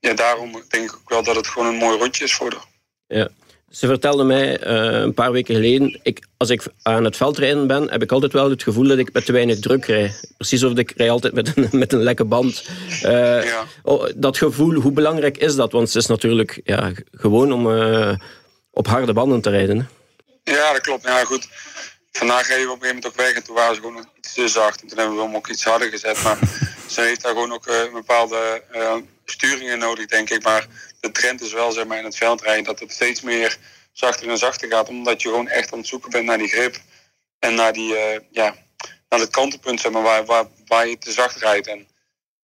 ja, 0.00 0.14
daarom 0.14 0.64
denk 0.68 0.90
ik 0.90 0.96
ook 0.96 1.08
wel 1.08 1.22
dat 1.22 1.36
het 1.36 1.46
gewoon 1.46 1.68
een 1.68 1.76
mooi 1.76 1.98
rondje 1.98 2.24
is 2.24 2.34
voor 2.34 2.52
haar. 2.52 2.64
Ja. 3.06 3.28
Ze 3.70 3.86
vertelde 3.86 4.24
mij 4.24 4.66
uh, 4.66 5.00
een 5.00 5.14
paar 5.14 5.32
weken 5.32 5.54
geleden, 5.54 6.00
ik, 6.02 6.26
als 6.36 6.50
ik 6.50 6.62
aan 6.82 7.04
het 7.04 7.16
veldrijden 7.16 7.66
ben, 7.66 7.90
heb 7.90 8.02
ik 8.02 8.12
altijd 8.12 8.32
wel 8.32 8.50
het 8.50 8.62
gevoel 8.62 8.88
dat 8.88 8.98
ik 8.98 9.12
met 9.12 9.24
te 9.24 9.32
weinig 9.32 9.58
druk 9.58 9.84
rij. 9.84 10.14
Precies 10.36 10.64
of 10.64 10.78
ik 10.78 10.92
rij 10.96 11.10
altijd 11.10 11.34
met 11.34 11.56
een, 11.56 11.68
met 11.78 11.92
een 11.92 12.02
lekke 12.02 12.24
band. 12.24 12.64
Uh, 13.04 13.44
ja. 13.44 13.64
oh, 13.82 14.08
dat 14.16 14.36
gevoel, 14.36 14.74
hoe 14.74 14.92
belangrijk 14.92 15.36
is 15.36 15.54
dat? 15.54 15.72
Want 15.72 15.86
het 15.86 15.96
is 15.96 16.06
natuurlijk 16.06 16.60
ja, 16.64 16.92
gewoon 17.12 17.52
om 17.52 17.66
uh, 17.66 18.14
op 18.70 18.86
harde 18.86 19.12
banden 19.12 19.40
te 19.40 19.50
rijden. 19.50 19.88
Ja, 20.44 20.72
dat 20.72 20.80
klopt. 20.80 21.02
Ja, 21.02 21.24
goed. 21.24 21.48
Vandaag 22.12 22.48
reden 22.48 22.66
we 22.66 22.72
op 22.72 22.82
een 22.82 22.82
gegeven 22.82 23.02
moment 23.02 23.06
ook 23.06 23.26
weg 23.26 23.34
en 23.34 23.44
toen 23.44 23.54
waren 23.54 23.74
ze 23.74 23.80
gewoon 23.80 24.08
iets 24.18 24.34
te 24.34 24.48
zacht. 24.48 24.82
En 24.82 24.88
toen 24.88 24.98
hebben 24.98 25.16
we 25.16 25.22
hem 25.22 25.36
ook 25.36 25.48
iets 25.48 25.64
harder 25.64 25.88
gezet. 25.88 26.22
Maar 26.22 26.38
ze 26.86 27.00
heeft 27.00 27.22
daar 27.22 27.32
gewoon 27.32 27.52
ook 27.52 27.66
een 27.66 27.92
bepaalde 27.92 28.62
sturingen 29.24 29.78
nodig, 29.78 30.06
denk 30.06 30.30
ik. 30.30 30.42
Maar 30.42 30.66
de 31.00 31.12
trend 31.12 31.40
is 31.40 31.52
wel 31.52 31.72
zeg 31.72 31.86
maar, 31.86 31.98
in 31.98 32.04
het 32.04 32.16
veldrijden 32.16 32.64
dat 32.64 32.80
het 32.80 32.92
steeds 32.92 33.20
meer 33.20 33.58
zachter 33.92 34.28
en 34.28 34.38
zachter 34.38 34.68
gaat. 34.68 34.88
Omdat 34.88 35.22
je 35.22 35.28
gewoon 35.28 35.48
echt 35.48 35.72
aan 35.72 35.78
het 35.78 35.88
zoeken 35.88 36.10
bent 36.10 36.24
naar 36.24 36.38
die 36.38 36.48
grip. 36.48 36.76
En 37.38 37.54
naar, 37.54 37.72
die, 37.72 37.92
uh, 37.92 38.18
ja, 38.30 38.56
naar 39.08 39.20
het 39.20 39.30
kantenpunt 39.30 39.80
zeg 39.80 39.92
maar, 39.92 40.02
waar, 40.02 40.24
waar, 40.24 40.44
waar 40.66 40.88
je 40.88 40.98
te 40.98 41.12
zacht 41.12 41.36
rijdt. 41.36 41.66
En 41.66 41.86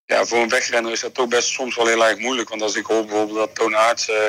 ja, 0.05 0.25
voor 0.25 0.39
een 0.39 0.49
wegrenner 0.49 0.93
is 0.93 1.01
dat 1.01 1.15
toch 1.15 1.29
best 1.29 1.49
soms 1.49 1.77
wel 1.77 1.87
heel 1.87 2.07
erg 2.07 2.19
moeilijk. 2.19 2.49
Want 2.49 2.63
als 2.63 2.77
ik 2.77 2.87
hoor 2.87 3.05
bijvoorbeeld 3.05 3.39
dat 3.39 3.55
Toon 3.55 3.77
Aerts, 3.77 4.09
uh, 4.09 4.25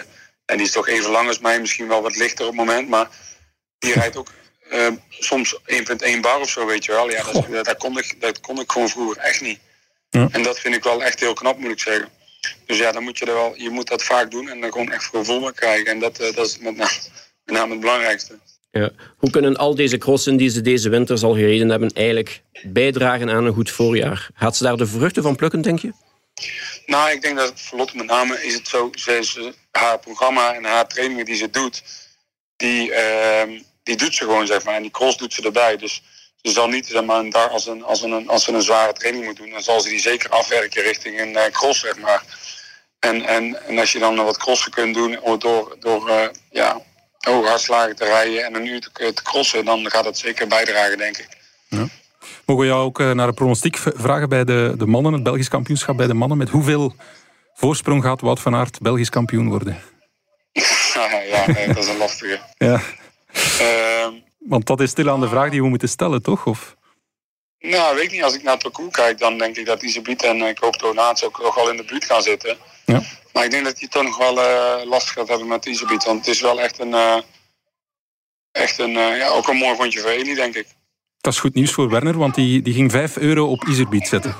en 0.46 0.58
die 0.58 0.66
is 0.66 0.72
toch 0.72 0.88
even 0.88 1.12
lang 1.12 1.28
als 1.28 1.40
mij, 1.40 1.60
misschien 1.60 1.88
wel 1.88 2.02
wat 2.02 2.16
lichter 2.16 2.48
op 2.48 2.58
het 2.58 2.66
moment. 2.66 2.90
Maar 2.90 3.10
die 3.80 3.94
rijdt 3.94 4.16
ook 4.16 4.32
uh, 4.72 4.88
soms 5.10 5.60
1,1 5.66 6.20
bar 6.22 6.40
of 6.40 6.50
zo, 6.50 6.66
weet 6.66 6.86
je 6.86 6.92
wel. 6.92 7.10
Ja, 7.10 7.24
dat, 7.24 7.66
dat, 7.66 7.78
kon 7.78 7.98
ik, 7.98 8.22
dat 8.22 8.40
kon 8.40 8.60
ik 8.60 8.72
gewoon 8.72 8.90
vroeger 8.90 9.18
echt 9.18 9.42
niet. 9.42 9.60
Ja. 10.10 10.28
En 10.32 10.44
dat 10.44 10.60
vind 10.60 10.76
ik 10.76 10.84
wel 10.84 11.04
echt 11.04 11.20
heel 11.20 11.34
knap, 11.34 11.58
moet 11.58 11.72
ik 11.72 11.80
zeggen. 11.80 12.10
Dus 12.66 12.78
ja, 12.78 12.92
dan 12.92 13.04
moet 13.04 13.18
je 13.18 13.26
er 13.26 13.34
wel, 13.34 13.54
je 13.58 13.70
moet 13.70 13.88
dat 13.88 14.04
vaak 14.04 14.32
doen 14.32 14.50
en 14.50 14.62
dan 14.62 14.72
gewoon 14.72 14.92
echt 14.92 15.04
voor 15.04 15.20
gevoel 15.20 15.52
krijgen. 15.54 15.86
En 15.86 16.00
dat, 16.00 16.18
dat 16.18 16.46
is 16.46 16.58
met 16.58 16.76
name, 16.76 16.92
met 17.46 17.56
name 17.56 17.72
het 17.72 17.80
belangrijkste. 17.80 18.40
Ja. 18.72 18.92
Hoe 19.18 19.30
kunnen 19.30 19.56
al 19.56 19.76
deze 19.76 19.98
crossen 19.98 20.38
die 20.38 20.50
ze 20.50 20.62
deze 20.62 20.90
winters 20.90 21.24
al 21.24 21.34
gereden 21.34 21.70
hebben 21.70 21.90
eigenlijk 21.94 22.42
bijdragen 22.64 23.30
aan 23.30 23.46
een 23.46 23.54
goed 23.54 23.72
voorjaar? 23.72 24.30
Gaat 24.34 24.58
ze 24.58 24.64
daar 24.64 24.78
de 24.78 24.88
vruchten 24.88 25.24
van 25.24 25.36
plukken, 25.36 25.62
denk 25.62 25.80
je? 25.80 25.94
Nou, 26.86 27.12
ik 27.12 27.22
denk 27.22 27.38
dat 27.38 27.54
voor 27.56 27.78
Lotte 27.78 27.98
met 27.98 28.06
name 28.06 28.44
is 28.44 28.54
het 28.54 28.68
zo, 28.68 28.90
ze, 28.96 29.54
haar 29.72 30.00
programma 30.00 30.54
en 30.54 30.64
haar 30.64 30.88
trainingen 30.88 31.26
die 31.26 31.36
ze 31.36 31.50
doet, 31.50 31.84
die, 32.56 32.90
uh, 32.90 33.62
die 33.84 33.98
doet 33.98 34.16
ze 34.16 34.24
gewoon, 34.24 34.48
zeg 34.48 34.64
maar. 34.64 34.76
En 34.76 34.82
die 34.82 34.92
cross 34.92 35.18
doet 35.18 35.34
ze 35.34 35.42
erbij. 35.42 35.78
Dus 35.78 36.02
ze 36.46 36.52
zal 36.52 36.68
niet 36.68 36.88
zeg 36.88 37.04
maar, 37.04 37.30
daar 37.30 37.50
als, 37.50 37.68
een, 37.68 37.84
als, 37.84 38.02
een, 38.02 38.28
als 38.28 38.44
ze 38.44 38.52
een 38.52 38.62
zware 38.62 38.94
training 38.94 39.26
moet 39.26 39.38
doen, 39.38 39.50
dan 39.50 39.62
zal 39.62 39.82
ze 39.82 39.90
die 39.90 40.00
zeker 40.00 40.30
afwerken 40.30 40.84
richting 40.84 41.20
een 41.22 41.30
uh, 41.32 41.44
cross, 41.52 41.80
zeg 41.80 41.98
maar. 41.98 42.24
En, 43.00 43.26
en, 43.26 43.68
en 43.68 43.80
als 43.80 43.92
je 43.92 44.00
dan 44.00 44.16
wat 44.16 44.38
crossen 44.38 44.72
kunt 44.72 44.94
doen 44.94 45.20
door, 45.40 45.76
door 45.80 46.10
uh, 46.10 46.28
ja, 46.50 46.82
hoge 47.18 47.48
hartslagen 47.48 47.96
te 47.96 48.06
rijden 48.06 48.46
en 48.46 48.56
een 48.56 48.66
uur 48.66 48.80
te, 48.80 49.14
te 49.14 49.24
crossen, 49.24 49.66
dan 49.66 49.90
gaat 49.90 50.04
dat 50.04 50.18
zeker 50.18 50.48
bijdragen, 50.48 50.98
denk 50.98 51.18
ik. 51.18 51.28
Ja. 51.68 51.88
Mogen 52.46 52.64
we 52.64 52.70
jou 52.70 52.84
ook 52.84 53.00
uh, 53.00 53.12
naar 53.12 53.28
de 53.28 53.34
pronostiek 53.34 53.78
vragen 53.78 54.30
bij 54.30 54.44
de, 54.44 54.74
de 54.78 54.86
mannen, 54.86 55.14
het 55.14 55.24
Belgisch 55.24 55.50
kampioenschap 55.50 55.98
bij 55.98 56.08
de 56.08 56.14
mannen? 56.14 56.38
Met 56.38 56.50
hoeveel 56.50 56.96
voorsprong 57.54 58.04
gaat 58.04 58.22
Wout 58.22 58.40
van 58.40 58.56
Aert 58.56 58.80
Belgisch 58.82 59.10
kampioen 59.10 59.50
worden? 59.50 59.82
ja, 61.32 61.52
nee, 61.52 61.68
dat 61.68 61.78
is 61.78 61.88
een 61.88 61.98
lastige. 61.98 62.40
ja. 62.58 62.82
Ehm, 63.60 64.14
want 64.48 64.66
dat 64.66 64.82
is 64.82 64.90
stilaan 64.90 65.20
de 65.20 65.28
vraag 65.28 65.50
die 65.50 65.62
we 65.62 65.68
moeten 65.68 65.90
stellen, 65.90 66.22
toch? 66.22 66.46
Of? 66.46 66.76
Nou, 67.60 67.96
weet 67.96 68.04
ik 68.04 68.12
niet. 68.12 68.24
Als 68.24 68.36
ik 68.36 68.44
naar 68.44 68.54
het 68.54 68.64
parcours 68.64 68.96
kijk, 68.96 69.20
dan 69.20 69.38
denk 69.38 69.58
ik 69.58 69.66
dat 69.66 69.84
Isabiet 69.84 70.24
en 70.24 70.42
ik 70.42 70.58
hoop 70.58 70.76
Tonaats 70.76 71.24
ook 71.24 71.42
nog 71.42 71.56
wel 71.56 71.70
in 71.70 71.78
de 71.78 71.84
buurt 71.84 72.06
gaan 72.06 72.22
zitten. 72.22 72.58
Ja. 72.86 73.02
Maar 73.34 73.44
ik 73.44 73.52
denk 73.52 73.66
dat 73.66 73.80
hij 73.80 73.88
toch 73.88 74.04
nog 74.04 74.18
wel 74.18 74.38
uh, 74.38 74.86
lastig 74.86 75.14
gaat 75.14 75.28
hebben 75.28 75.48
met 75.48 75.66
Isabiet. 75.66 76.04
Want 76.04 76.26
het 76.26 76.36
is 76.36 76.42
wel 76.42 76.62
echt 76.62 76.80
een, 76.80 76.92
uh, 76.92 77.18
echt 78.52 78.80
een 78.80 78.90
uh, 78.90 79.18
ja, 79.18 79.28
ook 79.28 79.48
een 79.48 79.58
mooi 79.58 79.78
rondje 79.78 80.00
voor 80.00 80.10
Eli, 80.10 80.34
denk 80.34 80.56
ik. 80.56 80.68
Dat 81.22 81.34
is 81.34 81.40
goed 81.40 81.54
nieuws 81.54 81.72
voor 81.72 81.90
Werner, 81.90 82.18
want 82.18 82.36
die, 82.36 82.62
die 82.62 82.74
ging 82.74 82.92
5 82.92 83.18
euro 83.18 83.48
op 83.48 83.64
Isabiet 83.68 84.08
zetten. 84.08 84.36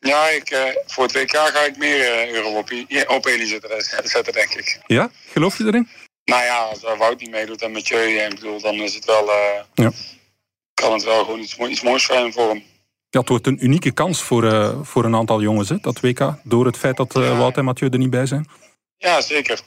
Ja, 0.00 0.28
ik, 0.28 0.74
voor 0.86 1.04
het 1.04 1.12
WK 1.12 1.36
ga 1.36 1.60
ik 1.60 1.76
meer 1.76 2.28
euro 2.34 2.48
op, 2.48 2.70
op 3.06 3.26
Eli 3.26 3.46
zetten, 3.46 4.32
denk 4.32 4.54
ik. 4.54 4.80
Ja? 4.86 5.10
Geloof 5.32 5.58
je 5.58 5.64
erin? 5.64 5.88
Nou 6.26 6.44
ja, 6.44 6.58
als 6.58 6.80
Wout 6.80 7.20
niet 7.20 7.30
meedoet 7.30 7.62
en 7.62 7.72
met 7.72 7.88
je, 7.88 8.30
bedoel, 8.34 8.60
dan 8.60 8.74
is 8.74 8.94
het 8.94 9.04
wel, 9.04 9.28
uh, 9.28 9.34
ja. 9.74 9.92
kan 10.74 10.92
het 10.92 11.04
wel 11.04 11.24
gewoon 11.24 11.40
iets, 11.40 11.56
iets 11.56 11.82
moois 11.82 12.04
zijn 12.04 12.32
voor 12.32 12.48
hem. 12.48 12.62
Ja, 13.10 13.20
het 13.20 13.28
wordt 13.28 13.46
een 13.46 13.64
unieke 13.64 13.90
kans 13.90 14.22
voor, 14.22 14.44
uh, 14.44 14.82
voor 14.82 15.04
een 15.04 15.14
aantal 15.14 15.40
jongens, 15.40 15.68
hè, 15.68 15.76
dat 15.80 16.00
WK. 16.00 16.34
Door 16.42 16.66
het 16.66 16.76
feit 16.76 16.96
dat 16.96 17.16
uh. 17.16 17.38
Wout 17.38 17.56
en 17.56 17.64
Mathieu 17.64 17.88
er 17.90 17.98
niet 17.98 18.10
bij 18.10 18.26
zijn. 18.26 18.48
Ja, 18.96 19.20
zeker. 19.20 19.60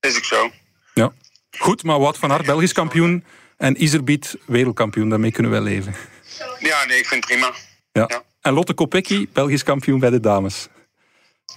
Is 0.00 0.16
ik 0.16 0.24
zo. 0.24 0.50
Ja. 0.94 1.12
Goed, 1.58 1.82
maar 1.82 1.98
Wout 1.98 2.18
van 2.18 2.32
Aert, 2.32 2.46
Belgisch 2.46 2.72
kampioen. 2.72 3.24
En 3.56 3.82
Iserbiet, 3.82 4.36
wereldkampioen. 4.46 5.08
Daarmee 5.08 5.32
kunnen 5.32 5.52
wij 5.52 5.60
leven. 5.60 5.94
Ja, 6.58 6.84
nee, 6.84 6.98
ik 6.98 7.06
vind 7.06 7.24
het 7.24 7.32
prima. 7.32 7.52
Ja. 7.92 8.04
ja. 8.08 8.22
En 8.40 8.52
Lotte 8.52 8.74
Kopecky, 8.74 9.28
Belgisch 9.32 9.62
kampioen 9.62 10.00
bij 10.00 10.10
de 10.10 10.20
dames. 10.20 10.68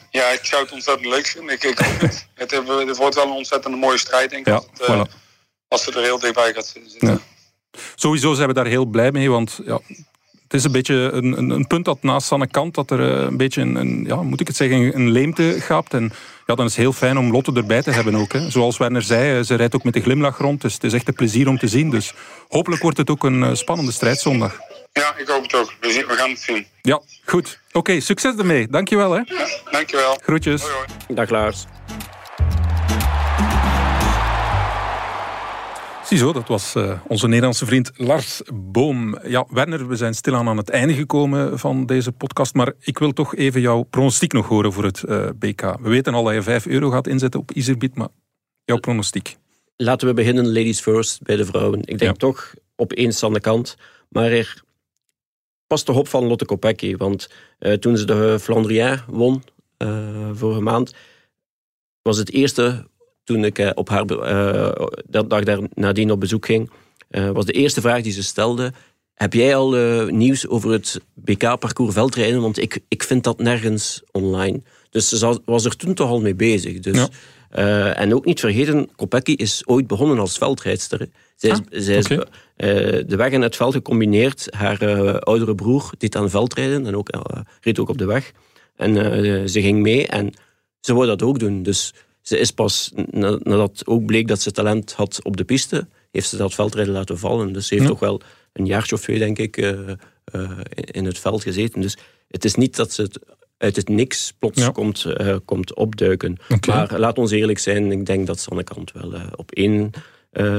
Ja, 0.10 0.30
ik 0.30 0.46
zou 0.46 0.64
het 0.64 0.72
ontzettend 0.72 1.08
leuk 1.08 1.28
vinden. 1.28 1.54
Ik, 1.54 1.64
ik 1.64 1.80
hoop 1.80 2.00
het. 2.00 2.28
het. 2.36 2.52
Het 2.88 2.98
wordt 2.98 3.16
wel 3.16 3.26
een 3.26 3.32
ontzettend 3.32 3.76
mooie 3.76 3.98
strijd, 3.98 4.30
denk 4.30 4.48
ik. 4.48 4.54
Ja, 4.54 4.62
als, 4.80 4.90
uh, 4.90 5.04
als 5.68 5.86
het 5.86 5.96
er 5.96 6.02
heel 6.02 6.20
dichtbij 6.20 6.54
gaat 6.54 6.66
zitten. 6.66 7.08
Ja. 7.08 7.20
Sowieso 7.96 8.34
zijn 8.34 8.48
we 8.48 8.54
daar 8.54 8.66
heel 8.66 8.86
blij 8.86 9.12
mee, 9.12 9.30
want 9.30 9.60
ja, 9.66 9.80
Het 10.44 10.54
is 10.54 10.64
een 10.64 10.72
beetje 10.72 10.96
een, 10.96 11.38
een, 11.38 11.50
een 11.50 11.68
punt 11.68 11.86
dat 11.86 12.04
naast 12.04 12.28
Sanne 12.28 12.48
Kant 12.48 12.76
dat 12.76 12.92
er 12.92 13.00
eh, 13.00 13.24
een 13.24 13.38
beetje 13.38 13.62
een, 13.62 13.76
een, 13.76 14.06
ja, 14.08 14.22
moet 14.22 14.40
ik 14.40 14.48
het 14.48 14.56
zeggen, 14.56 14.96
een 14.96 15.10
leemte 15.10 15.56
gaapt. 15.60 15.94
En 15.94 16.12
ja, 16.46 16.56
dan 16.56 16.66
is 16.66 16.72
het 16.72 16.82
heel 16.82 16.94
fijn 16.94 17.18
om 17.18 17.32
Lotte 17.32 17.52
erbij 17.54 17.82
te 17.82 17.92
hebben 17.92 18.16
ook. 18.16 18.34
Hè. 18.34 18.50
Zoals 18.50 18.78
Werner 18.78 19.02
zei, 19.02 19.38
eh, 19.38 19.46
ze 19.46 19.56
rijdt 19.56 19.76
ook 19.76 19.84
met 19.84 19.94
de 19.94 20.02
glimlach 20.02 20.38
rond. 20.38 20.62
Dus 20.62 20.74
het 20.74 20.84
is 20.84 20.94
echt 20.94 21.08
een 21.08 21.14
plezier 21.14 21.48
om 21.48 21.58
te 21.58 21.68
zien. 21.68 21.90
Dus 21.90 22.14
hopelijk 22.48 22.82
wordt 22.82 22.98
het 22.98 23.10
ook 23.10 23.24
een 23.24 23.58
spannende 23.58 23.92
strijd 23.92 24.20
zondag. 24.20 24.60
Ja, 24.92 25.16
ik 25.18 25.28
hoop 25.28 25.44
het 25.44 25.56
ook. 25.56 25.74
We, 25.80 26.06
gaan 26.08 26.30
het 26.30 26.40
zien. 26.40 26.66
Ja, 26.82 27.02
goed. 27.26 27.60
Oké, 27.74 28.00
succes 28.00 28.36
ermee. 28.36 28.68
Dankjewel. 28.68 29.12
Hè. 29.12 29.22
Dankjewel. 29.72 30.18
Groetjes. 30.22 30.62
Hoi, 30.62 30.74
hoi. 30.74 31.16
Dag 31.16 31.30
Lars. 31.30 31.66
Ziezo, 36.06 36.34
dat 36.34 36.48
was 36.48 36.76
uh, 36.76 37.00
onze 37.08 37.28
Nederlandse 37.28 37.66
vriend 37.66 37.92
Lars 37.96 38.42
Boom. 38.54 39.18
Ja, 39.28 39.46
Werner, 39.50 39.88
we 39.88 39.96
zijn 39.96 40.14
stilaan 40.14 40.48
aan 40.48 40.58
het 40.58 40.70
einde 40.70 40.94
gekomen 40.94 41.60
van 41.60 41.86
deze 41.86 42.12
podcast, 42.12 42.54
maar 42.54 42.74
ik 42.80 42.98
wil 42.98 43.12
toch 43.12 43.36
even 43.36 43.62
jouw 43.62 43.84
pronostiek 43.84 44.34
nog 44.34 44.48
horen 44.48 44.74
voor 44.74 44.84
het 44.84 45.04
uh, 45.08 45.30
BK. 45.36 45.62
We 45.62 45.90
weten 45.90 46.14
al 46.14 46.24
dat 46.24 46.34
je 46.34 46.42
5 46.42 46.66
euro 46.66 46.90
gaat 46.90 47.08
inzetten 47.08 47.40
op 47.40 47.52
Iserbiet, 47.52 47.96
maar 47.96 48.08
jouw 48.66 48.78
pronostiek? 48.78 49.38
Laten 49.76 50.08
we 50.08 50.14
beginnen, 50.14 50.48
ladies 50.48 50.82
first, 50.82 51.22
bij 51.22 51.36
de 51.36 51.46
vrouwen. 51.46 51.80
Ik 51.84 51.98
denk 51.98 52.18
toch 52.18 52.54
op 52.76 52.94
één 52.94 53.14
aan 53.22 53.34
de 53.34 53.40
kant, 53.40 53.78
maar 54.10 54.32
er 54.32 54.63
past 55.74 55.86
de 55.86 55.92
hoop 55.92 56.08
van 56.08 56.28
Lotte 56.28 56.46
Kopecky, 56.46 56.96
want 56.96 57.30
uh, 57.60 57.74
toen 57.74 57.98
ze 57.98 58.06
de 58.06 58.38
Flandrien 58.40 59.00
won 59.08 59.44
vorige 60.34 60.62
maand, 60.62 60.94
was 62.02 62.18
het 62.18 62.32
eerste 62.32 62.88
toen 63.24 63.44
ik 63.44 63.60
eh, 63.60 63.70
op 63.74 63.90
haar, 63.90 64.06
dat 65.06 65.30
dag 65.30 65.44
daar 65.44 65.60
nadien 65.74 66.12
op 66.12 66.20
bezoek 66.20 66.46
ging, 66.46 66.72
was 67.10 67.46
de 67.46 67.52
eerste 67.52 67.82
vraag 67.82 68.02
die 68.02 68.12
ze 68.12 68.24
stelde. 68.24 68.74
Heb 69.14 69.34
jij 69.34 69.56
al 69.56 69.72
nieuws 70.06 70.48
over 70.48 70.72
het 70.72 71.02
BK-parcours 71.14 71.94
veldrijden? 71.94 72.42
Want 72.42 72.62
ik, 72.62 72.80
ik 72.88 73.04
vind 73.04 73.24
dat 73.24 73.40
nergens 73.40 74.04
online. 74.12 74.62
Dus 74.90 75.10
ze 75.10 75.40
was 75.46 75.66
er 75.66 75.76
toen 75.76 75.94
toch 75.94 76.10
al 76.10 76.22
mee 76.22 76.36
bezig. 76.36 76.80
Dus, 76.80 77.08
en 77.96 78.14
ook 78.14 78.26
niet 78.26 78.40
vergeten, 78.40 78.90
Kopecky 78.96 79.32
is 79.32 79.62
ooit 79.66 79.88
begonnen 79.88 80.20
als 80.20 80.38
veldrijdster. 80.38 81.10
Zij 81.36 81.50
is, 81.50 81.58
ah, 81.58 81.66
zij 81.70 81.98
is 81.98 82.08
de 83.08 83.16
weg 83.18 83.32
en 83.32 83.42
het 83.42 83.56
veld 83.56 83.74
gecombineerd. 83.74 84.48
Haar 84.50 85.20
oudere 85.20 85.56
broer 85.56 85.92
deed 85.98 86.16
aan 86.16 86.30
veldrijden 86.30 86.86
en 86.86 86.96
ook, 86.96 87.10
reed 87.62 87.80
ook 87.80 87.90
op 87.90 87.98
de 87.98 88.06
weg. 88.06 88.32
En 88.76 88.96
ze 89.50 89.62
ging 89.62 89.82
mee 89.82 90.08
en 90.08 90.34
ze 90.80 90.94
wou 90.94 91.08
dat 91.08 91.22
ook 91.22 91.40
doen. 91.40 91.64
Dus 91.64 91.94
ze 92.22 92.38
is 92.38 92.52
pas, 92.52 92.92
nadat 93.40 93.88
ook 93.88 94.06
bleek 94.06 94.28
dat 94.28 94.42
ze 94.42 94.52
talent 94.52 94.94
had 94.94 95.20
op 95.24 95.38
de 95.38 95.44
piste, 95.44 95.88
heeft 96.12 96.30
ze 96.30 96.38
dat 96.38 96.54
veldrijden 96.54 96.94
laten 96.94 97.20
vallen. 97.20 97.54
Dus 97.54 97.68
ze 97.68 97.76
heeft 97.76 97.88
toch 97.88 98.00
wel 98.00 98.22
een 98.54 98.66
jaartje 98.66 98.96
of 98.96 99.02
twee, 99.02 99.20
denk 99.20 99.40
ik, 99.40 99.58
in 100.76 101.06
het 101.06 101.20
veld 101.20 101.44
gezeten. 101.44 101.82
Dus 101.82 101.98
het 102.28 102.46
is 102.46 102.56
niet 102.56 102.76
dat 102.76 102.92
ze 102.92 103.02
het 103.02 103.20
uit 103.64 103.76
het 103.76 103.90
niks 103.90 104.34
plots 104.40 104.72
komt, 104.72 105.06
uh, 105.06 105.36
komt 105.46 105.74
opduiken. 105.76 106.38
Okay. 106.50 106.76
Maar 106.76 107.00
laat 107.00 107.18
ons 107.18 107.32
eerlijk 107.32 107.60
zijn, 107.60 107.92
ik 107.92 108.06
denk 108.06 108.28
dat 108.28 108.40
Sannekant 108.40 108.92
wel 108.92 109.14
op 109.36 109.52
één 109.52 109.92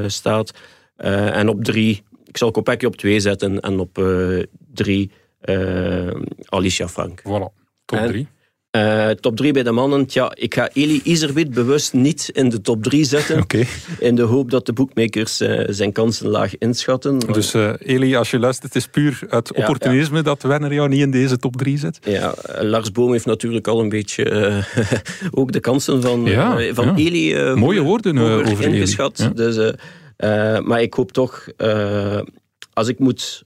staat. 0.07 0.53
en 0.97 1.49
op 1.49 1.65
drie, 1.65 2.03
ik 2.25 2.37
zal 2.37 2.51
Kopecky 2.51 2.85
op 2.85 2.97
twee 2.97 3.21
zetten 3.21 3.61
en 3.61 3.79
op 3.79 4.03
drie 4.75 5.11
Alicia 6.45 6.89
Frank. 6.89 7.21
Voilà, 7.21 7.65
top 7.85 8.07
drie. 8.07 8.29
Uh, 8.77 9.11
top 9.11 9.37
3 9.37 9.53
bij 9.53 9.63
de 9.63 9.71
mannen. 9.71 10.07
Tja, 10.07 10.33
ik 10.35 10.55
ga 10.55 10.69
Eli 10.73 11.01
Iserwit 11.05 11.51
bewust 11.51 11.93
niet 11.93 12.31
in 12.33 12.49
de 12.49 12.61
top 12.61 12.83
3 12.83 13.05
zetten. 13.05 13.33
Okay. 13.45 13.67
In 13.99 14.15
de 14.15 14.23
hoop 14.23 14.51
dat 14.51 14.67
de 14.67 14.73
boekmakers 14.73 15.41
uh, 15.41 15.65
zijn 15.69 15.93
kansen 15.93 16.29
laag 16.29 16.59
inschatten. 16.59 17.19
Dus 17.19 17.55
uh, 17.55 17.73
Eli, 17.79 18.17
als 18.17 18.31
je 18.31 18.39
luistert, 18.39 18.75
het 18.75 18.83
is 18.83 18.89
puur 18.89 19.21
uit 19.29 19.55
opportunisme 19.55 20.23
dat 20.23 20.43
Werner 20.43 20.75
jou 20.75 20.89
niet 20.89 21.01
in 21.01 21.11
deze 21.11 21.37
top 21.37 21.57
3 21.57 21.79
zet? 21.79 21.99
Ja, 22.03 22.35
Lars 22.61 22.93
Boom 22.93 23.13
heeft 23.13 23.27
natuurlijk 23.27 23.67
al 23.67 23.81
een 23.81 23.89
beetje 23.89 24.63
ook 25.31 25.53
de 25.53 25.61
kansen 25.61 26.03
van, 26.03 26.29
van 26.73 26.97
Eli 26.97 27.55
Mooie 27.55 27.81
woorden 27.81 28.19
over 28.19 28.65
ingeschat. 28.65 29.31
Dus, 29.35 29.73
maar 30.63 30.83
ik 30.83 30.95
hoop 30.95 31.13
toch, 31.13 31.47
als 32.73 32.89
ik 32.89 32.99
moet 32.99 33.43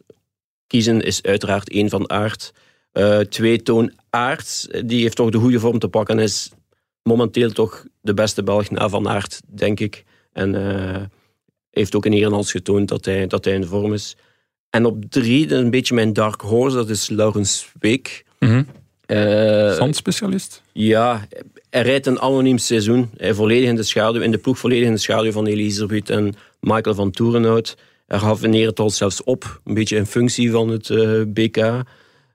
kiezen, 0.66 1.00
is 1.00 1.22
uiteraard 1.22 1.70
één 1.70 1.88
van 1.88 2.10
aard. 2.10 2.52
twee 3.28 3.62
Toon 3.62 3.92
Aert, 4.10 4.68
die 4.86 5.02
heeft 5.02 5.16
toch 5.16 5.30
de 5.30 5.38
goede 5.38 5.60
vorm 5.60 5.78
te 5.78 5.88
pakken. 5.88 6.18
Is 6.18 6.50
momenteel 7.02 7.50
toch 7.50 7.84
de 8.00 8.14
beste 8.14 8.42
Belg 8.42 8.70
na 8.70 8.88
Van 8.88 9.08
Aert, 9.08 9.40
denk 9.46 9.80
ik. 9.80 10.04
En 10.32 10.54
uh, 10.54 10.96
heeft 11.70 11.94
ook 11.94 12.04
in 12.04 12.10
Nederlands 12.10 12.50
getoond 12.50 12.88
dat 12.88 13.04
hij, 13.04 13.26
dat 13.26 13.44
hij 13.44 13.54
in 13.54 13.64
vorm 13.64 13.92
is. 13.92 14.16
En 14.70 14.84
op 14.84 15.04
drie, 15.08 15.54
een 15.54 15.70
beetje 15.70 15.94
mijn 15.94 16.12
dark 16.12 16.40
horse, 16.40 16.76
dat 16.76 16.88
is 16.88 17.08
Laurens 17.08 17.72
Week. 17.78 18.24
Mm 18.38 18.48
-hmm. 18.48 18.66
uh, 19.06 19.72
Zandspecialist? 19.72 20.62
Ja, 20.72 21.26
hij 21.70 21.82
rijdt 21.82 22.06
een 22.06 22.20
anoniem 22.20 22.58
seizoen. 22.58 23.10
Hij 23.16 23.34
volledig 23.34 23.68
in 23.68 23.76
de 23.76 23.82
schaduw, 23.82 24.20
in 24.20 24.30
de 24.30 24.38
ploeg 24.38 24.58
volledig 24.58 24.86
in 24.86 24.92
de 24.92 24.98
schaduw 24.98 25.32
van 25.32 25.46
Elisabeth 25.46 26.10
en 26.10 26.34
Michael 26.60 26.94
van 26.94 27.10
Toerenhout. 27.10 27.76
Hij 28.06 28.18
gaf 28.18 28.40
het 28.40 28.80
al 28.80 28.90
zelfs 28.90 29.22
op, 29.22 29.60
een 29.64 29.74
beetje 29.74 29.96
in 29.96 30.06
functie 30.06 30.50
van 30.50 30.68
het 30.68 30.88
uh, 30.88 31.22
BK. 31.26 31.56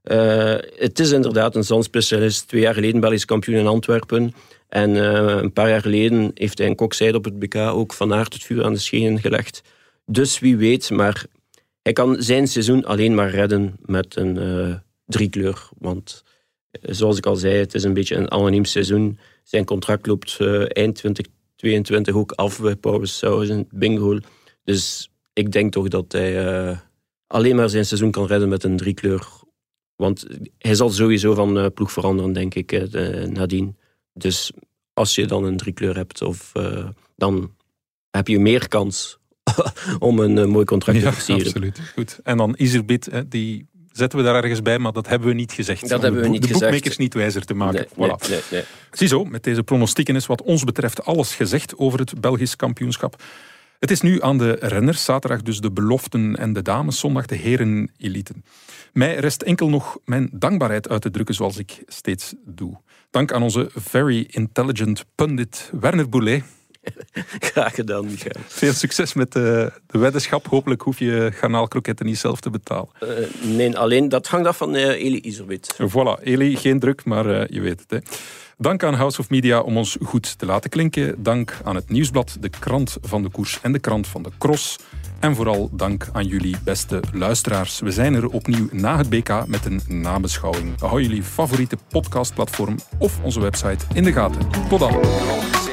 Uh, 0.04 0.56
het 0.76 1.00
is 1.00 1.12
inderdaad 1.12 1.56
een 1.56 1.64
zandspecialist. 1.64 2.48
Twee 2.48 2.62
jaar 2.62 2.74
geleden 2.74 3.00
Belgisch 3.00 3.26
kampioen 3.26 3.58
in 3.58 3.68
Antwerpen. 3.68 4.34
En 4.68 4.90
uh, 4.90 5.38
een 5.42 5.54
paar 5.54 5.70
jaar 5.70 5.82
geleden 5.82 6.32
heeft 6.34 6.58
hij 6.58 6.68
een 6.68 6.76
kokzijde 6.76 7.18
op 7.18 7.24
het 7.24 7.40
BK 7.40 7.56
ook 7.56 7.94
van 7.94 8.14
aard 8.14 8.34
het 8.34 8.44
vuur 8.44 8.64
aan 8.64 8.74
de 8.74 8.80
schenen 8.80 9.20
gelegd. 9.20 9.62
Dus 10.06 10.40
wie 10.40 10.58
weet, 10.58 10.90
maar 10.90 11.26
hij 11.82 11.94
kan 11.94 12.22
zijn 12.22 12.48
seizoen 12.48 12.86
alleen 12.86 13.16
maar 13.16 13.30
redden 13.30 13.76
met 13.86 14.16
een 14.16 14.36
uh, 14.36 14.76
driekleur. 15.06 15.70
Want 15.78 16.24
zoals 16.82 17.18
ik 17.18 17.26
al 17.26 17.36
zei, 17.36 17.56
het 17.56 17.74
is 17.74 17.84
een 17.84 17.94
beetje 17.94 18.16
een 18.16 18.32
anoniem 18.32 18.66
seizoen. 18.66 19.20
Zijn 19.44 19.66
contract 19.66 20.08
loopt 20.08 20.38
eind 20.68 20.96
2022 20.96 22.16
ook 22.16 22.32
af 22.32 22.62
bij 22.62 23.00
Sausen, 23.02 23.68
Bingo. 23.72 24.18
Dus 24.64 25.12
ik 25.34 25.52
denk 25.52 25.72
toch 25.72 25.88
dat 25.88 26.12
hij 26.12 26.80
alleen 27.28 27.56
maar 27.56 27.70
zijn 27.70 27.86
seizoen 27.86 28.12
kan 28.12 28.26
redden 28.26 28.50
met 28.50 28.64
een 28.64 28.78
driekleur 28.78 29.28
want 30.04 30.26
hij 30.58 30.76
zal 30.76 30.90
sowieso 30.90 31.34
van 31.34 31.58
uh, 31.58 31.66
ploeg 31.74 31.92
veranderen, 31.92 32.34
denk 32.34 32.56
ik, 32.56 32.72
uh, 32.72 33.24
nadien. 33.28 33.78
Dus 34.14 34.52
als 34.94 35.16
je 35.16 35.26
dan 35.26 35.44
een 35.44 35.58
driekleur 35.58 35.96
hebt, 35.96 36.22
of, 36.22 36.52
uh, 36.54 36.88
dan 37.16 37.56
heb 38.12 38.28
je 38.28 38.40
meer 38.40 38.68
kans 38.68 39.18
om 40.00 40.20
een 40.20 40.50
mooi 40.50 40.66
contract 40.66 41.00
te 41.00 41.12
versieren. 41.12 41.46
absoluut. 41.46 41.80
Goed. 41.94 42.20
En 42.24 42.38
dan 42.38 42.56
Iserbit, 42.58 43.10
die 43.30 43.68
zetten 43.92 44.20
we 44.20 44.26
daar 44.26 44.36
ergens 44.36 44.62
bij, 44.62 44.80
maar 44.80 44.92
dat 44.92 45.08
hebben 45.08 45.28
we 45.28 45.34
niet 45.34 45.52
gezegd. 45.52 45.90
Dat 45.90 46.02
hebben 46.02 46.22
we 46.22 46.28
niet 46.28 46.42
de 46.42 46.48
gezegd. 46.48 46.60
De 46.60 46.70
boekmakers 46.70 46.98
niet 46.98 47.14
wijzer 47.14 47.46
te 47.46 47.54
maken. 47.54 47.86
Nee, 47.96 48.10
voilà. 48.10 48.30
nee, 48.30 48.40
nee, 48.52 48.64
Ziezo, 48.92 49.26
met 49.26 49.44
deze 49.44 49.64
pronostieken 49.64 50.16
is 50.16 50.26
wat 50.26 50.42
ons 50.42 50.64
betreft 50.64 51.06
alles 51.06 51.36
gezegd 51.36 51.78
over 51.78 52.00
het 52.00 52.22
Belgisch 52.22 52.56
kampioenschap. 52.56 53.24
Het 53.84 53.92
is 53.92 54.02
nu 54.02 54.22
aan 54.22 54.38
de 54.38 54.58
renners, 54.60 55.04
zaterdag 55.04 55.42
dus 55.42 55.60
de 55.60 55.72
beloften 55.72 56.36
en 56.36 56.54
de 56.54 56.62
dames, 56.62 57.00
zondag 57.00 57.26
de 57.26 57.36
heren 57.36 57.92
eliten. 57.98 58.44
Mij 58.94 59.16
rest 59.16 59.42
enkel 59.42 59.70
nog 59.70 59.98
mijn 60.06 60.30
dankbaarheid 60.32 60.90
uit 60.90 61.02
te 61.02 61.10
drukken 61.10 61.36
zoals 61.36 61.58
ik 61.58 61.84
steeds 61.88 62.34
doe. 62.46 62.78
Dank 63.10 63.32
aan 63.32 63.44
onze 63.44 63.70
very 63.76 64.28
intelligent 64.30 65.06
pundit 65.16 65.70
Werner 65.80 66.10
Boulet. 66.10 66.44
Graag 67.52 67.76
gedaan, 67.76 68.06
Michael. 68.06 68.44
Veel 68.48 68.74
succes 68.74 69.14
met 69.14 69.32
de, 69.32 69.72
de 69.88 69.98
weddenschap. 69.98 70.48
Hopelijk 70.48 70.82
hoef 70.82 71.00
je 71.00 71.32
garnaalkroketten 71.34 72.06
niet 72.06 72.18
zelf 72.18 72.40
te 72.40 72.50
betalen. 72.50 72.90
Uh, 73.04 73.10
nee, 73.56 73.78
alleen 73.78 74.10
dat 74.10 74.28
hangt 74.28 74.48
af 74.48 74.58
van 74.58 74.76
uh, 74.76 74.88
Eli 74.88 75.20
Iserwit. 75.20 75.78
Voilà, 75.82 76.24
Eli, 76.24 76.56
geen 76.56 76.80
druk, 76.80 77.06
maar 77.06 77.26
uh, 77.26 77.48
je 77.48 77.62
weet 77.62 77.86
het. 77.88 77.92
Hè. 77.92 77.98
Dank 78.58 78.84
aan 78.84 78.94
House 78.94 79.20
of 79.20 79.30
Media 79.30 79.60
om 79.60 79.78
ons 79.78 79.98
goed 80.04 80.38
te 80.38 80.46
laten 80.46 80.70
klinken. 80.70 81.24
Dank 81.24 81.58
aan 81.64 81.76
het 81.76 81.90
Nieuwsblad, 81.90 82.38
de 82.40 82.50
krant 82.50 82.98
van 83.02 83.24
de 83.24 83.30
koers 83.30 83.60
en 83.62 83.72
de 83.72 83.80
krant 83.80 84.08
van 84.08 84.24
de 84.24 84.32
cross. 84.38 84.80
En 85.20 85.36
vooral 85.36 85.70
dank 85.72 86.10
aan 86.12 86.26
jullie 86.26 86.56
beste 86.64 87.00
luisteraars. 87.14 87.80
We 87.80 87.92
zijn 87.92 88.14
er 88.14 88.28
opnieuw 88.28 88.68
na 88.72 88.98
het 88.98 89.10
BK 89.10 89.48
met 89.48 89.66
een 89.66 89.82
nabeschouwing. 89.88 90.80
Hou 90.80 91.02
jullie 91.02 91.24
favoriete 91.24 91.78
podcastplatform 91.90 92.76
of 92.98 93.20
onze 93.24 93.40
website 93.40 93.86
in 93.94 94.04
de 94.04 94.12
gaten. 94.12 94.42
Tot 94.70 94.80
dan. 94.80 95.73